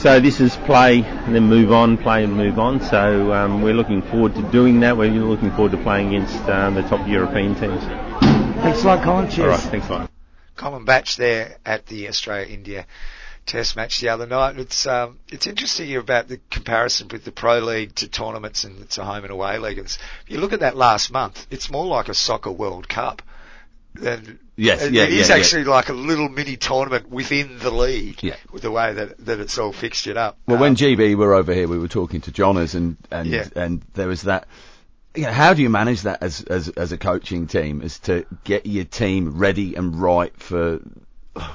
So 0.00 0.18
this 0.18 0.40
is 0.40 0.56
play 0.56 1.02
and 1.02 1.34
then 1.34 1.42
move 1.42 1.72
on, 1.72 1.98
play 1.98 2.24
and 2.24 2.34
move 2.34 2.58
on. 2.58 2.80
So 2.80 3.34
um, 3.34 3.60
we're 3.60 3.74
looking 3.74 4.00
forward 4.00 4.34
to 4.36 4.42
doing 4.50 4.80
that. 4.80 4.96
We're 4.96 5.10
looking 5.10 5.50
forward 5.50 5.72
to 5.72 5.82
playing 5.82 6.14
against 6.14 6.36
um, 6.48 6.74
the 6.74 6.80
top 6.80 7.06
European 7.06 7.54
teams. 7.54 7.82
Thanks 8.62 8.82
a 8.82 8.86
lot, 8.86 9.04
Colin. 9.04 9.28
Cheers. 9.28 9.40
All 9.40 9.46
right, 9.48 9.60
thanks 9.60 9.88
a 9.90 9.92
lot. 9.92 10.10
Colin 10.56 10.86
Batch 10.86 11.16
there 11.16 11.58
at 11.66 11.84
the 11.84 12.08
Australia-India 12.08 12.86
Test 13.44 13.76
match 13.76 14.00
the 14.00 14.08
other 14.08 14.26
night. 14.26 14.58
It's 14.58 14.86
um, 14.86 15.18
it's 15.28 15.46
interesting 15.46 15.94
about 15.96 16.28
the 16.28 16.40
comparison 16.50 17.08
with 17.08 17.24
the 17.24 17.32
Pro 17.32 17.58
League 17.58 17.94
to 17.96 18.08
tournaments 18.08 18.64
and 18.64 18.80
it's 18.80 18.96
a 18.96 19.04
home 19.04 19.24
and 19.24 19.30
away 19.32 19.58
league. 19.58 19.78
It's, 19.78 19.98
if 20.24 20.30
you 20.30 20.38
look 20.40 20.54
at 20.54 20.60
that 20.60 20.76
last 20.76 21.10
month, 21.12 21.46
it's 21.50 21.70
more 21.70 21.84
like 21.86 22.08
a 22.08 22.14
soccer 22.14 22.52
World 22.52 22.88
Cup. 22.88 23.20
And 24.02 24.38
yes, 24.60 24.82
it, 24.82 24.92
yeah, 24.92 25.04
it 25.04 25.12
is 25.12 25.28
yeah, 25.28 25.36
actually 25.36 25.64
like 25.64 25.88
a 25.88 25.92
little 25.92 26.28
mini 26.28 26.56
tournament 26.56 27.08
within 27.10 27.58
the 27.58 27.70
league. 27.70 28.22
Yeah. 28.22 28.36
with 28.52 28.62
the 28.62 28.70
way 28.70 28.92
that 28.92 29.24
that 29.26 29.40
it's 29.40 29.58
all 29.58 29.72
fixtured 29.72 30.16
up. 30.16 30.38
Well, 30.46 30.56
Um, 30.56 30.60
when 30.60 30.76
GB 30.76 31.14
were 31.16 31.34
over 31.34 31.52
here, 31.52 31.68
we 31.68 31.78
were 31.78 31.88
talking 31.88 32.20
to 32.22 32.32
Johners, 32.32 32.74
and 32.74 32.96
and 33.10 33.26
Yeah. 33.28 33.48
and 33.56 33.82
there 33.94 34.08
was 34.08 34.22
that. 34.22 34.46
You 35.14 35.24
know, 35.24 35.32
how 35.32 35.54
do 35.54 35.62
you 35.62 35.70
manage 35.70 36.02
that 36.02 36.22
as 36.22 36.42
as 36.42 36.68
as 36.68 36.92
a 36.92 36.98
coaching 36.98 37.46
team? 37.48 37.82
Is 37.82 37.98
to 38.00 38.24
get 38.44 38.66
your 38.66 38.84
team 38.84 39.38
ready 39.38 39.74
and 39.74 40.00
right 40.00 40.32
for 40.36 40.80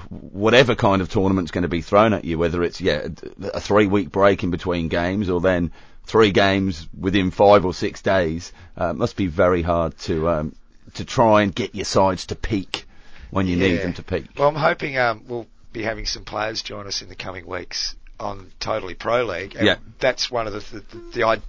whatever 0.10 0.76
kind 0.76 1.02
of 1.02 1.10
tournament's 1.10 1.52
going 1.52 1.64
to 1.64 1.68
be 1.70 1.82
thrown 1.82 2.14
at 2.14 2.26
you, 2.26 2.38
whether 2.38 2.64
it's 2.64 2.82
yeah 2.82 3.08
a 3.54 3.60
three 3.60 3.88
week 3.88 4.12
break 4.12 4.44
in 4.44 4.52
between 4.52 4.88
games 4.88 5.30
or 5.30 5.42
then 5.42 5.72
three 6.06 6.32
games 6.32 6.88
within 6.98 7.32
five 7.32 7.66
or 7.66 7.74
six 7.74 8.02
days. 8.02 8.52
Uh, 8.80 8.90
it 8.90 8.96
must 8.96 9.16
be 9.16 9.28
very 9.28 9.62
hard 9.62 9.98
to 10.00 10.30
um, 10.30 10.56
to 10.96 11.06
try 11.06 11.42
and 11.42 11.54
get 11.54 11.76
your 11.76 11.86
sides 11.86 12.28
to 12.28 12.36
peak 12.36 12.85
when 13.32 13.48
you 13.48 13.56
need 13.56 13.78
them 13.78 13.94
to 13.94 14.04
peak. 14.04 14.26
Well, 14.38 14.48
I'm 14.48 14.56
hoping 14.56 14.98
um, 14.98 15.24
we'll 15.28 15.48
be 15.74 15.84
having 15.84 16.06
some 16.06 16.24
players 16.24 16.62
join 16.62 16.88
us 16.88 17.02
in 17.02 17.10
the 17.10 17.16
coming 17.16 17.46
weeks 17.46 17.96
on 18.20 18.52
Totally 18.60 18.94
Pro 18.94 19.24
League. 19.26 19.56
And 19.56 19.66
Yeah. 19.66 19.76
That's 20.00 20.32
one 20.32 20.48
of 20.48 20.54
the 20.54 20.60
the, 20.60 20.80
the, 20.80 21.12
the, 21.16 21.24
I- 21.26 21.42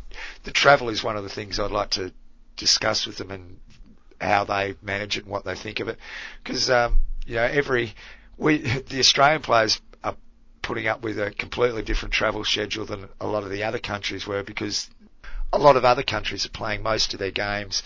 the 0.45 0.51
travel 0.53 0.89
is 0.89 1.03
one 1.05 1.17
of 1.17 1.23
the 1.23 1.29
things 1.31 1.61
I'd 1.61 1.71
like 1.71 1.91
to 1.91 2.13
discuss 2.57 3.07
with 3.07 3.19
them 3.19 3.31
and 3.31 3.59
how 4.21 4.45
they 4.45 4.75
manage 4.83 5.17
it 5.19 5.25
and 5.25 5.31
what 5.33 5.45
they 5.45 5.55
think 5.55 5.81
of 5.81 5.89
it. 5.89 5.99
Because 6.43 6.71
um, 6.71 7.01
you 7.27 7.37
know 7.37 7.45
every 7.45 7.95
we 8.37 8.59
the 8.89 8.99
Australian 8.99 9.43
players 9.43 9.81
are 10.03 10.17
putting 10.63 10.87
up 10.89 11.03
with 11.03 11.19
a 11.21 11.31
completely 11.31 11.83
different 11.83 12.15
travel 12.15 12.45
schedule 12.45 12.85
than 12.87 13.09
a 13.21 13.27
lot 13.27 13.45
of 13.45 13.51
the 13.51 13.63
other 13.63 13.79
countries 13.79 14.27
were 14.27 14.43
because 14.43 14.89
a 15.53 15.59
lot 15.59 15.77
of 15.77 15.85
other 15.85 16.03
countries 16.03 16.45
are 16.47 16.51
playing 16.51 16.83
most 16.83 17.13
of 17.15 17.21
their 17.21 17.31
games 17.31 17.83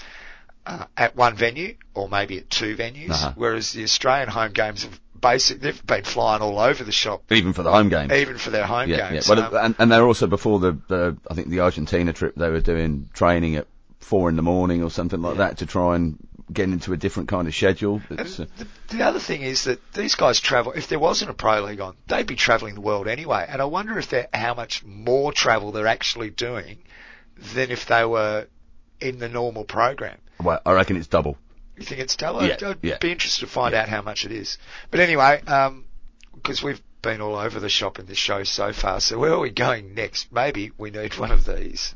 uh, 0.66 0.84
at 0.96 1.16
one 1.16 1.34
venue 1.36 1.74
or 1.94 2.08
maybe 2.08 2.38
at 2.38 2.50
two 2.50 2.76
venues, 2.76 3.10
Uh-huh. 3.10 3.32
whereas 3.36 3.72
the 3.72 3.82
Australian 3.84 4.28
home 4.28 4.52
games 4.52 4.84
have 4.84 5.00
basic 5.20 5.60
they've 5.60 5.84
been 5.86 6.04
flying 6.04 6.40
all 6.42 6.58
over 6.58 6.82
the 6.82 6.92
shop, 6.92 7.22
Even 7.30 7.52
for 7.52 7.62
the 7.62 7.70
home 7.70 7.88
game. 7.90 8.10
even 8.10 8.38
for 8.38 8.48
their 8.50 8.64
home 8.66 8.88
Yeah, 8.88 9.10
games. 9.10 9.28
yeah. 9.28 9.34
Well, 9.34 9.44
Um, 9.54 9.64
and, 9.64 9.74
and 9.78 9.92
they're 9.92 10.06
also 10.06 10.26
before 10.26 10.58
the, 10.60 10.78
the 10.88 11.16
I 11.30 11.34
think 11.34 11.48
the 11.48 11.60
Argentina 11.60 12.12
trip 12.12 12.34
they 12.36 12.48
were 12.48 12.60
doing 12.60 13.10
training 13.12 13.56
at 13.56 13.66
four 13.98 14.30
in 14.30 14.36
the 14.36 14.42
morning 14.42 14.82
or 14.82 14.90
something 14.90 15.20
like 15.20 15.36
that 15.38 15.58
to 15.58 15.66
try 15.66 15.94
and 15.96 16.16
get 16.50 16.64
into 16.70 16.92
a 16.92 16.96
different 16.96 17.28
kind 17.28 17.46
of 17.46 17.54
schedule. 17.54 18.00
uh, 18.10 18.14
the, 18.16 18.48
the 18.88 19.02
other 19.04 19.18
thing 19.20 19.42
is 19.42 19.64
that 19.64 19.78
these 19.92 20.14
guys 20.14 20.40
travel. 20.40 20.72
If 20.72 20.88
there 20.88 20.98
wasn't 20.98 21.30
a 21.30 21.34
pro 21.34 21.60
league 21.64 21.80
on, 21.80 21.96
they'd 22.08 22.26
be 22.26 22.34
traveling 22.34 22.74
the 22.74 22.80
world 22.80 23.06
anyway. 23.06 23.46
And 23.48 23.60
I 23.60 23.66
wonder 23.66 23.98
if 23.98 24.08
they're 24.08 24.28
how 24.32 24.54
much 24.54 24.82
more 24.84 25.32
travel 25.32 25.70
they're 25.70 25.86
actually 25.86 26.30
doing 26.30 26.78
than 27.54 27.70
if 27.70 27.86
they 27.86 28.04
were 28.04 28.46
in 29.00 29.18
the 29.18 29.28
normal 29.28 29.64
program. 29.64 30.16
Well, 30.42 30.60
I 30.64 30.72
reckon 30.72 30.96
it's 30.96 31.06
double. 31.06 31.36
You 31.76 31.84
think 31.84 32.00
it's 32.00 32.16
double? 32.16 32.46
Yeah, 32.46 32.56
I'd, 32.62 32.78
yeah. 32.82 32.98
be 32.98 33.10
interested 33.10 33.46
to 33.46 33.50
find 33.50 33.74
out 33.74 33.88
how 33.88 34.02
much 34.02 34.24
it 34.24 34.32
is. 34.32 34.58
But 34.90 35.00
anyway, 35.00 35.40
um, 35.46 35.86
because 36.34 36.62
we've 36.62 36.80
been 37.02 37.20
all 37.20 37.36
over 37.36 37.58
the 37.58 37.68
shop 37.68 37.98
in 37.98 38.06
this 38.06 38.18
show 38.18 38.44
so 38.44 38.72
far, 38.72 39.00
so 39.00 39.18
where 39.18 39.32
are 39.32 39.40
we 39.40 39.50
going 39.50 39.94
next? 39.94 40.32
Maybe 40.32 40.72
we 40.76 40.90
need 40.90 41.18
one 41.18 41.30
of 41.30 41.44
these. 41.46 41.94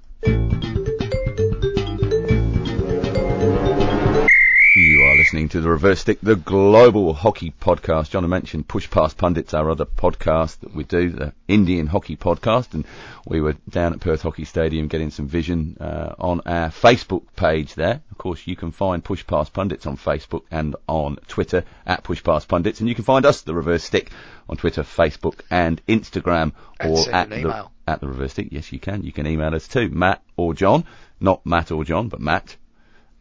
Listening 5.34 5.48
to 5.48 5.60
the 5.60 5.68
Reverse 5.68 5.98
Stick, 5.98 6.20
the 6.20 6.36
global 6.36 7.12
hockey 7.12 7.52
podcast. 7.60 8.10
John, 8.10 8.22
I 8.22 8.28
mentioned 8.28 8.68
Push 8.68 8.88
Past 8.88 9.18
Pundits, 9.18 9.52
our 9.52 9.68
other 9.68 9.84
podcast 9.84 10.60
that 10.60 10.72
we 10.72 10.84
do, 10.84 11.10
the 11.10 11.32
Indian 11.48 11.88
hockey 11.88 12.16
podcast, 12.16 12.72
and 12.72 12.84
we 13.26 13.40
were 13.40 13.56
down 13.68 13.92
at 13.92 13.98
Perth 13.98 14.22
Hockey 14.22 14.44
Stadium 14.44 14.86
getting 14.86 15.10
some 15.10 15.26
vision 15.26 15.76
uh, 15.80 16.14
on 16.20 16.40
our 16.46 16.68
Facebook 16.68 17.24
page 17.34 17.74
there. 17.74 18.00
Of 18.12 18.16
course, 18.18 18.46
you 18.46 18.54
can 18.54 18.70
find 18.70 19.02
Push 19.02 19.26
Past 19.26 19.52
Pundits 19.52 19.86
on 19.86 19.96
Facebook 19.96 20.42
and 20.52 20.76
on 20.88 21.16
Twitter 21.26 21.64
at 21.84 22.04
Push 22.04 22.22
Past 22.22 22.46
Pundits, 22.46 22.78
and 22.78 22.88
you 22.88 22.94
can 22.94 23.02
find 23.02 23.26
us, 23.26 23.40
the 23.42 23.56
Reverse 23.56 23.82
Stick, 23.82 24.12
on 24.48 24.56
Twitter, 24.56 24.84
Facebook, 24.84 25.40
and 25.50 25.84
Instagram, 25.86 26.52
or 26.78 27.12
at 27.12 27.30
the 27.30 27.40
email. 27.40 27.72
at 27.88 28.00
the 28.00 28.06
Reverse 28.06 28.30
Stick. 28.30 28.50
Yes, 28.52 28.72
you 28.72 28.78
can. 28.78 29.02
You 29.02 29.10
can 29.10 29.26
email 29.26 29.52
us 29.52 29.66
too, 29.66 29.88
Matt 29.88 30.22
or 30.36 30.54
John, 30.54 30.84
not 31.18 31.44
Matt 31.44 31.72
or 31.72 31.84
John, 31.84 32.06
but 32.06 32.20
Matt 32.20 32.56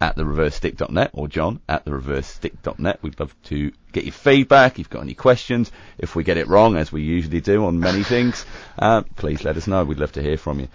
at 0.03 0.17
thereversestick.net 0.17 1.11
or 1.13 1.29
John 1.29 1.61
at 1.69 1.85
thereversestick.net. 1.85 2.99
We'd 3.01 3.17
love 3.21 3.33
to 3.43 3.71
get 3.93 4.03
your 4.03 4.11
feedback. 4.11 4.73
If 4.73 4.79
you've 4.79 4.89
got 4.89 5.03
any 5.03 5.13
questions, 5.13 5.71
if 5.97 6.13
we 6.13 6.25
get 6.25 6.35
it 6.35 6.49
wrong, 6.49 6.75
as 6.75 6.91
we 6.91 7.03
usually 7.03 7.39
do 7.39 7.63
on 7.65 7.79
many 7.79 8.03
things, 8.13 8.45
uh, 8.77 9.03
please 9.15 9.45
let 9.45 9.55
us 9.55 9.65
know. 9.65 9.85
We'd 9.85 9.99
love 9.99 10.11
to 10.13 10.21
hear 10.21 10.35
from 10.35 10.59
you. 10.59 10.67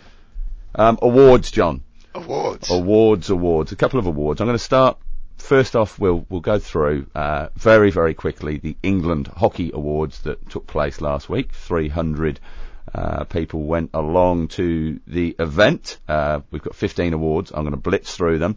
Um, 0.74 0.98
awards, 1.02 1.50
John. 1.50 1.82
Awards. 2.14 2.70
Awards, 2.70 3.28
awards. 3.28 3.70
A 3.70 3.76
couple 3.76 4.00
of 4.00 4.06
awards. 4.06 4.40
I'm 4.40 4.46
going 4.46 4.56
to 4.56 4.64
start. 4.64 4.96
First 5.36 5.76
off, 5.76 5.98
we'll 5.98 6.24
we'll 6.30 6.40
go 6.40 6.58
through 6.58 7.06
uh, 7.14 7.48
very 7.54 7.90
very 7.90 8.14
quickly 8.14 8.56
the 8.56 8.76
England 8.82 9.28
Hockey 9.28 9.70
Awards 9.72 10.22
that 10.22 10.48
took 10.48 10.66
place 10.66 11.00
last 11.00 11.28
week. 11.28 11.52
300 11.52 12.40
uh, 12.94 13.24
people 13.24 13.62
went 13.62 13.90
along 13.94 14.48
to 14.48 14.98
the 15.06 15.36
event. 15.38 15.98
Uh, 16.08 16.40
we've 16.50 16.62
got 16.62 16.74
15 16.74 17.12
awards. 17.12 17.52
I'm 17.52 17.62
going 17.62 17.72
to 17.72 17.76
blitz 17.76 18.16
through 18.16 18.38
them. 18.38 18.56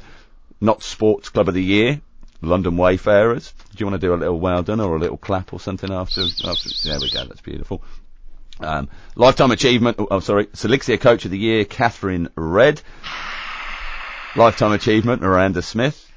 Not 0.61 0.83
Sports 0.83 1.29
Club 1.29 1.47
of 1.47 1.55
the 1.55 1.63
Year, 1.63 2.01
London 2.41 2.77
Wayfarers. 2.77 3.51
Do 3.51 3.77
you 3.79 3.85
want 3.87 3.99
to 3.99 4.07
do 4.07 4.13
a 4.13 4.15
little 4.15 4.39
well 4.39 4.61
done 4.61 4.79
or 4.79 4.95
a 4.95 4.99
little 4.99 5.17
clap 5.17 5.53
or 5.53 5.59
something 5.59 5.91
after? 5.91 6.21
after 6.21 6.69
there 6.85 6.99
we 6.99 7.09
go. 7.09 7.25
That's 7.25 7.41
beautiful. 7.41 7.83
Um, 8.59 8.89
lifetime 9.15 9.51
achievement. 9.51 9.97
Oh, 9.99 10.19
sorry. 10.19 10.45
Selixia 10.47 10.99
Coach 10.99 11.25
of 11.25 11.31
the 11.31 11.37
Year, 11.37 11.65
Catherine 11.65 12.29
Red. 12.35 12.81
Lifetime 14.35 14.71
achievement, 14.71 15.21
Miranda 15.21 15.61
Smith. 15.61 16.07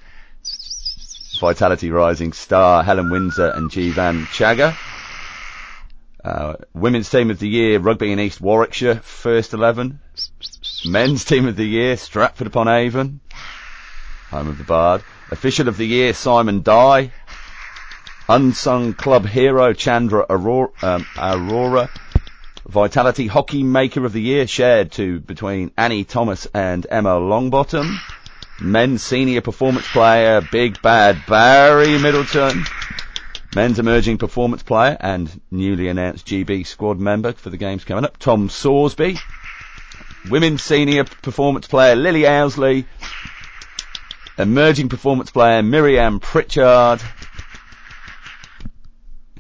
Vitality 1.41 1.91
Rising 1.91 2.33
Star, 2.33 2.85
Helen 2.85 3.11
Windsor 3.11 3.49
and 3.49 3.71
Jivan 3.71 4.27
Chaga. 4.27 4.77
Uh, 6.23 6.55
Women's 6.73 7.11
Team 7.11 7.31
of 7.31 7.39
the 7.39 7.49
Year, 7.49 7.79
Rugby 7.79 8.13
in 8.13 8.21
East 8.21 8.41
Warwickshire, 8.41 8.97
First 8.97 9.53
11. 9.53 10.01
Men's 10.87 11.25
Team 11.25 11.47
of 11.47 11.57
the 11.57 11.65
Year, 11.65 11.97
Stratford 11.97 12.47
upon 12.47 12.69
Avon. 12.69 13.21
Home 14.35 14.49
of 14.49 14.59
the 14.59 14.65
Bard. 14.65 15.05
Official 15.31 15.69
of 15.69 15.77
the 15.77 15.87
Year, 15.87 16.13
Simon 16.13 16.63
Dye. 16.63 17.13
Unsung 18.29 18.93
Club 18.93 19.27
Hero, 19.27 19.73
Chandra 19.73 20.27
Aurora. 20.29 20.71
Um, 20.83 21.07
Aurora. 21.17 21.89
Vitality 22.67 23.29
Hockey 23.29 23.63
Maker 23.63 24.05
of 24.05 24.13
the 24.13 24.21
Year, 24.21 24.49
shared 24.49 24.91
to 24.93 25.21
between 25.21 25.71
Annie 25.79 26.03
Thomas 26.03 26.49
and 26.53 26.85
Emma 26.91 27.11
Longbottom. 27.11 27.97
Men's 28.61 29.05
Senior 29.05 29.41
Performance 29.41 29.87
Player, 29.87 30.41
Big 30.51 30.83
Bad 30.83 31.23
Barry 31.29 31.97
Middleton. 31.99 32.65
Men's 33.55 33.79
Emerging 33.79 34.19
Performance 34.19 34.65
Player 34.65 34.97
and 34.99 35.41
newly 35.53 35.87
announced 35.87 36.27
GB 36.27 36.67
squad 36.67 36.99
member 36.99 37.35
for 37.35 37.51
the 37.51 37.57
games 37.57 37.85
coming 37.85 38.05
up, 38.05 38.19
Tom 38.19 38.49
Sorsby. 38.49 39.17
Women's 40.29 40.65
Senior 40.65 41.05
Performance 41.05 41.69
Player, 41.69 41.95
Lily 41.95 42.27
Owsley. 42.27 42.87
Emerging 44.39 44.89
Performance 44.89 45.31
Player, 45.31 45.63
Miriam 45.63 46.19
Pritchard. 46.21 47.01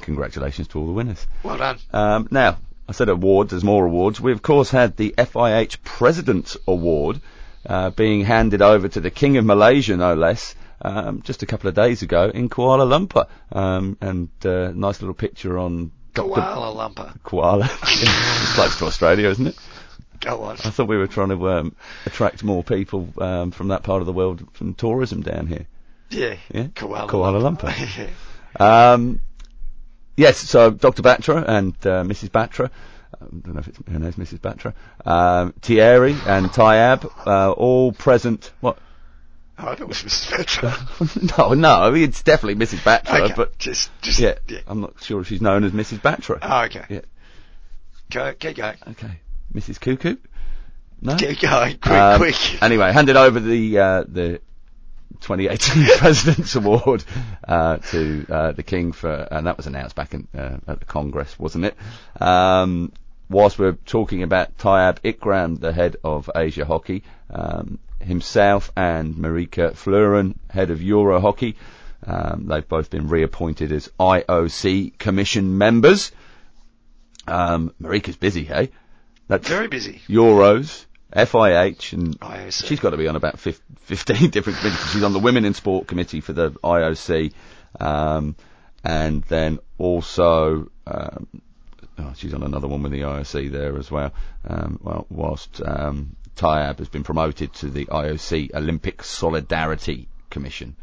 congratulations 0.00 0.68
to 0.68 0.78
all 0.78 0.86
the 0.86 0.92
winners. 0.92 1.26
Well 1.42 1.56
done. 1.56 1.78
Um, 1.92 2.28
now, 2.30 2.58
I 2.88 2.92
said 2.92 3.08
awards, 3.08 3.50
there's 3.50 3.64
more 3.64 3.84
awards. 3.86 4.20
We, 4.20 4.32
of 4.32 4.42
course, 4.42 4.70
had 4.70 4.96
the 4.96 5.14
FIH 5.16 5.82
President's 5.82 6.56
Award 6.68 7.20
uh, 7.66 7.90
being 7.90 8.24
handed 8.24 8.62
over 8.62 8.86
to 8.88 9.00
the 9.00 9.10
King 9.10 9.36
of 9.36 9.44
Malaysia, 9.44 9.96
no 9.96 10.14
less, 10.14 10.54
um, 10.82 11.22
just 11.22 11.42
a 11.42 11.46
couple 11.46 11.68
of 11.68 11.74
days 11.74 12.02
ago 12.02 12.30
in 12.32 12.48
Kuala 12.48 12.86
Lumpur. 12.86 13.26
Um, 13.50 13.96
and 14.00 14.28
uh, 14.44 14.70
nice 14.72 15.00
little 15.00 15.14
picture 15.14 15.58
on. 15.58 15.90
Kuala 16.14 16.76
Lumpur. 16.76 17.18
Kuala. 17.24 17.64
it's 17.82 18.54
close 18.54 18.78
to 18.78 18.84
Australia, 18.84 19.28
isn't 19.30 19.48
it? 19.48 19.56
Go 20.30 20.42
on. 20.42 20.56
I 20.64 20.70
thought 20.70 20.88
we 20.88 20.96
were 20.96 21.06
trying 21.06 21.28
to 21.28 21.50
um, 21.50 21.76
attract 22.06 22.42
more 22.42 22.64
people 22.64 23.08
um, 23.18 23.50
from 23.50 23.68
that 23.68 23.82
part 23.82 24.00
of 24.00 24.06
the 24.06 24.12
world 24.12 24.46
from 24.54 24.74
tourism 24.74 25.20
down 25.22 25.46
here. 25.46 25.66
Yeah. 26.10 26.36
Yeah? 26.52 26.64
Kuala, 26.68 27.08
Kuala 27.08 27.40
Lumpur. 27.42 28.08
yeah. 28.58 28.92
Um, 28.92 29.20
yes, 30.16 30.38
so 30.38 30.70
Dr. 30.70 31.02
Batra 31.02 31.46
and 31.46 31.74
uh, 31.86 32.04
Mrs. 32.04 32.30
Batra, 32.30 32.70
I 33.12 33.26
don't 33.30 33.54
know 33.54 33.60
if 33.60 33.68
it's, 33.68 33.78
her 33.86 33.98
name's 33.98 34.16
Mrs. 34.16 34.38
Batra, 34.38 34.74
um, 35.06 35.52
Thierry 35.60 36.12
and 36.26 36.46
Tyab, 36.46 37.10
uh, 37.26 37.52
all 37.52 37.92
present. 37.92 38.50
What? 38.60 38.78
I 39.58 39.62
hope 39.62 39.82
it 39.82 39.88
was 39.88 39.98
Mrs. 39.98 40.30
Petra. 40.30 41.38
no, 41.38 41.54
no, 41.54 41.94
it's 41.94 42.22
definitely 42.22 42.64
Mrs. 42.64 42.78
Batra, 42.78 43.20
okay. 43.20 43.34
but 43.36 43.58
just, 43.58 43.90
just, 44.00 44.18
yeah, 44.18 44.34
yeah. 44.48 44.60
I'm 44.66 44.80
not 44.80 45.02
sure 45.02 45.20
if 45.20 45.28
she's 45.28 45.42
known 45.42 45.64
as 45.64 45.72
Mrs. 45.72 46.00
Batra. 46.00 46.38
Oh, 46.40 46.64
okay. 46.64 46.84
Yeah. 46.88 47.00
Go, 48.10 48.32
keep 48.34 48.56
going. 48.56 48.76
Okay, 48.88 49.20
Mrs. 49.54 49.80
Cuckoo. 49.80 50.16
No. 51.00 51.16
Quick, 51.80 51.86
Um, 51.92 52.18
quick. 52.18 52.62
Anyway, 52.62 52.90
handed 52.92 53.16
over 53.16 53.38
the 53.40 53.78
uh, 53.78 54.04
the 54.06 54.40
2018 55.20 55.86
President's 55.98 56.54
Award 56.56 57.04
uh, 57.46 57.76
to 57.78 58.26
uh, 58.30 58.52
the 58.52 58.62
King 58.62 58.92
for, 58.92 59.12
and 59.12 59.46
that 59.46 59.56
was 59.56 59.66
announced 59.66 59.96
back 59.96 60.14
in, 60.14 60.26
uh, 60.36 60.58
at 60.66 60.80
the 60.80 60.84
Congress, 60.86 61.38
wasn't 61.38 61.64
it? 61.66 61.76
Um, 62.20 62.92
whilst 63.28 63.58
we're 63.58 63.72
talking 63.72 64.22
about 64.22 64.56
Tyab 64.58 65.00
Ikram, 65.02 65.60
the 65.60 65.72
head 65.72 65.96
of 66.04 66.30
Asia 66.34 66.64
Hockey, 66.64 67.02
um, 67.30 67.78
himself 68.00 68.70
and 68.76 69.14
Marijke 69.14 69.74
Fleuren, 69.76 70.38
head 70.50 70.70
of 70.70 70.82
Euro 70.82 71.20
Hockey, 71.20 71.56
um, 72.06 72.46
they've 72.46 72.68
both 72.68 72.90
been 72.90 73.08
reappointed 73.08 73.72
as 73.72 73.90
IOC 73.98 74.98
Commission 74.98 75.56
members. 75.58 76.12
Um, 77.26 77.72
Marijke's 77.80 78.16
busy, 78.16 78.44
hey? 78.44 78.70
That's 79.28 79.48
Very 79.48 79.68
busy. 79.68 80.02
Euros, 80.08 80.84
FIH, 81.14 81.92
and 81.92 82.18
IOC. 82.20 82.66
she's 82.66 82.80
got 82.80 82.90
to 82.90 82.96
be 82.96 83.08
on 83.08 83.16
about 83.16 83.38
15 83.38 84.30
different 84.30 84.58
committees. 84.58 84.90
She's 84.92 85.02
on 85.02 85.12
the 85.12 85.18
Women 85.18 85.44
in 85.44 85.54
Sport 85.54 85.86
Committee 85.86 86.20
for 86.20 86.32
the 86.32 86.50
IOC, 86.50 87.32
um, 87.80 88.36
and 88.82 89.22
then 89.24 89.60
also, 89.78 90.70
um, 90.86 91.26
oh, 91.98 92.12
she's 92.16 92.34
on 92.34 92.42
another 92.42 92.68
one 92.68 92.82
with 92.82 92.92
the 92.92 93.00
IOC 93.00 93.50
there 93.50 93.78
as 93.78 93.90
well. 93.90 94.12
Um, 94.46 94.78
well, 94.82 95.06
whilst 95.08 95.62
um, 95.64 96.16
Tyab 96.36 96.78
has 96.78 96.88
been 96.88 97.04
promoted 97.04 97.52
to 97.54 97.70
the 97.70 97.86
IOC 97.86 98.54
Olympic 98.54 99.02
Solidarity 99.02 100.08
Commission. 100.30 100.76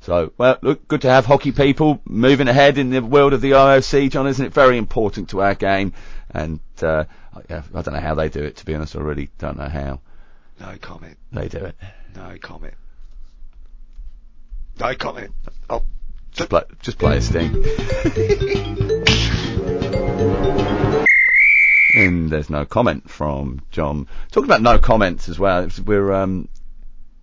So, 0.00 0.32
well, 0.36 0.58
look, 0.62 0.88
good 0.88 1.02
to 1.02 1.10
have 1.10 1.26
hockey 1.26 1.52
people 1.52 2.00
moving 2.04 2.48
ahead 2.48 2.76
in 2.76 2.90
the 2.90 3.00
world 3.00 3.34
of 3.34 3.40
the 3.40 3.52
IOC, 3.52 4.10
John, 4.10 4.26
isn't 4.26 4.44
it? 4.44 4.52
Very 4.52 4.76
important 4.76 5.28
to 5.28 5.42
our 5.42 5.54
game. 5.54 5.92
And, 6.34 6.60
uh, 6.80 7.04
I, 7.34 7.62
I 7.74 7.82
don't 7.82 7.94
know 7.94 8.00
how 8.00 8.14
they 8.14 8.28
do 8.28 8.42
it, 8.42 8.56
to 8.56 8.64
be 8.66 8.74
honest. 8.74 8.96
I 8.96 9.00
really 9.00 9.30
don't 9.38 9.58
know 9.58 9.68
how 9.68 10.00
No 10.60 10.74
comment. 10.80 11.16
they 11.32 11.48
do 11.48 11.58
it. 11.58 11.76
No 12.16 12.36
comment. 12.40 12.74
No 14.80 14.94
comment. 14.94 15.32
Oh, 15.68 15.82
Just 16.32 16.48
play, 16.48 16.62
just 16.80 16.98
play 16.98 17.18
a 17.18 17.20
sting. 17.20 17.52
and 21.94 22.30
there's 22.30 22.50
no 22.50 22.64
comment 22.64 23.08
from 23.10 23.60
John. 23.70 24.08
Talking 24.30 24.48
about 24.48 24.62
no 24.62 24.78
comments 24.78 25.28
as 25.28 25.38
well. 25.38 25.68
We're, 25.84 26.12
um, 26.12 26.48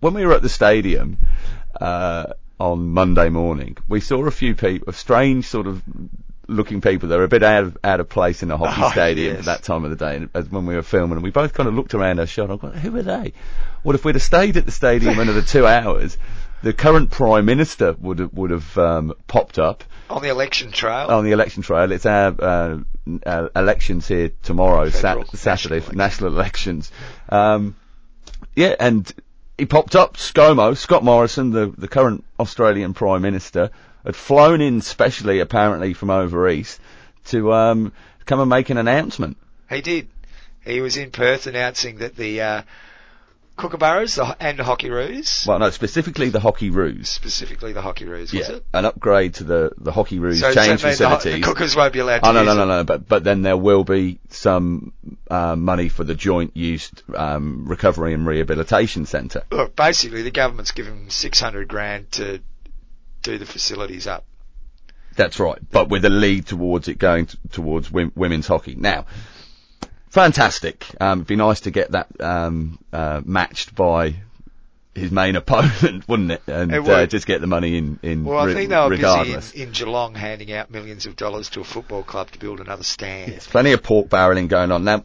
when 0.00 0.14
we 0.14 0.24
were 0.24 0.34
at 0.34 0.42
the 0.42 0.48
stadium, 0.48 1.18
uh, 1.80 2.26
on 2.58 2.90
Monday 2.90 3.30
morning, 3.30 3.76
we 3.88 4.00
saw 4.00 4.24
a 4.26 4.30
few 4.30 4.54
people, 4.54 4.90
a 4.90 4.92
strange 4.92 5.46
sort 5.46 5.66
of 5.66 5.82
looking 6.50 6.80
people 6.80 7.08
They're 7.08 7.22
a 7.24 7.28
bit 7.28 7.42
out 7.42 7.64
of, 7.64 7.78
out 7.84 8.00
of 8.00 8.08
place 8.08 8.42
in 8.42 8.50
a 8.50 8.56
hockey 8.56 8.80
Oh, 8.84 8.90
stadium 8.90 9.36
yes. 9.36 9.38
at 9.40 9.44
that 9.46 9.62
time 9.62 9.84
of 9.84 9.90
the 9.90 9.96
day 9.96 10.16
and 10.16 10.30
as 10.34 10.48
when 10.50 10.66
we 10.66 10.74
were 10.74 10.82
filming 10.82 11.12
and 11.16 11.22
we 11.22 11.30
both 11.30 11.54
kind 11.54 11.68
of 11.68 11.74
looked 11.74 11.94
around 11.94 12.18
our 12.20 12.26
shot 12.26 12.50
and 12.50 12.60
I 12.60 12.66
went, 12.66 12.76
who 12.76 12.96
are 12.96 13.02
they? 13.02 13.32
Well, 13.84 13.94
if 13.94 14.04
we'd 14.04 14.14
have 14.16 14.22
stayed 14.22 14.56
at 14.56 14.66
the 14.66 14.72
stadium 14.72 15.18
another 15.18 15.42
two 15.42 15.66
hours, 15.66 16.18
the 16.62 16.72
current 16.72 17.10
Prime 17.10 17.46
Minister 17.46 17.94
would 18.00 18.18
have, 18.18 18.32
would 18.34 18.50
have, 18.50 18.76
um, 18.76 19.14
popped 19.26 19.58
up 19.58 19.84
on 20.10 20.22
the 20.22 20.28
election 20.28 20.72
trail. 20.72 21.08
on 21.08 21.24
the 21.24 21.30
election 21.32 21.62
trail. 21.62 21.90
It's 21.92 22.04
our 22.04 22.34
uh, 22.38 22.78
uh, 23.24 23.48
elections 23.56 24.06
here 24.08 24.32
tomorrow, 24.42 24.90
Federal, 24.90 25.24
Sat- 25.26 25.38
Saturday, 25.60 25.76
national 25.76 25.96
national 25.96 26.34
elections. 26.34 26.92
Um, 27.28 27.76
yeah, 28.54 28.74
and 28.78 29.10
he 29.56 29.66
popped 29.66 29.94
up. 29.94 30.16
ScoMo, 30.16 30.76
Scott 30.76 31.04
Morrison, 31.04 31.50
the 31.50 31.72
the 31.78 31.88
current 31.88 32.24
Australian 32.38 32.92
Prime 32.92 33.22
Minister, 33.22 33.70
had 34.04 34.16
flown 34.16 34.60
in 34.60 34.80
specially, 34.80 35.40
apparently 35.40 35.94
from 35.94 36.10
over 36.10 36.48
east, 36.48 36.80
to 37.26 37.52
um, 37.52 37.92
come 38.26 38.40
and 38.40 38.48
make 38.50 38.70
an 38.70 38.78
announcement. 38.78 39.36
He 39.68 39.80
did. 39.80 40.08
He 40.64 40.80
was 40.80 40.96
in 40.96 41.10
Perth 41.10 41.46
announcing 41.46 41.98
that 41.98 42.16
the 42.16 42.40
uh, 42.40 42.62
Kookaburras 43.56 44.14
the, 44.16 44.36
and 44.40 44.58
the 44.58 44.62
Hockeyroos, 44.62 45.46
Well, 45.46 45.58
no, 45.58 45.68
specifically 45.70 46.30
the 46.30 46.40
Hockey 46.40 46.70
Roos. 46.70 47.10
specifically 47.10 47.72
the 47.74 47.82
Hockeyroos, 47.82 48.32
was 48.32 48.34
Yeah, 48.34 48.52
it? 48.56 48.64
an 48.72 48.84
upgrade 48.86 49.34
to 49.34 49.44
the 49.44 49.72
the 49.76 49.92
Hockey 49.92 50.18
Roos 50.18 50.40
So 50.40 50.52
change 50.54 50.80
the, 50.80 50.88
ho- 50.88 50.92
facilities. 50.92 51.34
the 51.34 51.40
Cookers 51.42 51.76
won't 51.76 51.92
be 51.92 51.98
allowed 51.98 52.20
to 52.20 52.28
Oh 52.28 52.32
no 52.32 52.42
no 52.44 52.54
no 52.54 52.64
no! 52.64 52.84
But 52.84 53.06
but 53.06 53.22
then 53.22 53.42
there 53.42 53.56
will 53.58 53.84
be 53.84 54.18
some 54.30 54.92
uh, 55.30 55.56
money 55.56 55.88
for 55.90 56.04
the 56.04 56.14
joint 56.14 56.56
use 56.56 56.90
um, 57.14 57.66
recovery 57.66 58.14
and 58.14 58.26
rehabilitation 58.26 59.04
centre. 59.04 59.42
Look, 59.50 59.76
basically 59.76 60.22
the 60.22 60.30
government's 60.30 60.72
given 60.72 61.10
600 61.10 61.68
grand 61.68 62.10
to 62.12 62.40
do 63.22 63.38
the 63.38 63.46
facilities 63.46 64.06
up. 64.06 64.24
That's 65.16 65.38
right, 65.40 65.58
but 65.70 65.88
with 65.88 66.04
a 66.04 66.10
lead 66.10 66.46
towards 66.46 66.88
it 66.88 66.98
going 66.98 67.26
t- 67.26 67.38
towards 67.52 67.90
wim- 67.90 68.12
women's 68.14 68.46
hockey. 68.46 68.76
Now, 68.76 69.06
fantastic. 70.08 70.86
Um, 71.00 71.20
it'd 71.20 71.26
be 71.28 71.36
nice 71.36 71.60
to 71.60 71.70
get 71.70 71.92
that 71.92 72.08
um, 72.20 72.78
uh, 72.92 73.20
matched 73.24 73.74
by 73.74 74.14
his 74.94 75.10
main 75.10 75.36
opponent, 75.42 76.08
wouldn't 76.08 76.32
it? 76.32 76.42
And 76.46 76.72
It 76.72 76.88
uh, 76.88 77.06
just 77.06 77.26
get 77.26 77.40
the 77.40 77.46
money 77.46 77.76
in 77.76 77.98
in 78.02 78.24
Well, 78.24 78.38
I 78.38 78.46
re- 78.46 78.54
think 78.54 78.70
they 78.70 78.76
were 78.76 78.88
regardless. 78.88 79.52
busy 79.52 79.62
in, 79.62 79.68
in 79.68 79.74
Geelong 79.74 80.14
handing 80.14 80.52
out 80.52 80.70
millions 80.70 81.06
of 81.06 81.16
dollars 81.16 81.50
to 81.50 81.60
a 81.60 81.64
football 81.64 82.02
club 82.02 82.30
to 82.30 82.38
build 82.38 82.60
another 82.60 82.84
stand. 82.84 83.32
There's 83.32 83.46
plenty 83.46 83.72
of 83.72 83.82
pork 83.82 84.08
barreling 84.08 84.48
going 84.48 84.72
on. 84.72 84.84
Now, 84.84 85.04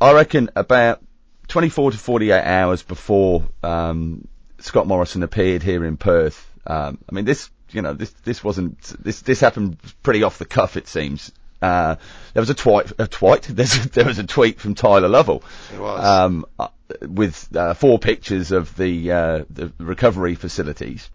I 0.00 0.12
reckon 0.12 0.50
about 0.56 1.02
24 1.48 1.92
to 1.92 1.98
48 1.98 2.42
hours 2.42 2.82
before 2.82 3.44
um, 3.62 4.26
Scott 4.58 4.86
Morrison 4.86 5.22
appeared 5.22 5.62
here 5.62 5.84
in 5.84 5.96
Perth. 5.96 6.50
Um, 6.66 6.98
I 7.08 7.14
mean, 7.14 7.24
this, 7.24 7.50
you 7.70 7.82
know, 7.82 7.92
this 7.92 8.10
this 8.24 8.42
wasn't 8.42 8.80
this 9.02 9.20
this 9.22 9.40
happened 9.40 9.78
pretty 10.02 10.22
off 10.22 10.38
the 10.38 10.44
cuff. 10.44 10.76
It 10.76 10.88
seems. 10.88 11.32
Uh, 11.62 11.96
there 12.34 12.42
was 12.42 12.50
a 12.50 12.54
tweet, 12.54 12.92
a. 12.98 13.08
There's, 13.48 13.86
there 13.86 14.04
was 14.04 14.18
a 14.18 14.24
tweet 14.24 14.60
from 14.60 14.74
Tyler 14.74 15.08
Lovell 15.08 15.42
um, 15.80 16.44
uh, 16.58 16.68
with 17.00 17.54
uh, 17.56 17.74
four 17.74 17.98
pictures 17.98 18.52
of 18.52 18.76
the 18.76 19.10
uh, 19.10 19.44
the 19.48 19.72
recovery 19.78 20.34
facilities 20.34 21.08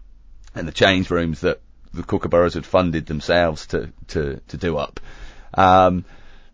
and 0.54 0.66
the 0.66 0.72
change 0.72 1.10
rooms 1.10 1.42
that 1.42 1.60
the 1.92 2.02
Kookaburras 2.02 2.54
had 2.54 2.66
funded 2.66 3.06
themselves 3.06 3.66
to 3.68 3.92
to 4.08 4.40
to 4.48 4.56
do 4.56 4.76
up, 4.76 5.00
um, 5.54 6.04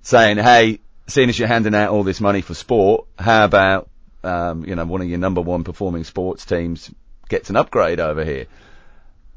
saying, 0.02 0.38
"Hey, 0.38 0.80
seeing 1.06 1.28
as 1.28 1.38
you're 1.38 1.48
handing 1.48 1.74
out 1.74 1.90
all 1.90 2.02
this 2.02 2.20
money 2.20 2.40
for 2.40 2.54
sport, 2.54 3.06
how 3.18 3.44
about 3.44 3.88
um, 4.24 4.64
you 4.64 4.74
know 4.74 4.84
one 4.84 5.00
of 5.00 5.08
your 5.08 5.18
number 5.18 5.40
one 5.40 5.64
performing 5.64 6.04
sports 6.04 6.44
teams 6.44 6.90
gets 7.28 7.50
an 7.50 7.56
upgrade 7.56 8.00
over 8.00 8.24
here?" 8.24 8.46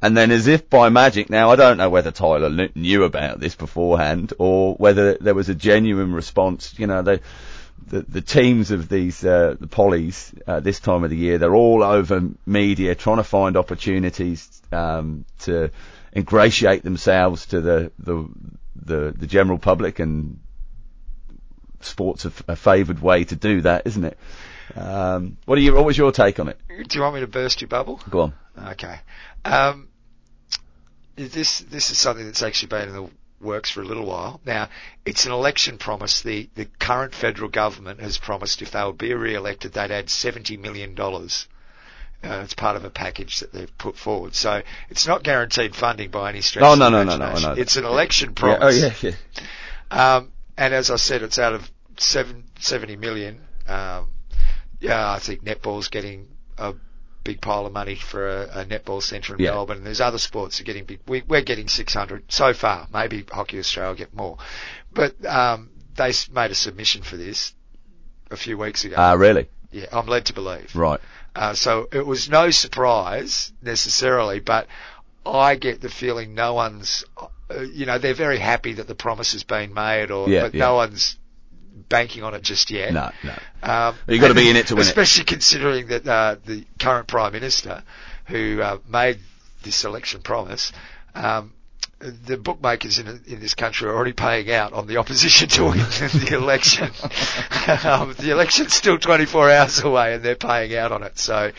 And 0.01 0.15
then, 0.15 0.31
as 0.31 0.47
if 0.47 0.69
by 0.69 0.89
magic, 0.89 1.29
now 1.29 1.51
I 1.51 1.55
don't 1.57 1.77
know 1.77 1.89
whether 1.89 2.11
Tyler 2.11 2.49
kn- 2.55 2.71
knew 2.75 3.03
about 3.03 3.39
this 3.39 3.55
beforehand 3.55 4.33
or 4.39 4.75
whether 4.75 5.15
there 5.15 5.35
was 5.35 5.49
a 5.49 5.55
genuine 5.55 6.13
response. 6.13 6.73
You 6.77 6.87
know, 6.87 7.01
they, 7.01 7.19
the 7.87 8.01
the 8.03 8.21
teams 8.21 8.71
of 8.71 8.87
these 8.87 9.23
uh, 9.25 9.55
the 9.59 9.67
pollies 9.67 10.33
uh, 10.47 10.61
this 10.61 10.79
time 10.79 11.03
of 11.03 11.09
the 11.09 11.17
year, 11.17 11.37
they're 11.37 11.55
all 11.55 11.83
over 11.83 12.21
media 12.45 12.95
trying 12.95 13.17
to 13.17 13.23
find 13.23 13.57
opportunities 13.57 14.61
um, 14.71 15.25
to 15.39 15.69
ingratiate 16.15 16.83
themselves 16.83 17.47
to 17.47 17.59
the 17.59 17.91
the 17.99 18.29
the, 18.75 19.11
the 19.17 19.27
general 19.27 19.57
public, 19.57 19.99
and 19.99 20.39
sports 21.81 22.25
a, 22.25 22.31
a 22.47 22.55
favoured 22.55 23.01
way 23.01 23.25
to 23.25 23.35
do 23.35 23.61
that, 23.61 23.85
isn't 23.85 24.05
it? 24.05 24.17
Um, 24.75 25.37
what 25.45 25.57
are 25.57 25.61
you? 25.61 25.73
What 25.73 25.85
was 25.85 25.97
your 25.97 26.11
take 26.11 26.39
on 26.39 26.47
it? 26.47 26.57
Do 26.69 26.97
you 26.97 27.01
want 27.01 27.15
me 27.15 27.21
to 27.21 27.27
burst 27.27 27.61
your 27.61 27.67
bubble? 27.67 27.99
Go 28.09 28.21
on. 28.21 28.33
Okay. 28.71 28.99
Um, 29.43 29.88
this 31.27 31.59
this 31.59 31.91
is 31.91 31.97
something 31.97 32.25
that's 32.25 32.43
actually 32.43 32.69
been 32.69 32.89
in 32.89 32.95
the 32.95 33.09
works 33.41 33.69
for 33.69 33.81
a 33.81 33.85
little 33.85 34.05
while. 34.05 34.41
Now, 34.45 34.69
it's 35.05 35.25
an 35.25 35.31
election 35.31 35.77
promise. 35.77 36.21
The 36.21 36.49
the 36.55 36.65
current 36.65 37.13
federal 37.15 37.49
government 37.49 37.99
has 38.01 38.17
promised 38.17 38.61
if 38.61 38.71
they 38.71 38.83
would 38.83 38.97
be 38.97 39.13
re-elected, 39.13 39.73
they'd 39.73 39.91
add 39.91 40.09
seventy 40.09 40.57
million 40.57 40.95
dollars 40.95 41.47
Uh, 42.21 42.41
it's 42.43 42.53
part 42.53 42.75
of 42.75 42.83
a 42.83 42.89
package 42.89 43.39
that 43.39 43.53
they've 43.53 43.77
put 43.77 43.95
forward. 43.95 44.35
So 44.35 44.61
it's 44.89 45.07
not 45.07 45.23
guaranteed 45.23 45.73
funding 45.73 46.09
by 46.11 46.29
any 46.29 46.41
stretch. 46.41 46.65
Oh, 46.65 46.75
no, 46.75 46.89
no, 46.89 47.03
no, 47.05 47.15
no, 47.15 47.23
I 47.25 47.29
imagination. 47.29 47.49
know 47.49 47.55
that. 47.55 47.61
It's 47.61 47.77
an 47.77 47.85
election 47.85 48.29
Yeah, 48.29 48.33
promise. 48.35 48.59
oh 48.61 48.69
yeah, 49.07 49.13
yeah. 49.91 50.15
Um, 50.15 50.31
and 50.57 50.73
as 50.73 50.91
I 50.91 50.97
said, 50.97 51.21
it's 51.23 51.39
out 51.39 51.53
of 51.53 51.71
seven, 51.97 52.43
70 52.59 52.97
million. 52.97 53.39
Um, 53.67 54.09
yeah, 54.81 55.09
I 55.09 55.19
think 55.19 55.43
netball's 55.45 55.87
getting 55.87 56.27
a 56.57 56.73
big 57.29 57.41
pile 57.41 57.65
of 57.67 57.73
money 57.73 57.95
for 57.95 58.27
a, 58.27 58.61
a 58.61 58.65
netball 58.65 59.01
centre 59.03 59.35
in 59.35 59.39
Yeah. 59.43 59.51
Melbourne. 59.51 59.77
And 59.77 59.85
there's 59.85 60.01
other 60.01 60.17
sports 60.17 60.57
that 60.57 60.63
are 60.63 60.65
getting 60.65 60.85
big. 60.85 60.99
We, 61.07 61.21
we're 61.27 61.43
getting 61.43 61.67
600 61.67 62.23
so 62.31 62.53
far. 62.53 62.87
Maybe 62.91 63.23
Hockey 63.31 63.59
Australia 63.59 63.89
will 63.91 63.97
get 63.97 64.13
more. 64.15 64.37
But 64.91 65.23
um, 65.25 65.69
they 65.95 66.11
made 66.31 66.51
a 66.51 66.55
submission 66.55 67.03
for 67.03 67.17
this 67.17 67.53
a 68.31 68.37
few 68.37 68.57
weeks 68.57 68.83
ago. 68.85 68.95
Ah, 68.97 69.13
really? 69.13 69.47
yeah, 69.71 69.85
I'm 69.91 70.07
led 70.07 70.25
to 70.27 70.33
believe. 70.33 70.75
Right. 70.75 70.99
Uh, 71.35 71.53
so 71.53 71.87
it 71.91 72.05
was 72.05 72.27
no 72.29 72.49
surprise 72.49 73.53
necessarily, 73.61 74.39
but 74.39 74.65
I 75.23 75.55
get 75.55 75.81
the 75.81 75.89
feeling 75.89 76.33
no 76.33 76.55
one's, 76.55 77.03
uh, 77.17 77.61
you 77.61 77.85
know, 77.85 77.99
they're 77.99 78.15
very 78.15 78.39
happy 78.39 78.73
that 78.73 78.87
the 78.87 78.95
promise 78.95 79.33
has 79.33 79.43
been 79.43 79.71
made, 79.75 80.09
or 80.09 80.27
Yeah, 80.27 80.41
but 80.45 80.55
yeah. 80.55 80.65
no 80.65 80.73
one's 80.75 81.18
banking 81.87 82.23
on 82.23 82.33
it 82.33 82.41
just 82.41 82.69
yet. 82.71 82.93
No, 82.93 83.11
no. 83.23 83.35
Um, 83.63 83.95
You've 84.07 84.21
got 84.21 84.29
to 84.29 84.33
be 84.33 84.49
in 84.49 84.55
it 84.55 84.67
to 84.67 84.75
win 84.75 84.81
it. 84.81 84.87
Especially 84.87 85.25
considering 85.25 85.87
that 85.87 86.07
uh, 86.07 86.35
the 86.45 86.65
current 86.79 87.07
prime 87.07 87.33
minister, 87.33 87.83
who 88.25 88.61
uh, 88.61 88.77
made 88.87 89.19
this 89.63 89.83
election 89.85 90.21
promise, 90.21 90.71
um, 91.15 91.53
the 91.99 92.37
bookmakers 92.37 92.97
in, 92.99 93.07
in 93.27 93.39
this 93.39 93.53
country 93.55 93.89
are 93.89 93.95
already 93.95 94.13
paying 94.13 94.51
out 94.51 94.71
on 94.73 94.87
the 94.87 94.97
opposition 94.97 95.49
to 95.49 95.65
win 95.65 95.77
the 95.77 96.29
election. 96.33 96.85
um, 97.85 98.15
the 98.17 98.31
election's 98.31 98.73
still 98.73 98.97
24 98.97 99.51
hours 99.51 99.79
away, 99.83 100.13
and 100.13 100.23
they're 100.23 100.35
paying 100.35 100.75
out 100.75 100.91
on 100.91 101.03
it. 101.03 101.17
So. 101.19 101.51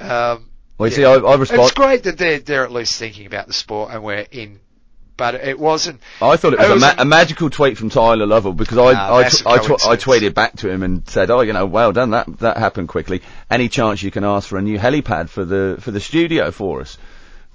Um, 0.00 0.50
Well, 0.78 0.90
you 0.90 0.90
yeah. 0.90 0.90
see, 0.90 1.04
I, 1.04 1.14
I 1.14 1.36
respond. 1.36 1.62
it's 1.62 1.72
great 1.72 2.02
that 2.04 2.18
they're 2.18 2.38
they're 2.40 2.64
at 2.64 2.72
least 2.72 2.98
thinking 2.98 3.26
about 3.26 3.46
the 3.46 3.52
sport, 3.52 3.90
and 3.92 4.02
we're 4.02 4.26
in. 4.30 4.60
But 5.16 5.36
it 5.36 5.58
wasn't. 5.58 6.00
I 6.20 6.36
thought 6.36 6.54
it 6.54 6.58
was, 6.58 6.68
It 6.68 6.74
was 6.74 6.82
a, 6.82 6.86
ma- 6.86 7.02
a- 7.02 7.04
magical 7.04 7.48
tweet 7.50 7.78
from 7.78 7.88
Tyler 7.90 8.26
Lovell 8.26 8.52
because 8.52 8.78
I 8.78 8.92
Nah, 8.92 9.16
I, 9.18 9.28
tw- 9.28 9.46
I, 9.46 9.58
tw- 9.58 9.86
I 9.86 9.96
tweeted 9.96 10.34
back 10.34 10.56
to 10.56 10.68
him 10.68 10.82
and 10.82 11.08
said, 11.08 11.30
oh, 11.30 11.40
you 11.42 11.52
know, 11.52 11.66
well 11.66 11.92
done, 11.92 12.10
that 12.10 12.26
that 12.40 12.56
happened 12.56 12.88
quickly. 12.88 13.22
Any 13.48 13.68
chance 13.68 14.02
you 14.02 14.10
can 14.10 14.24
ask 14.24 14.48
for 14.48 14.58
a 14.58 14.62
new 14.62 14.76
helipad 14.78 15.28
for 15.28 15.44
the 15.44 15.76
for 15.80 15.92
the 15.92 16.00
studio 16.00 16.50
for 16.50 16.80
us? 16.80 16.98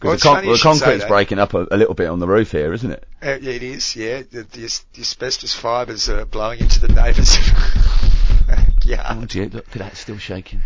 Well, 0.02 0.14
Because 0.16 0.16
it's 0.16 0.24
the, 0.24 0.48
you 0.48 0.56
the 0.56 0.64
concrete's 0.64 1.04
breaking 1.06 1.40
up 1.40 1.54
a, 1.54 1.68
a 1.70 1.76
little 1.76 1.94
bit 1.96 2.08
on 2.08 2.20
the 2.20 2.28
roof 2.28 2.54
here, 2.54 2.72
isn't 2.72 2.90
it? 2.90 3.06
Uh, 3.22 3.32
it 3.32 3.62
is, 3.64 3.98
yeah. 3.98 4.20
The, 4.22 4.44
the, 4.44 4.82
the 4.94 5.02
asbestos 5.02 5.54
fibres 5.54 6.08
are 6.10 6.24
blowing 6.24 6.62
into 6.62 6.80
the 6.80 6.88
neighbours. 6.88 7.38
yeah, 8.86 9.04
Oh, 9.20 9.26
gee, 9.26 9.42
look, 9.44 9.54
look 9.54 9.68
at 9.74 9.80
that, 9.80 9.98
still 9.98 10.18
shaking. 10.18 10.62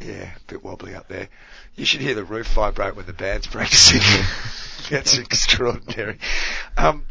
yeah, 0.00 0.30
a 0.36 0.40
bit 0.46 0.62
wobbly 0.64 0.94
up 0.94 1.08
there. 1.08 1.28
You 1.76 1.84
should 1.84 2.00
hear 2.00 2.14
the 2.14 2.24
roof 2.24 2.48
vibrate 2.54 2.96
when 2.96 3.06
the 3.06 3.12
band's 3.12 3.46
practicing. 3.46 4.00
That's 4.90 5.18
extraordinary. 5.18 6.18
Um, 6.76 7.04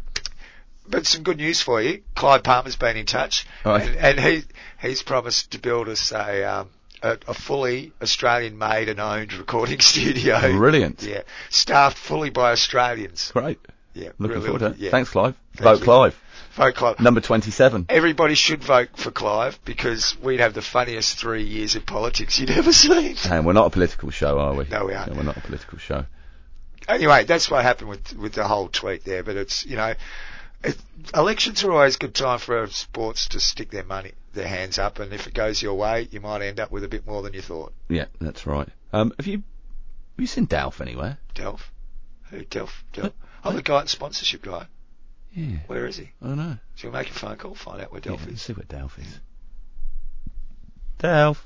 but 0.88 1.06
some 1.06 1.22
good 1.22 1.36
news 1.36 1.60
for 1.60 1.80
you. 1.82 2.02
Clive 2.14 2.42
Palmer's 2.42 2.76
been 2.76 2.96
in 2.96 3.06
touch, 3.06 3.46
Right. 3.64 3.86
and, 3.88 3.96
and 3.96 4.20
he 4.20 4.42
he's 4.80 5.02
promised 5.02 5.52
to 5.52 5.58
build 5.58 5.88
us 5.88 6.12
a 6.12 6.44
um, 6.44 6.68
a, 7.02 7.18
a 7.28 7.34
fully 7.34 7.92
Australian-made 8.02 8.88
and 8.88 8.98
owned 9.00 9.32
recording 9.34 9.80
studio. 9.92 10.40
Brilliant. 10.56 11.02
Yeah, 11.02 11.22
staffed 11.50 11.98
fully 11.98 12.30
by 12.30 12.52
Australians. 12.52 13.30
Great. 13.32 13.58
Yeah, 13.94 14.10
Looking 14.18 14.36
really, 14.36 14.46
forward 14.46 14.58
to 14.60 14.66
it. 14.66 14.76
yeah. 14.78 14.90
Thanks, 14.90 15.10
Clive. 15.10 15.34
Thank 15.54 15.62
Vote 15.64 15.78
you. 15.78 15.84
Clive. 15.84 16.20
Vote 16.56 16.74
Clive. 16.74 17.00
Number 17.00 17.20
27. 17.20 17.86
Everybody 17.90 18.34
should 18.34 18.64
vote 18.64 18.88
for 18.96 19.10
Clive 19.10 19.58
because 19.66 20.16
we'd 20.22 20.40
have 20.40 20.54
the 20.54 20.62
funniest 20.62 21.18
three 21.18 21.44
years 21.44 21.76
of 21.76 21.84
politics 21.84 22.38
you'd 22.38 22.50
ever 22.50 22.72
seen. 22.72 23.16
And 23.30 23.44
we're 23.44 23.52
not 23.52 23.66
a 23.66 23.70
political 23.70 24.10
show, 24.10 24.38
are 24.38 24.54
we? 24.54 24.64
No, 24.64 24.86
we 24.86 24.94
aren't. 24.94 25.14
we're 25.14 25.22
not 25.22 25.36
a 25.36 25.42
political 25.42 25.76
show. 25.76 26.06
Anyway, 26.88 27.24
that's 27.24 27.50
what 27.50 27.62
happened 27.62 27.90
with 27.90 28.16
with 28.16 28.32
the 28.32 28.46
whole 28.46 28.68
tweet 28.68 29.04
there. 29.04 29.22
But 29.22 29.36
it's 29.36 29.66
you 29.66 29.76
know, 29.76 29.92
it, 30.64 30.76
elections 31.14 31.62
are 31.62 31.72
always 31.72 31.96
a 31.96 31.98
good 31.98 32.14
time 32.14 32.38
for 32.38 32.66
sports 32.68 33.28
to 33.28 33.40
stick 33.40 33.70
their 33.70 33.84
money, 33.84 34.12
their 34.32 34.48
hands 34.48 34.78
up, 34.78 34.98
and 34.98 35.12
if 35.12 35.26
it 35.26 35.34
goes 35.34 35.60
your 35.60 35.74
way, 35.74 36.08
you 36.10 36.20
might 36.20 36.40
end 36.40 36.58
up 36.58 36.70
with 36.70 36.84
a 36.84 36.88
bit 36.88 37.06
more 37.06 37.22
than 37.22 37.34
you 37.34 37.42
thought. 37.42 37.74
Yeah, 37.88 38.06
that's 38.18 38.46
right. 38.46 38.68
Um, 38.94 39.12
have 39.18 39.26
you 39.26 39.38
have 39.38 40.20
you 40.20 40.26
seen 40.26 40.46
Dalf 40.46 40.80
anywhere? 40.80 41.18
Delph, 41.34 41.60
who 42.30 42.44
Delph? 42.44 42.82
Delph. 42.94 43.12
Oh, 43.44 43.52
the 43.52 43.62
guy, 43.62 43.84
sponsorship 43.84 44.42
guy. 44.42 44.66
Yeah, 45.36 45.58
Where 45.66 45.86
is 45.86 45.98
he? 45.98 46.08
I 46.22 46.28
don't 46.28 46.38
know. 46.38 46.56
Shall 46.76 46.90
we 46.90 46.96
make 46.96 47.10
a 47.10 47.12
phone 47.12 47.36
call? 47.36 47.54
Find 47.54 47.82
out 47.82 47.92
where 47.92 48.00
Delph 48.00 48.20
yeah, 48.20 48.26
let's 48.26 48.32
is. 48.36 48.42
see 48.42 48.52
what 48.54 48.68
Dalf 48.68 48.98
is. 48.98 49.20
Dalf. 50.98 51.36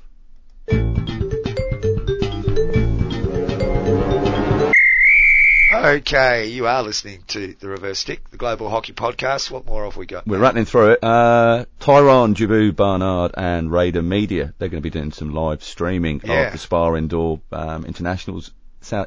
Okay, 5.73 6.47
you 6.47 6.67
are 6.67 6.83
listening 6.83 7.23
to 7.29 7.55
the 7.57 7.69
Reverse 7.69 7.97
Stick, 7.99 8.29
the 8.29 8.35
Global 8.37 8.69
Hockey 8.69 8.91
Podcast. 8.91 9.49
What 9.49 9.65
more 9.65 9.85
have 9.85 9.95
we 9.95 10.05
got? 10.05 10.27
We're 10.27 10.37
rattling 10.37 10.65
through 10.65 10.91
it. 10.91 10.99
Uh, 11.03 11.63
Tyrone, 11.79 12.35
Jabu, 12.35 12.75
Barnard, 12.75 13.31
and 13.37 13.71
Raider 13.71 14.01
Media. 14.01 14.53
They're 14.57 14.67
going 14.67 14.81
to 14.83 14.89
be 14.89 14.89
doing 14.89 15.11
some 15.13 15.33
live 15.33 15.63
streaming 15.63 16.21
Yeah. 16.25 16.47
of 16.47 16.51
the 16.51 16.57
Spa 16.59 16.93
Indoor 16.95 17.39
um, 17.53 17.85
Internationals 17.85 18.51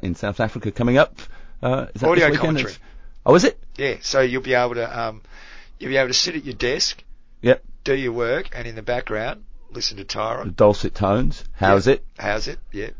in 0.02 0.14
South 0.14 0.40
Africa 0.40 0.72
coming 0.72 0.96
up. 0.96 1.18
Uh, 1.62 1.86
is 1.94 2.00
that 2.00 2.08
Audio 2.08 2.24
this 2.28 2.30
weekend? 2.32 2.38
commentary. 2.38 2.70
It's- 2.72 2.80
Oh, 3.26 3.34
is 3.34 3.44
it? 3.44 3.58
Yeah, 3.76 3.96
so 4.02 4.20
you'll 4.20 4.42
be 4.42 4.54
able 4.54 4.74
to 4.74 5.00
um, 5.00 5.22
you'll 5.78 5.90
be 5.90 5.96
able 5.96 6.08
to 6.08 6.14
sit 6.14 6.36
at 6.36 6.44
your 6.44 6.54
desk, 6.54 7.02
Yep. 7.42 7.62
do 7.84 7.94
your 7.94 8.12
work, 8.12 8.50
and 8.56 8.66
in 8.66 8.74
the 8.74 8.82
background 8.82 9.44
listen 9.70 9.96
to 9.96 10.04
Tyron. 10.04 10.54
Dulcet 10.54 10.94
tones. 10.94 11.42
How's 11.54 11.88
it? 11.88 12.04
How's 12.16 12.46
it? 12.48 12.58
Yeah. 12.72 12.90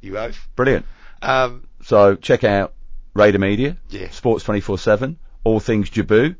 You 0.00 0.16
oath. 0.18 0.38
Brilliant. 0.56 0.86
Um, 1.20 1.68
So 1.82 2.14
check 2.14 2.44
out 2.44 2.72
Raider 3.14 3.38
Media, 3.38 3.76
Yeah. 3.90 4.08
Sports 4.10 4.44
24/7, 4.44 5.16
all 5.44 5.60
things 5.60 5.90
Jabu, 5.90 6.34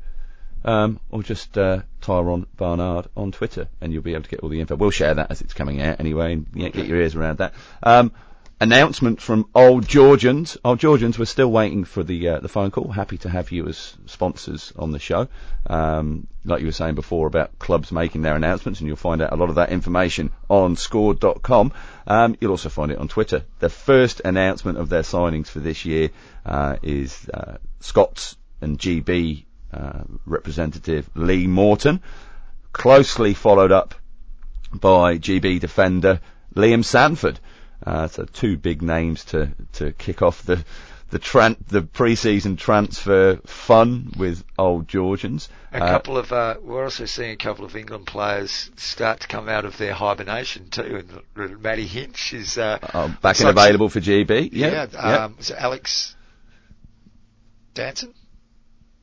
um, 0.65 0.99
or 1.11 1.21
just 1.21 1.55
uh, 1.57 1.81
Tyrone 2.01 2.47
Barnard 2.57 3.07
on 3.15 3.31
Twitter, 3.31 3.67
and 3.79 3.93
you'll 3.93 4.01
be 4.01 4.13
able 4.13 4.23
to 4.23 4.29
get 4.29 4.39
all 4.39 4.49
the 4.49 4.59
info. 4.59 4.75
We'll 4.75 4.89
share 4.89 5.13
that 5.13 5.29
as 5.29 5.41
it's 5.41 5.53
coming 5.53 5.81
out 5.81 5.99
anyway, 5.99 6.33
and 6.33 6.47
yeah, 6.55 6.69
get 6.69 6.87
your 6.87 6.97
ears 6.99 7.15
around 7.15 7.37
that. 7.37 7.53
Um, 7.83 8.11
announcement 8.59 9.21
from 9.21 9.47
Old 9.53 9.87
Georgians. 9.87 10.57
Old 10.63 10.79
Georgians, 10.79 11.19
we're 11.19 11.25
still 11.25 11.51
waiting 11.51 11.83
for 11.83 12.03
the 12.03 12.29
uh, 12.29 12.39
the 12.39 12.47
phone 12.47 12.71
call. 12.71 12.91
Happy 12.91 13.17
to 13.19 13.29
have 13.29 13.51
you 13.51 13.67
as 13.67 13.97
sponsors 14.05 14.73
on 14.77 14.91
the 14.91 14.99
show. 14.99 15.27
Um, 15.67 16.27
like 16.45 16.61
you 16.61 16.67
were 16.67 16.71
saying 16.71 16.95
before 16.95 17.27
about 17.27 17.59
clubs 17.59 17.91
making 17.91 18.21
their 18.21 18.35
announcements, 18.35 18.79
and 18.79 18.87
you'll 18.87 18.95
find 18.95 19.21
out 19.21 19.33
a 19.33 19.35
lot 19.35 19.49
of 19.49 19.55
that 19.55 19.71
information 19.71 20.31
on 20.49 20.75
score.com. 20.75 21.73
Um, 22.07 22.35
you'll 22.39 22.51
also 22.51 22.69
find 22.69 22.91
it 22.91 22.97
on 22.97 23.07
Twitter. 23.07 23.43
The 23.59 23.69
first 23.69 24.21
announcement 24.23 24.77
of 24.77 24.89
their 24.89 25.03
signings 25.03 25.47
for 25.47 25.59
this 25.59 25.85
year 25.85 26.09
uh, 26.45 26.77
is 26.81 27.29
uh, 27.33 27.57
Scots 27.79 28.37
and 28.61 28.79
GB 28.79 29.45
uh, 29.73 30.03
representative 30.25 31.09
Lee 31.15 31.47
Morton, 31.47 32.01
closely 32.71 33.33
followed 33.33 33.71
up 33.71 33.95
by 34.73 35.17
GB 35.17 35.59
defender 35.59 36.19
Liam 36.55 36.83
Sanford. 36.83 37.39
Uh, 37.85 38.07
so 38.07 38.25
two 38.25 38.57
big 38.57 38.81
names 38.81 39.25
to, 39.25 39.51
to 39.73 39.91
kick 39.93 40.21
off 40.21 40.43
the 40.43 40.63
the 41.09 41.19
tran- 41.19 41.57
the 41.67 41.83
pre-season 41.83 42.55
transfer 42.55 43.35
fun 43.45 44.11
with 44.17 44.43
old 44.57 44.87
Georgians. 44.87 45.47
a 45.71 45.83
Uh, 45.83 45.87
couple 45.91 46.17
of 46.17 46.31
uh, 46.31 46.55
we're 46.63 46.83
also 46.83 47.05
seeing 47.05 47.29
a 47.31 47.35
couple 47.35 47.65
of 47.65 47.75
England 47.75 48.07
players 48.07 48.71
start 48.77 49.19
to 49.19 49.27
come 49.27 49.47
out 49.47 49.63
of 49.63 49.77
their 49.77 49.93
hibernation 49.93 50.69
too. 50.71 51.03
And 51.35 51.61
Maddie 51.61 51.85
Hinch 51.85 52.33
is 52.33 52.57
uh, 52.57 52.79
uh, 52.81 53.09
back 53.21 53.39
and 53.41 53.49
available 53.49 53.89
for 53.89 53.99
GB. 53.99 54.49
Yeah, 54.53 54.87
Yeah, 54.91 54.99
um, 55.25 55.35
is 55.39 55.51
it 55.51 55.57
Alex 55.59 56.15
Danson? 57.75 58.13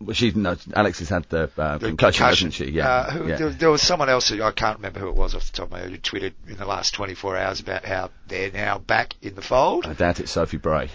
Well, 0.01 0.15
she's 0.15 0.35
no, 0.35 0.57
Alex 0.75 1.01
has 1.01 1.11
had 1.11 1.25
the, 1.25 1.51
uh, 1.59 1.77
The 1.77 1.89
concussion, 1.89 2.27
hasn't 2.27 2.55
she? 2.55 2.71
Yeah. 2.71 2.89
Uh, 2.89 3.11
who, 3.11 3.29
yeah. 3.29 3.37
there, 3.37 3.51
there 3.51 3.71
was 3.71 3.83
someone 3.83 4.09
else 4.09 4.31
who 4.31 4.43
I 4.43 4.51
can't 4.51 4.79
remember 4.79 4.99
who 4.99 5.09
it 5.09 5.15
was 5.15 5.35
off 5.35 5.51
the 5.51 5.57
top 5.57 5.67
of 5.67 5.73
my 5.73 5.81
head 5.81 5.91
who 5.91 5.99
tweeted 5.99 6.33
in 6.49 6.57
the 6.57 6.65
last 6.65 6.95
24 6.95 7.37
hours 7.37 7.61
about 7.61 7.85
how 7.85 8.11
they're 8.27 8.51
now 8.51 8.79
back 8.79 9.15
in 9.21 9.35
the 9.35 9.43
fold. 9.43 9.87
I 9.87 9.93
doubt 9.93 10.21
it's 10.21 10.33
Sophie 10.33 10.57
Bray. 10.57 10.89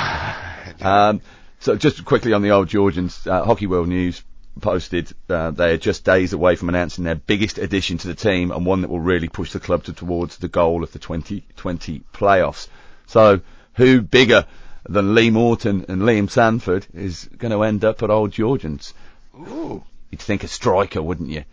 Um, 0.82 1.20
so 1.58 1.76
just 1.76 2.04
quickly 2.04 2.32
on 2.32 2.42
the 2.42 2.50
old 2.50 2.68
Georgians, 2.68 3.26
uh, 3.26 3.44
Hockey 3.44 3.66
World 3.66 3.88
News 3.88 4.22
posted 4.60 5.12
uh, 5.28 5.50
they 5.50 5.72
are 5.72 5.78
just 5.78 6.04
days 6.04 6.32
away 6.32 6.56
from 6.56 6.68
announcing 6.68 7.04
their 7.04 7.14
biggest 7.14 7.58
addition 7.58 7.98
to 7.98 8.08
the 8.08 8.14
team 8.14 8.50
and 8.50 8.66
one 8.66 8.82
that 8.82 8.90
will 8.90 9.00
really 9.00 9.28
push 9.28 9.52
the 9.52 9.60
club 9.60 9.84
to, 9.84 9.92
towards 9.92 10.38
the 10.38 10.48
goal 10.48 10.82
of 10.82 10.92
the 10.92 10.98
2020 10.98 12.02
playoffs. 12.12 12.68
So 13.06 13.40
who 13.74 14.02
bigger 14.02 14.46
than 14.88 15.14
Lee 15.14 15.30
Morton 15.30 15.84
and 15.88 16.02
Liam 16.02 16.30
Sanford 16.30 16.86
is 16.94 17.28
going 17.36 17.52
to 17.52 17.62
end 17.62 17.84
up 17.84 18.02
at 18.02 18.10
old 18.10 18.32
Georgians? 18.32 18.94
Ooh. 19.36 19.82
You'd 20.10 20.20
think 20.20 20.42
a 20.44 20.48
striker, 20.48 21.02
wouldn't 21.02 21.30
you? 21.30 21.44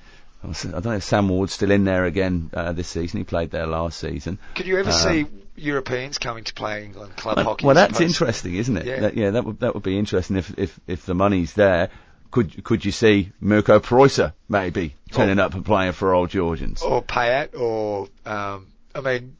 I 0.44 0.48
don't 0.48 0.86
know 0.86 0.92
if 0.94 1.04
Sam 1.04 1.30
Ward's 1.30 1.54
still 1.54 1.72
in 1.72 1.84
there 1.84 2.06
again 2.06 2.50
uh, 2.54 2.72
this 2.72 2.88
season. 2.88 3.20
He 3.20 3.24
played 3.24 3.52
there 3.52 3.68
last 3.68 4.00
season. 4.00 4.38
Could 4.56 4.68
you 4.68 4.78
ever 4.80 4.90
Um, 4.92 4.96
see 4.96 5.26
Europeans 5.56 6.18
coming 6.20 6.44
to 6.46 6.54
play 6.54 6.86
England 6.86 7.16
club 7.18 7.38
Well, 7.38 7.46
hockey? 7.46 7.66
well, 7.66 7.76
that's 7.76 8.00
interesting, 8.00 8.56
isn't 8.56 8.78
it? 8.78 8.86
Yeah. 8.86 9.00
That, 9.02 9.18
yeah, 9.18 9.32
that 9.32 9.44
would 9.46 9.60
that 9.60 9.74
would 9.74 9.84
be 9.84 9.98
interesting 9.98 10.38
if 10.38 10.58
if 10.58 10.80
if 10.88 11.06
the 11.06 11.16
money's 11.16 11.54
there. 11.54 11.90
Could 12.30 12.64
could 12.64 12.86
you 12.86 12.92
see 12.92 13.32
Mirco 13.42 13.80
Pruijser 13.80 14.34
maybe 14.48 14.96
turning 15.12 15.40
up 15.40 15.54
and 15.56 15.66
playing 15.66 15.94
for 15.94 16.14
Old 16.14 16.30
Georgians? 16.30 16.82
Or 16.82 17.02
Payat, 17.02 17.60
or 17.60 18.08
um, 18.26 18.68
I 18.94 19.02
mean, 19.02 19.36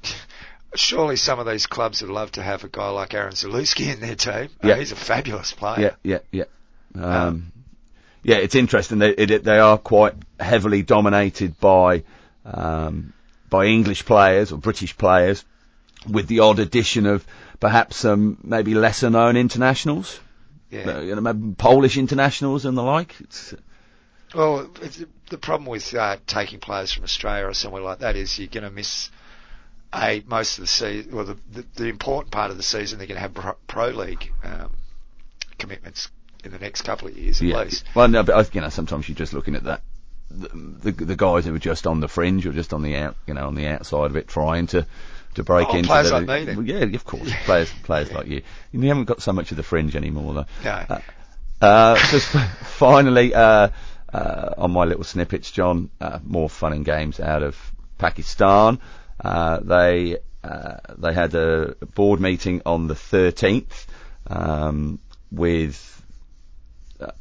surely 0.80 1.16
some 1.16 1.40
of 1.40 1.48
these 1.48 1.66
clubs 1.68 2.02
would 2.02 2.12
love 2.12 2.32
to 2.34 2.44
have 2.44 2.64
a 2.64 2.68
guy 2.70 2.90
like 2.90 3.14
Aran 3.14 3.34
Zalewski 3.34 3.94
in 3.94 4.00
their 4.00 4.16
team. 4.16 4.50
Uh, 4.64 4.68
Yeah. 4.70 4.76
he's 4.76 4.92
a 4.92 4.96
fabulous 4.96 5.52
player. 5.52 5.98
Yeah, 6.04 6.20
yeah, 6.32 6.46
yeah. 6.96 7.04
Um, 7.04 7.52
yeah, 8.24 8.38
it's 8.38 8.56
interesting. 8.56 9.00
They, 9.00 9.12
it, 9.12 9.44
they 9.44 9.60
are 9.60 9.78
quite 9.78 10.14
heavily 10.40 10.82
dominated 10.84 11.60
by 11.60 12.04
um, 12.46 13.14
by 13.50 13.66
English 13.66 14.06
players 14.06 14.52
or 14.52 14.58
British 14.58 14.98
players, 14.98 15.46
with 16.10 16.28
the 16.28 16.40
odd 16.40 16.60
addition 16.60 17.06
of 17.06 17.26
perhaps 17.60 17.98
some 17.98 18.38
maybe 18.44 18.74
lesser 18.74 19.10
known 19.10 19.38
internationals, 19.38 20.20
Yeah. 20.70 20.98
uh, 20.98 21.00
you 21.02 21.16
know, 21.16 21.22
maybe 21.22 21.54
Polish 21.58 21.98
internationals 21.98 22.66
and 22.66 22.78
the 22.78 22.84
like. 22.84 23.16
It's, 23.22 23.54
Well, 24.36 24.70
it's, 24.82 25.02
the 25.30 25.38
problem 25.38 25.70
with 25.70 25.94
uh, 25.94 26.18
taking 26.26 26.60
players 26.60 26.92
from 26.92 27.04
Australia 27.06 27.46
or 27.48 27.54
somewhere 27.54 27.82
like 27.82 28.00
that 28.00 28.16
is 28.16 28.38
you're 28.38 28.48
going 28.48 28.64
to 28.64 28.70
miss 28.72 29.10
a 29.94 30.24
most 30.28 30.58
of 30.58 30.64
the 30.64 30.68
season. 30.68 31.16
Well, 31.16 31.26
the, 31.26 31.38
the 31.52 31.66
the 31.76 31.86
important 31.86 32.32
part 32.32 32.52
of 32.52 32.58
the 32.58 32.64
season 32.64 32.98
they're 32.98 33.08
going 33.08 33.16
to 33.16 33.22
have 33.22 33.34
pro, 33.34 33.54
pro 33.68 33.88
league 33.90 34.32
um, 34.44 34.76
commitments 35.58 36.10
in 36.44 36.52
the 36.52 36.60
next 36.60 36.84
couple 36.84 37.08
of 37.08 37.18
years 37.18 37.42
at 37.42 37.48
yeah. 37.48 37.62
least. 37.62 37.86
Well, 37.96 38.08
no, 38.08 38.24
but 38.24 38.36
uh, 38.36 38.44
you 38.54 38.62
know, 38.62 38.70
sometimes 38.70 39.08
you're 39.08 39.16
just 39.16 39.34
looking 39.34 39.56
at 39.56 39.64
that. 39.64 39.82
The, 40.30 40.92
the 40.92 41.06
the 41.06 41.16
guys 41.16 41.46
who 41.46 41.56
are 41.56 41.60
just 41.60 41.88
on 41.88 42.02
the 42.02 42.08
fringe 42.08 42.46
or 42.46 42.52
just 42.52 42.74
on 42.74 42.82
the 42.82 42.98
out, 42.98 43.16
you 43.26 43.34
know, 43.34 43.48
on 43.48 43.56
the 43.56 43.68
outside 43.68 44.12
of 44.12 44.16
it, 44.18 44.28
trying 44.28 44.68
to 44.68 44.86
to 45.36 45.44
break 45.44 45.70
Oh, 45.70 45.76
into 45.76 45.88
players 45.88 46.10
the, 46.10 46.20
like 46.20 46.48
me. 46.48 46.56
Well, 46.56 46.66
yeah, 46.66 46.84
of 46.84 47.06
course, 47.06 47.32
players 47.46 47.72
players 47.84 48.12
like 48.12 48.28
you. 48.28 48.42
You 48.72 48.82
haven't 48.88 49.06
got 49.06 49.22
so 49.22 49.32
much 49.32 49.52
of 49.52 49.58
the 49.58 49.64
fringe 49.64 49.96
anymore, 49.96 50.34
though. 50.34 50.46
No. 50.64 51.02
Uh, 51.62 51.96
just 52.12 52.28
finally, 52.78 53.34
uh, 53.34 53.70
uh, 54.14 54.54
on 54.58 54.72
my 54.72 54.84
little 54.84 55.04
snippets, 55.04 55.52
John, 55.52 55.90
uh, 56.00 56.20
more 56.24 56.50
fun 56.50 56.74
and 56.74 56.86
games 56.86 57.20
out 57.20 57.44
of 57.44 57.56
Pakistan. 57.98 58.80
Uh, 59.24 59.60
they 59.60 60.18
uh, 60.44 60.78
they 60.98 61.14
had 61.14 61.34
a 61.36 61.76
board 61.96 62.20
meeting 62.20 62.62
on 62.66 62.88
the 62.88 62.94
13th 62.94 63.86
um, 64.28 65.00
with 65.32 66.04
uh, 67.02 67.12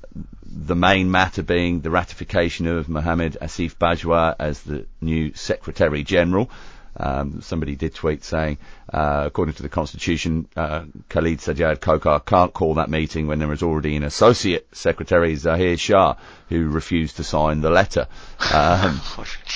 the 0.44 0.76
main 0.76 1.11
matter 1.11 1.42
being 1.42 1.80
the 1.80 1.90
ratification 1.90 2.66
of 2.66 2.88
Mohammed 2.88 3.38
Asif 3.40 3.76
Bajwa 3.76 4.36
as 4.38 4.61
the 4.62 4.86
new 5.01 5.34
Secretary 5.34 6.05
General. 6.05 6.51
Um, 6.99 7.42
somebody 7.42 7.76
did 7.76 7.94
tweet 7.94 8.24
saying, 8.24 8.57
uh, 8.90 9.24
according 9.26 9.55
to 9.55 9.62
the 9.62 9.68
Constitution, 9.68 10.49
uh, 10.57 10.84
Khalid 11.11 11.40
Sajjad 11.40 11.78
Khokhar 11.78 12.24
can't 12.24 12.55
call 12.55 12.74
that 12.74 12.88
meeting 12.88 13.26
when 13.26 13.38
there 13.38 13.53
is 13.53 13.62
already 13.62 13.97
an 13.97 14.03
Associate 14.03 14.66
Secretary, 14.74 15.36
Zahir 15.36 15.76
Shah, 15.76 16.14
who 16.49 16.68
refused 16.68 17.16
to 17.16 17.24
sign 17.24 17.61
the 17.61 17.70
letter. 17.70 18.07
Um, 18.57 19.01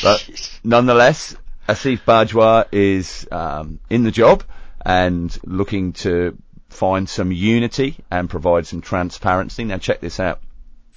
but 0.02 0.50
nonetheless, 0.64 1.36
Asif 1.70 2.00
Bajwa 2.04 2.66
is 2.72 3.28
um, 3.30 3.78
in 3.88 4.02
the 4.02 4.10
job 4.10 4.42
and 4.84 5.38
looking 5.44 5.92
to 5.92 6.36
find 6.68 7.08
some 7.08 7.30
unity 7.30 7.96
and 8.10 8.28
provide 8.28 8.66
some 8.66 8.80
transparency. 8.80 9.62
Now 9.62 9.78
check 9.78 10.00
this 10.00 10.18
out 10.18 10.40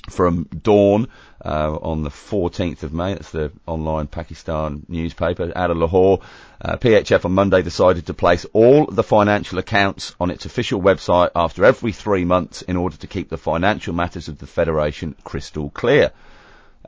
from 0.10 0.46
Dawn 0.46 1.10
uh, 1.46 1.76
on 1.76 2.02
the 2.02 2.10
14th 2.10 2.82
of 2.82 2.92
May. 2.92 3.14
That's 3.14 3.30
the 3.30 3.52
online 3.68 4.08
Pakistan 4.08 4.84
newspaper 4.90 5.52
out 5.56 5.70
of 5.70 5.78
Lahore. 5.78 6.22
Uh, 6.60 6.78
PHF 6.78 7.24
on 7.24 7.34
Monday 7.34 7.62
decided 7.62 8.08
to 8.08 8.16
place 8.16 8.48
all 8.52 8.88
the 8.88 9.04
financial 9.04 9.60
accounts 9.60 10.16
on 10.20 10.32
its 10.32 10.46
official 10.46 10.82
website 10.82 11.30
after 11.36 11.66
every 11.66 11.92
three 11.92 12.26
months 12.26 12.64
in 12.64 12.78
order 12.78 12.98
to 12.98 13.06
keep 13.06 13.30
the 13.30 13.38
financial 13.38 13.94
matters 13.94 14.28
of 14.28 14.40
the 14.40 14.48
federation 14.48 15.16
crystal 15.24 15.70
clear. 15.70 16.12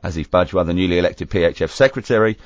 Asif 0.02 0.28
Bajwa, 0.28 0.66
the 0.66 0.74
newly 0.74 0.98
elected 0.98 1.30
PHF 1.30 1.70
secretary, 1.70 2.36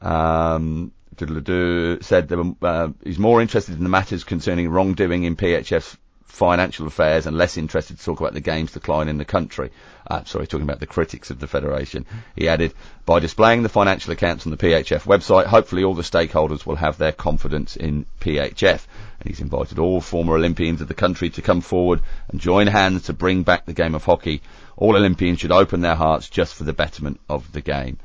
um, 0.00 0.92
said 1.18 2.28
that, 2.28 2.56
uh, 2.62 2.88
he's 3.04 3.18
more 3.18 3.40
interested 3.42 3.76
in 3.76 3.82
the 3.82 3.90
matters 3.90 4.24
concerning 4.24 4.68
wrongdoing 4.68 5.24
in 5.24 5.36
PHF's 5.36 5.96
financial 6.30 6.86
affairs 6.86 7.26
and 7.26 7.36
less 7.36 7.58
interested 7.58 7.98
to 7.98 8.04
talk 8.04 8.20
about 8.20 8.32
the 8.32 8.40
game's 8.40 8.72
decline 8.72 9.08
in 9.08 9.18
the 9.18 9.24
country. 9.24 9.70
Uh, 10.06 10.24
sorry, 10.24 10.46
talking 10.46 10.64
about 10.64 10.80
the 10.80 10.86
critics 10.86 11.30
of 11.30 11.38
the 11.38 11.46
federation. 11.46 12.06
He 12.34 12.48
added, 12.48 12.72
by 13.04 13.18
displaying 13.18 13.62
the 13.62 13.68
financial 13.68 14.12
accounts 14.12 14.46
on 14.46 14.50
the 14.50 14.56
PHF 14.56 15.02
website, 15.02 15.46
hopefully 15.46 15.84
all 15.84 15.94
the 15.94 16.02
stakeholders 16.02 16.64
will 16.64 16.76
have 16.76 16.96
their 16.96 17.12
confidence 17.12 17.76
in 17.76 18.06
PHF. 18.20 18.86
And 19.20 19.28
he's 19.28 19.40
invited 19.40 19.78
all 19.78 20.00
former 20.00 20.36
Olympians 20.36 20.80
of 20.80 20.88
the 20.88 20.94
country 20.94 21.28
to 21.30 21.42
come 21.42 21.60
forward 21.60 22.00
and 22.28 22.40
join 22.40 22.68
hands 22.68 23.02
to 23.04 23.12
bring 23.12 23.42
back 23.42 23.66
the 23.66 23.74
game 23.74 23.94
of 23.94 24.04
hockey. 24.04 24.40
All 24.76 24.96
Olympians 24.96 25.40
should 25.40 25.52
open 25.52 25.82
their 25.82 25.96
hearts 25.96 26.30
just 26.30 26.54
for 26.54 26.64
the 26.64 26.72
betterment 26.72 27.20
of 27.28 27.52
the 27.52 27.60
game. 27.60 27.98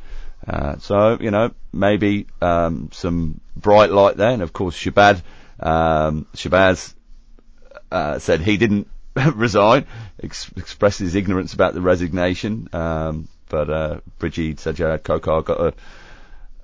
Uh, 0.47 0.77
so, 0.77 1.17
you 1.19 1.31
know, 1.31 1.51
maybe 1.73 2.27
um, 2.41 2.89
some 2.91 3.39
bright 3.55 3.91
light 3.91 4.17
there. 4.17 4.31
And 4.31 4.41
of 4.41 4.53
course, 4.53 4.77
Shabad, 4.77 5.21
um, 5.59 6.27
Shahbaz 6.35 6.93
uh, 7.91 8.19
said 8.19 8.41
he 8.41 8.57
didn't 8.57 8.87
resign, 9.33 9.85
ex- 10.21 10.51
expressed 10.55 10.99
his 10.99 11.15
ignorance 11.15 11.53
about 11.53 11.73
the 11.73 11.81
resignation. 11.81 12.69
Um, 12.73 13.27
but 13.49 13.69
uh, 13.69 13.99
Brigitte 14.19 14.57
Sajjad 14.57 14.99
Khokhar 14.99 15.43
got 15.43 15.59
a, 15.59 15.73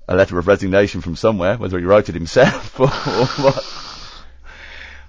a 0.08 0.16
letter 0.16 0.38
of 0.38 0.48
resignation 0.48 1.02
from 1.02 1.16
somewhere, 1.16 1.58
whether 1.58 1.80
he 1.80 1.86
wrote 1.86 2.10
it 2.10 2.16
himself 2.16 2.80
or, 2.80 2.86
or 2.86 3.26
what. 3.44 3.64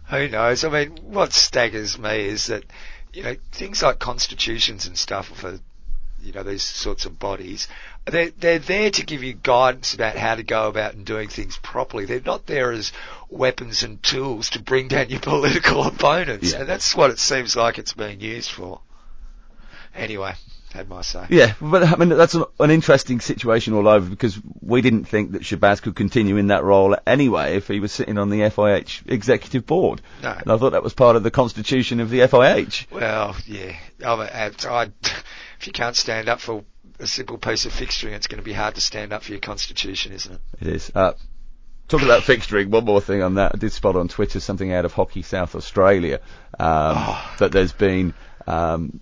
Who 0.08 0.28
knows? 0.28 0.64
I 0.64 0.68
mean, 0.68 0.98
what 1.02 1.32
staggers 1.32 1.98
me 1.98 2.26
is 2.26 2.46
that, 2.46 2.64
you 3.12 3.22
know, 3.22 3.36
things 3.50 3.82
like 3.82 3.98
constitutions 3.98 4.86
and 4.86 4.96
stuff 4.96 5.28
for, 5.28 5.58
you 6.22 6.32
know, 6.32 6.42
these 6.42 6.62
sorts 6.62 7.04
of 7.04 7.18
bodies, 7.18 7.68
they're, 8.04 8.30
they're 8.30 8.58
there 8.58 8.90
to 8.90 9.04
give 9.04 9.22
you 9.22 9.32
guidance 9.32 9.94
about 9.94 10.16
how 10.16 10.34
to 10.34 10.42
go 10.42 10.68
about 10.68 10.94
and 10.94 11.04
doing 11.04 11.28
things 11.28 11.58
properly. 11.58 12.04
They're 12.04 12.20
not 12.20 12.46
there 12.46 12.72
as 12.72 12.92
weapons 13.28 13.82
and 13.82 14.02
tools 14.02 14.50
to 14.50 14.62
bring 14.62 14.88
down 14.88 15.10
your 15.10 15.20
political 15.20 15.84
opponents. 15.84 16.52
Yeah. 16.52 16.60
And 16.60 16.68
that's 16.68 16.94
what 16.94 17.10
it 17.10 17.18
seems 17.18 17.56
like 17.56 17.78
it's 17.78 17.92
being 17.92 18.20
used 18.20 18.50
for. 18.50 18.80
Anyway, 19.94 20.34
had 20.72 20.88
my 20.88 21.02
say. 21.02 21.26
Yeah, 21.28 21.52
but 21.60 21.82
I 21.82 21.96
mean 21.96 22.08
that's 22.08 22.34
an, 22.34 22.44
an 22.58 22.70
interesting 22.70 23.20
situation 23.20 23.74
all 23.74 23.86
over 23.86 24.08
because 24.08 24.38
we 24.60 24.80
didn't 24.80 25.04
think 25.04 25.32
that 25.32 25.42
Shahbaz 25.42 25.82
could 25.82 25.94
continue 25.94 26.36
in 26.36 26.46
that 26.46 26.64
role 26.64 26.96
anyway 27.06 27.56
if 27.56 27.68
he 27.68 27.78
was 27.78 27.92
sitting 27.92 28.16
on 28.16 28.30
the 28.30 28.40
FIH 28.40 29.02
executive 29.06 29.66
board. 29.66 30.00
No. 30.22 30.30
And 30.30 30.50
I 30.50 30.56
thought 30.56 30.72
that 30.72 30.82
was 30.82 30.94
part 30.94 31.16
of 31.16 31.22
the 31.22 31.30
constitution 31.30 32.00
of 32.00 32.08
the 32.08 32.20
FIH. 32.20 32.90
Well, 32.90 33.36
yeah. 33.46 33.76
I, 34.04 34.50
I, 34.68 34.90
if 35.62 35.68
you 35.68 35.72
can't 35.72 35.94
stand 35.94 36.28
up 36.28 36.40
for 36.40 36.64
a 36.98 37.06
simple 37.06 37.38
piece 37.38 37.66
of 37.66 37.72
fixturing, 37.72 38.14
it's 38.14 38.26
going 38.26 38.40
to 38.40 38.44
be 38.44 38.52
hard 38.52 38.74
to 38.74 38.80
stand 38.80 39.12
up 39.12 39.22
for 39.22 39.30
your 39.30 39.40
constitution, 39.40 40.12
isn't 40.12 40.34
it? 40.34 40.40
It 40.60 40.66
is. 40.66 40.90
Uh, 40.92 41.12
talking 41.86 42.08
about 42.08 42.22
fixturing, 42.22 42.66
one 42.66 42.84
more 42.84 43.00
thing 43.00 43.22
on 43.22 43.34
that. 43.36 43.52
I 43.54 43.58
did 43.58 43.70
spot 43.70 43.94
on 43.94 44.08
Twitter 44.08 44.40
something 44.40 44.72
out 44.72 44.84
of 44.84 44.92
Hockey 44.92 45.22
South 45.22 45.54
Australia 45.54 46.18
um, 46.58 46.96
Oh. 46.98 47.34
that 47.38 47.52
there's 47.52 47.72
been 47.72 48.12
um, 48.48 48.98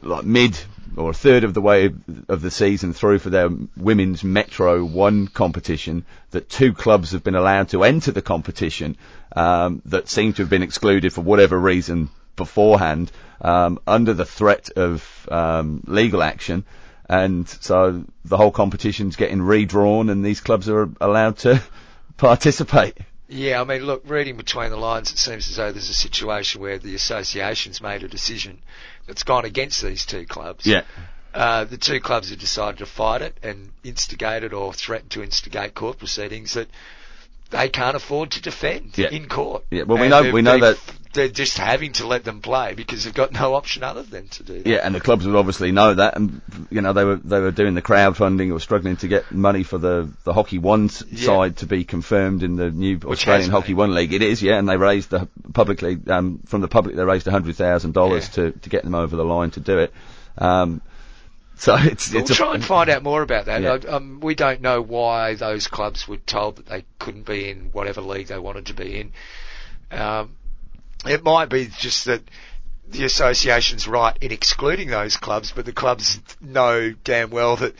like 0.00 0.24
mid 0.24 0.56
or 0.96 1.10
a 1.10 1.14
third 1.14 1.42
of 1.42 1.52
the 1.52 1.60
way 1.60 1.90
of 2.28 2.42
the 2.42 2.50
season 2.52 2.92
through 2.92 3.18
for 3.18 3.30
their 3.30 3.48
women's 3.76 4.22
Metro 4.22 4.84
One 4.84 5.26
competition 5.26 6.04
that 6.30 6.48
two 6.48 6.74
clubs 6.74 7.10
have 7.10 7.24
been 7.24 7.34
allowed 7.34 7.70
to 7.70 7.82
enter 7.82 8.12
the 8.12 8.22
competition 8.22 8.96
um, 9.34 9.82
that 9.86 10.08
seem 10.08 10.32
to 10.34 10.42
have 10.42 10.50
been 10.50 10.62
excluded 10.62 11.12
for 11.12 11.22
whatever 11.22 11.58
reason 11.58 12.08
beforehand 12.38 13.12
um, 13.42 13.78
under 13.86 14.14
the 14.14 14.24
threat 14.24 14.70
of 14.70 15.28
um, 15.30 15.82
legal 15.86 16.22
action. 16.22 16.64
And 17.10 17.46
so 17.48 18.04
the 18.24 18.36
whole 18.38 18.50
competition's 18.50 19.16
getting 19.16 19.42
redrawn 19.42 20.08
and 20.08 20.24
these 20.24 20.40
clubs 20.40 20.68
are 20.70 20.88
allowed 21.00 21.36
to 21.38 21.62
participate. 22.16 22.96
Yeah, 23.28 23.60
I 23.60 23.64
mean, 23.64 23.82
look, 23.84 24.02
reading 24.06 24.36
between 24.38 24.70
the 24.70 24.76
lines, 24.78 25.10
it 25.12 25.18
seems 25.18 25.50
as 25.50 25.56
though 25.56 25.70
there's 25.70 25.90
a 25.90 25.94
situation 25.94 26.62
where 26.62 26.78
the 26.78 26.94
association's 26.94 27.82
made 27.82 28.02
a 28.02 28.08
decision 28.08 28.62
that's 29.06 29.22
gone 29.22 29.44
against 29.44 29.82
these 29.82 30.06
two 30.06 30.24
clubs. 30.24 30.66
Uh, 31.34 31.64
the 31.64 31.76
two 31.76 32.00
clubs 32.00 32.30
have 32.30 32.38
decided 32.38 32.78
to 32.78 32.86
fight 32.86 33.20
it 33.20 33.36
and 33.42 33.70
instigated 33.84 34.54
or 34.54 34.72
threatened 34.72 35.10
to 35.10 35.22
instigate 35.22 35.74
court 35.74 35.98
proceedings 35.98 36.54
that 36.54 36.68
they 37.50 37.68
can't 37.68 37.96
afford 37.96 38.30
to 38.32 38.42
defend 38.42 38.96
Yeah. 38.96 39.10
in 39.10 39.28
court. 39.28 39.64
Yeah, 39.70 39.82
well, 39.84 39.98
we 39.98 40.06
And 40.06 40.10
know- 40.10 40.32
we 40.32 40.42
know 40.42 40.58
that- 40.58 40.78
they're 41.12 41.28
just 41.28 41.58
having 41.58 41.92
to 41.94 42.06
let 42.06 42.24
them 42.24 42.40
play 42.40 42.74
because 42.74 43.04
they've 43.04 43.14
got 43.14 43.32
no 43.32 43.54
option 43.54 43.82
other 43.82 44.02
than 44.02 44.28
to 44.28 44.42
do 44.42 44.62
that. 44.62 44.66
Yeah, 44.66 44.78
and 44.78 44.94
the 44.94 45.00
clubs 45.00 45.26
would 45.26 45.36
obviously 45.36 45.72
know 45.72 45.94
that, 45.94 46.16
and 46.16 46.40
you 46.70 46.80
know 46.80 46.92
they 46.92 47.04
were 47.04 47.16
they 47.16 47.40
were 47.40 47.50
doing 47.50 47.74
the 47.74 47.82
crowdfunding 47.82 48.52
or 48.52 48.60
struggling 48.60 48.96
to 48.98 49.08
get 49.08 49.32
money 49.32 49.62
for 49.62 49.78
the 49.78 50.12
the 50.24 50.32
Hockey 50.32 50.58
One 50.58 50.90
Yeah. 51.10 51.26
side 51.26 51.56
to 51.58 51.66
be 51.66 51.84
confirmed 51.84 52.42
in 52.42 52.56
the 52.56 52.70
new 52.70 52.96
Which 52.96 53.20
Australian 53.20 53.50
Hockey. 53.50 53.74
One 53.74 53.94
league. 53.94 54.12
It 54.12 54.22
is, 54.22 54.42
yeah, 54.42 54.58
and 54.58 54.68
they 54.68 54.76
raised 54.76 55.10
the 55.10 55.28
publicly 55.52 55.98
um, 56.08 56.40
from 56.46 56.60
the 56.60 56.68
public 56.68 56.96
they 56.96 57.04
raised 57.04 57.26
hundred 57.26 57.56
thousand 57.56 57.92
dollars 57.92 58.28
to 58.30 58.52
to 58.52 58.68
get 58.68 58.84
them 58.84 58.94
over 58.94 59.16
the 59.16 59.24
line 59.24 59.50
to 59.52 59.60
do 59.60 59.78
it. 59.78 59.92
Um, 60.36 60.80
so 61.56 61.74
it's 61.76 62.12
We'll 62.12 62.22
it's 62.22 62.30
a, 62.30 62.34
try 62.34 62.54
and 62.54 62.64
find 62.64 62.88
out 62.88 63.02
more 63.02 63.22
about 63.22 63.46
that. 63.46 63.62
Yeah. 63.62 63.72
Um, 63.88 64.20
we 64.20 64.34
don't 64.36 64.60
know 64.60 64.80
why 64.80 65.34
those 65.34 65.66
clubs 65.66 66.06
were 66.06 66.18
told 66.18 66.56
that 66.56 66.66
they 66.66 66.84
couldn't 67.00 67.26
be 67.26 67.50
in 67.50 67.70
whatever 67.72 68.00
league 68.00 68.28
they 68.28 68.38
wanted 68.38 68.66
to 68.66 68.74
be 68.74 69.00
in. 69.00 69.12
Um, 69.90 70.36
it 71.06 71.22
might 71.22 71.48
be 71.48 71.66
just 71.78 72.04
that 72.06 72.22
the 72.88 73.04
association's 73.04 73.86
right 73.86 74.16
in 74.20 74.32
excluding 74.32 74.88
those 74.88 75.16
clubs, 75.16 75.52
but 75.54 75.64
the 75.66 75.72
clubs 75.72 76.20
know 76.40 76.92
damn 77.04 77.30
well 77.30 77.56
that 77.56 77.74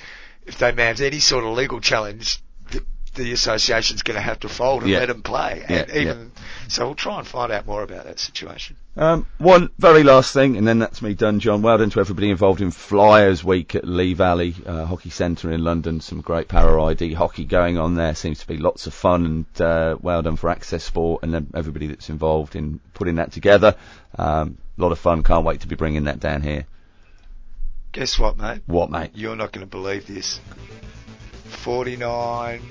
if 0.46 0.58
they 0.58 0.72
mount 0.72 1.00
any 1.00 1.18
sort 1.18 1.44
of 1.44 1.50
legal 1.56 1.80
challenge, 1.80 2.40
the, 2.70 2.84
the 3.14 3.32
association's 3.32 4.02
going 4.02 4.16
to 4.16 4.20
have 4.20 4.40
to 4.40 4.48
fold 4.48 4.82
and 4.82 4.90
Yeah. 4.90 4.98
let 5.00 5.08
them 5.08 5.22
play. 5.22 5.64
Yeah, 5.68 5.76
And 5.82 5.90
even 5.92 6.32
so, 6.68 6.86
we'll 6.86 6.94
try 6.94 7.18
and 7.18 7.26
find 7.26 7.50
out 7.52 7.66
more 7.66 7.82
about 7.82 8.04
that 8.04 8.18
situation. 8.18 8.76
Um, 8.98 9.28
one 9.38 9.70
very 9.78 10.02
last 10.02 10.34
thing, 10.34 10.56
and 10.56 10.66
then 10.66 10.80
that's 10.80 11.00
me 11.02 11.14
done, 11.14 11.38
John. 11.38 11.62
Well 11.62 11.78
done 11.78 11.90
to 11.90 12.00
everybody 12.00 12.30
involved 12.30 12.60
in 12.60 12.72
Flyerz 12.72 13.44
Week 13.44 13.76
at 13.76 13.86
Lee 13.86 14.12
Valley 14.12 14.56
uh, 14.66 14.86
Hockey 14.86 15.10
Centre 15.10 15.52
in 15.52 15.62
London. 15.62 16.00
Some 16.00 16.20
great 16.20 16.48
para 16.48 16.82
ID 16.82 17.12
hockey 17.12 17.44
going 17.44 17.78
on 17.78 17.94
there. 17.94 18.16
Seems 18.16 18.40
to 18.40 18.46
be 18.48 18.56
lots 18.56 18.88
of 18.88 18.94
fun, 18.94 19.24
and 19.24 19.60
uh, 19.62 19.96
well 20.00 20.22
done 20.22 20.34
for 20.34 20.50
Access 20.50 20.82
Sport 20.82 21.22
and 21.22 21.48
everybody 21.54 21.86
that's 21.86 22.10
involved 22.10 22.56
in 22.56 22.80
putting 22.92 23.14
that 23.16 23.30
together. 23.30 23.76
Um, 24.18 24.58
a 24.76 24.82
lot 24.82 24.90
of 24.90 24.98
fun. 24.98 25.22
Can't 25.22 25.44
wait 25.44 25.60
to 25.60 25.68
be 25.68 25.76
bringing 25.76 26.04
that 26.04 26.18
down 26.18 26.42
here. 26.42 26.66
Guess 27.92 28.18
what, 28.18 28.36
mate? 28.36 28.62
What, 28.66 28.90
mate? 28.90 29.12
You're 29.14 29.36
not 29.36 29.52
going 29.52 29.64
to 29.64 29.70
believe 29.70 30.08
this. 30.08 30.40
49, 31.44 32.62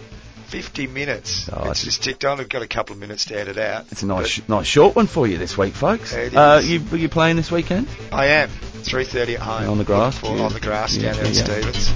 50 0.47 0.87
minutes. 0.87 1.49
Oh, 1.51 1.69
it's 1.71 1.83
just 1.83 2.03
ticked 2.03 2.23
on. 2.23 2.39
I've 2.39 2.47
got 2.49 2.61
a 2.61 2.67
couple 2.67 2.93
of 2.93 2.99
minutes 2.99 3.25
to 3.25 3.37
edit 3.39 3.57
out. 3.57 3.85
It's 3.91 4.01
a 4.03 4.05
nice, 4.05 4.27
sh- 4.27 4.41
nice 4.47 4.65
short 4.65 4.95
one 4.95 5.07
for 5.07 5.27
you 5.27 5.37
this 5.37 5.57
week, 5.57 5.73
folks. 5.73 6.13
Uh, 6.13 6.61
you, 6.63 6.81
are 6.91 6.97
you 6.97 7.09
playing 7.09 7.35
this 7.35 7.51
weekend? 7.51 7.87
I 8.11 8.27
am. 8.27 8.49
3.30 8.49 9.33
at 9.35 9.39
home. 9.41 9.69
On 9.71 9.77
the 9.77 9.83
grass? 9.83 10.17
For- 10.17 10.35
Yeah. 10.37 10.43
On 10.43 10.53
the 10.53 10.59
grass 10.61 10.95
Yeah, 10.95 11.11
down 11.13 11.23
there 11.23 11.25
at. 11.27 11.35
Stevens. 11.35 11.89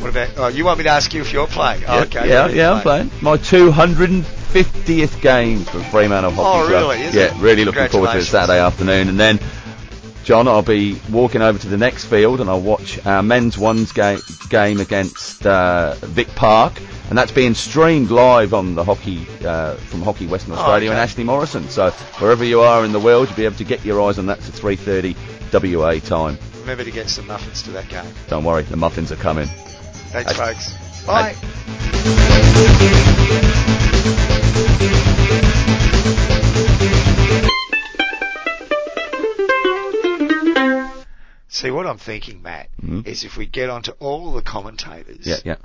What 0.00 0.10
about, 0.10 0.30
oh, 0.36 0.48
you 0.48 0.64
want 0.64 0.78
me 0.78 0.84
to 0.84 0.90
ask 0.90 1.14
you 1.14 1.20
if 1.22 1.32
you're 1.32 1.46
playing? 1.46 1.84
Oh, 1.86 1.94
yeah, 1.94 2.02
okay. 2.02 2.28
yeah, 2.28 2.48
yeah, 2.48 2.72
I'm 2.72 2.82
playing. 2.82 3.10
My 3.22 3.36
250th 3.38 5.20
game 5.22 5.60
for 5.60 5.80
Fremantle 5.84 6.32
Hockey 6.32 6.42
Club. 6.42 6.64
Oh, 6.64 6.66
Club. 6.68 6.82
really? 6.90 7.02
Is 7.04 7.14
yeah, 7.14 7.34
it? 7.34 7.40
really 7.40 7.64
looking 7.64 7.88
forward 7.88 8.12
to 8.12 8.18
it 8.18 8.24
Saturday 8.24 8.58
afternoon. 8.60 9.08
And 9.08 9.18
then, 9.18 9.38
John, 10.24 10.46
I'll 10.46 10.62
be 10.62 11.00
walking 11.10 11.42
over 11.42 11.58
to 11.58 11.68
the 11.68 11.76
next 11.76 12.04
field 12.04 12.40
and 12.40 12.48
I'll 12.48 12.60
watch 12.60 13.04
our 13.04 13.22
men's 13.22 13.58
ones 13.58 13.90
ga- 13.92 14.20
game 14.48 14.78
against 14.80 15.44
uh, 15.46 15.94
Vic 16.00 16.28
Park. 16.36 16.74
And 17.08 17.18
that's 17.18 17.32
being 17.32 17.54
streamed 17.54 18.10
live 18.10 18.54
on 18.54 18.74
the 18.74 18.84
hockey 18.84 19.26
uh, 19.44 19.74
from 19.74 20.00
Hockey 20.02 20.26
Western 20.26 20.52
Australia 20.54 20.90
and 20.90 20.98
Oh, 20.98 21.02
okay. 21.02 21.10
Ashley 21.10 21.24
Morrison. 21.24 21.68
So 21.68 21.90
wherever 22.20 22.44
you 22.44 22.60
are 22.60 22.84
in 22.84 22.92
the 22.92 23.00
world, 23.00 23.28
you'll 23.28 23.36
be 23.36 23.44
able 23.44 23.56
to 23.56 23.64
get 23.64 23.84
your 23.84 24.00
eyes 24.00 24.18
on 24.18 24.26
that 24.26 24.40
to 24.42 24.52
3:30 24.52 25.14
WA 25.76 25.98
time. 25.98 26.38
Remember 26.60 26.84
to 26.84 26.90
get 26.90 27.10
some 27.10 27.26
muffins 27.26 27.62
to 27.64 27.70
that 27.72 27.88
game. 27.88 28.06
Don't 28.28 28.44
worry, 28.44 28.62
the 28.62 28.76
muffins 28.76 29.10
are 29.12 29.16
coming. 29.16 29.46
Thanks, 29.48 30.38
I- 30.38 30.54
folks. 30.54 30.72
Bye. 31.04 31.36
See, 41.52 41.70
what 41.70 41.86
I'm 41.86 41.98
thinking, 41.98 42.40
Matt, 42.40 42.68
Mhm. 42.82 43.06
is 43.06 43.24
if 43.24 43.36
we 43.36 43.44
get 43.44 43.68
onto 43.68 43.92
all 44.00 44.32
the 44.32 44.40
commentators 44.40 45.26
Yeah, 45.26 45.36
yeah, 45.44 45.56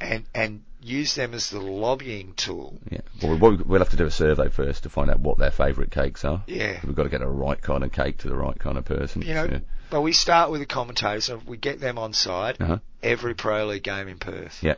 and, 0.00 0.24
and 0.34 0.62
use 0.82 1.14
them 1.14 1.34
as 1.34 1.50
the 1.50 1.60
lobbying 1.60 2.34
tool, 2.34 2.80
yeah. 2.90 3.02
Well, 3.22 3.38
we'll, 3.38 3.78
have 3.78 3.90
to 3.90 3.96
do 3.96 4.06
a 4.06 4.10
survey 4.10 4.48
first 4.48 4.82
to 4.82 4.88
find 4.90 5.08
out 5.08 5.20
what 5.20 5.38
their 5.38 5.52
favourite 5.52 5.92
cakes 5.92 6.24
are. 6.24 6.42
yeah. 6.48 6.80
We've 6.84 6.96
got 6.96 7.04
to 7.04 7.08
get 7.10 7.20
the 7.20 7.28
right 7.28 7.60
kind 7.62 7.84
of 7.84 7.92
cake 7.92 8.18
to 8.18 8.28
the 8.28 8.34
right 8.34 8.58
kind 8.58 8.76
of 8.76 8.84
person. 8.86 9.22
You 9.22 9.34
know, 9.34 9.44
Yeah. 9.44 9.58
but 9.88 10.00
we 10.00 10.12
start 10.12 10.50
with 10.50 10.60
the 10.62 10.66
commentators, 10.66 11.28
and 11.28 11.40
we 11.46 11.56
get 11.56 11.78
them 11.80 11.96
on 11.96 12.12
side 12.12 12.56
Uh-huh. 12.60 12.78
every 13.04 13.34
Pro 13.34 13.66
League 13.66 13.84
game 13.84 14.08
in 14.08 14.18
Perth. 14.18 14.64
Yeah. 14.64 14.74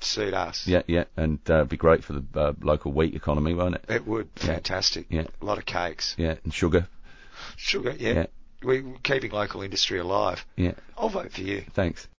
Suit 0.00 0.34
us. 0.34 0.66
Yeah, 0.66 0.82
yeah, 0.88 1.04
and 1.16 1.38
uh, 1.48 1.62
be 1.64 1.76
great 1.76 2.02
for 2.04 2.14
the 2.14 2.24
uh, 2.34 2.52
local 2.60 2.90
wheat 2.92 3.14
economy, 3.14 3.54
won't 3.54 3.76
it? 3.76 3.84
It 3.88 4.06
would. 4.06 4.28
Fantastic. 4.36 5.06
Yeah. 5.10 5.26
A 5.40 5.44
lot 5.44 5.58
of 5.58 5.64
cakes. 5.66 6.14
Yeah, 6.18 6.34
and 6.42 6.52
sugar. 6.52 6.88
Sugar, 7.56 7.94
yeah. 7.98 8.12
Yeah. 8.14 8.26
We, 8.62 8.82
we're 8.82 8.96
keeping 9.02 9.30
local 9.30 9.62
industry 9.62 9.98
alive. 10.00 10.44
Yeah, 10.56 10.72
I'll 10.96 11.08
vote 11.10 11.32
for 11.32 11.42
you. 11.42 11.64
thanks. 11.74 12.08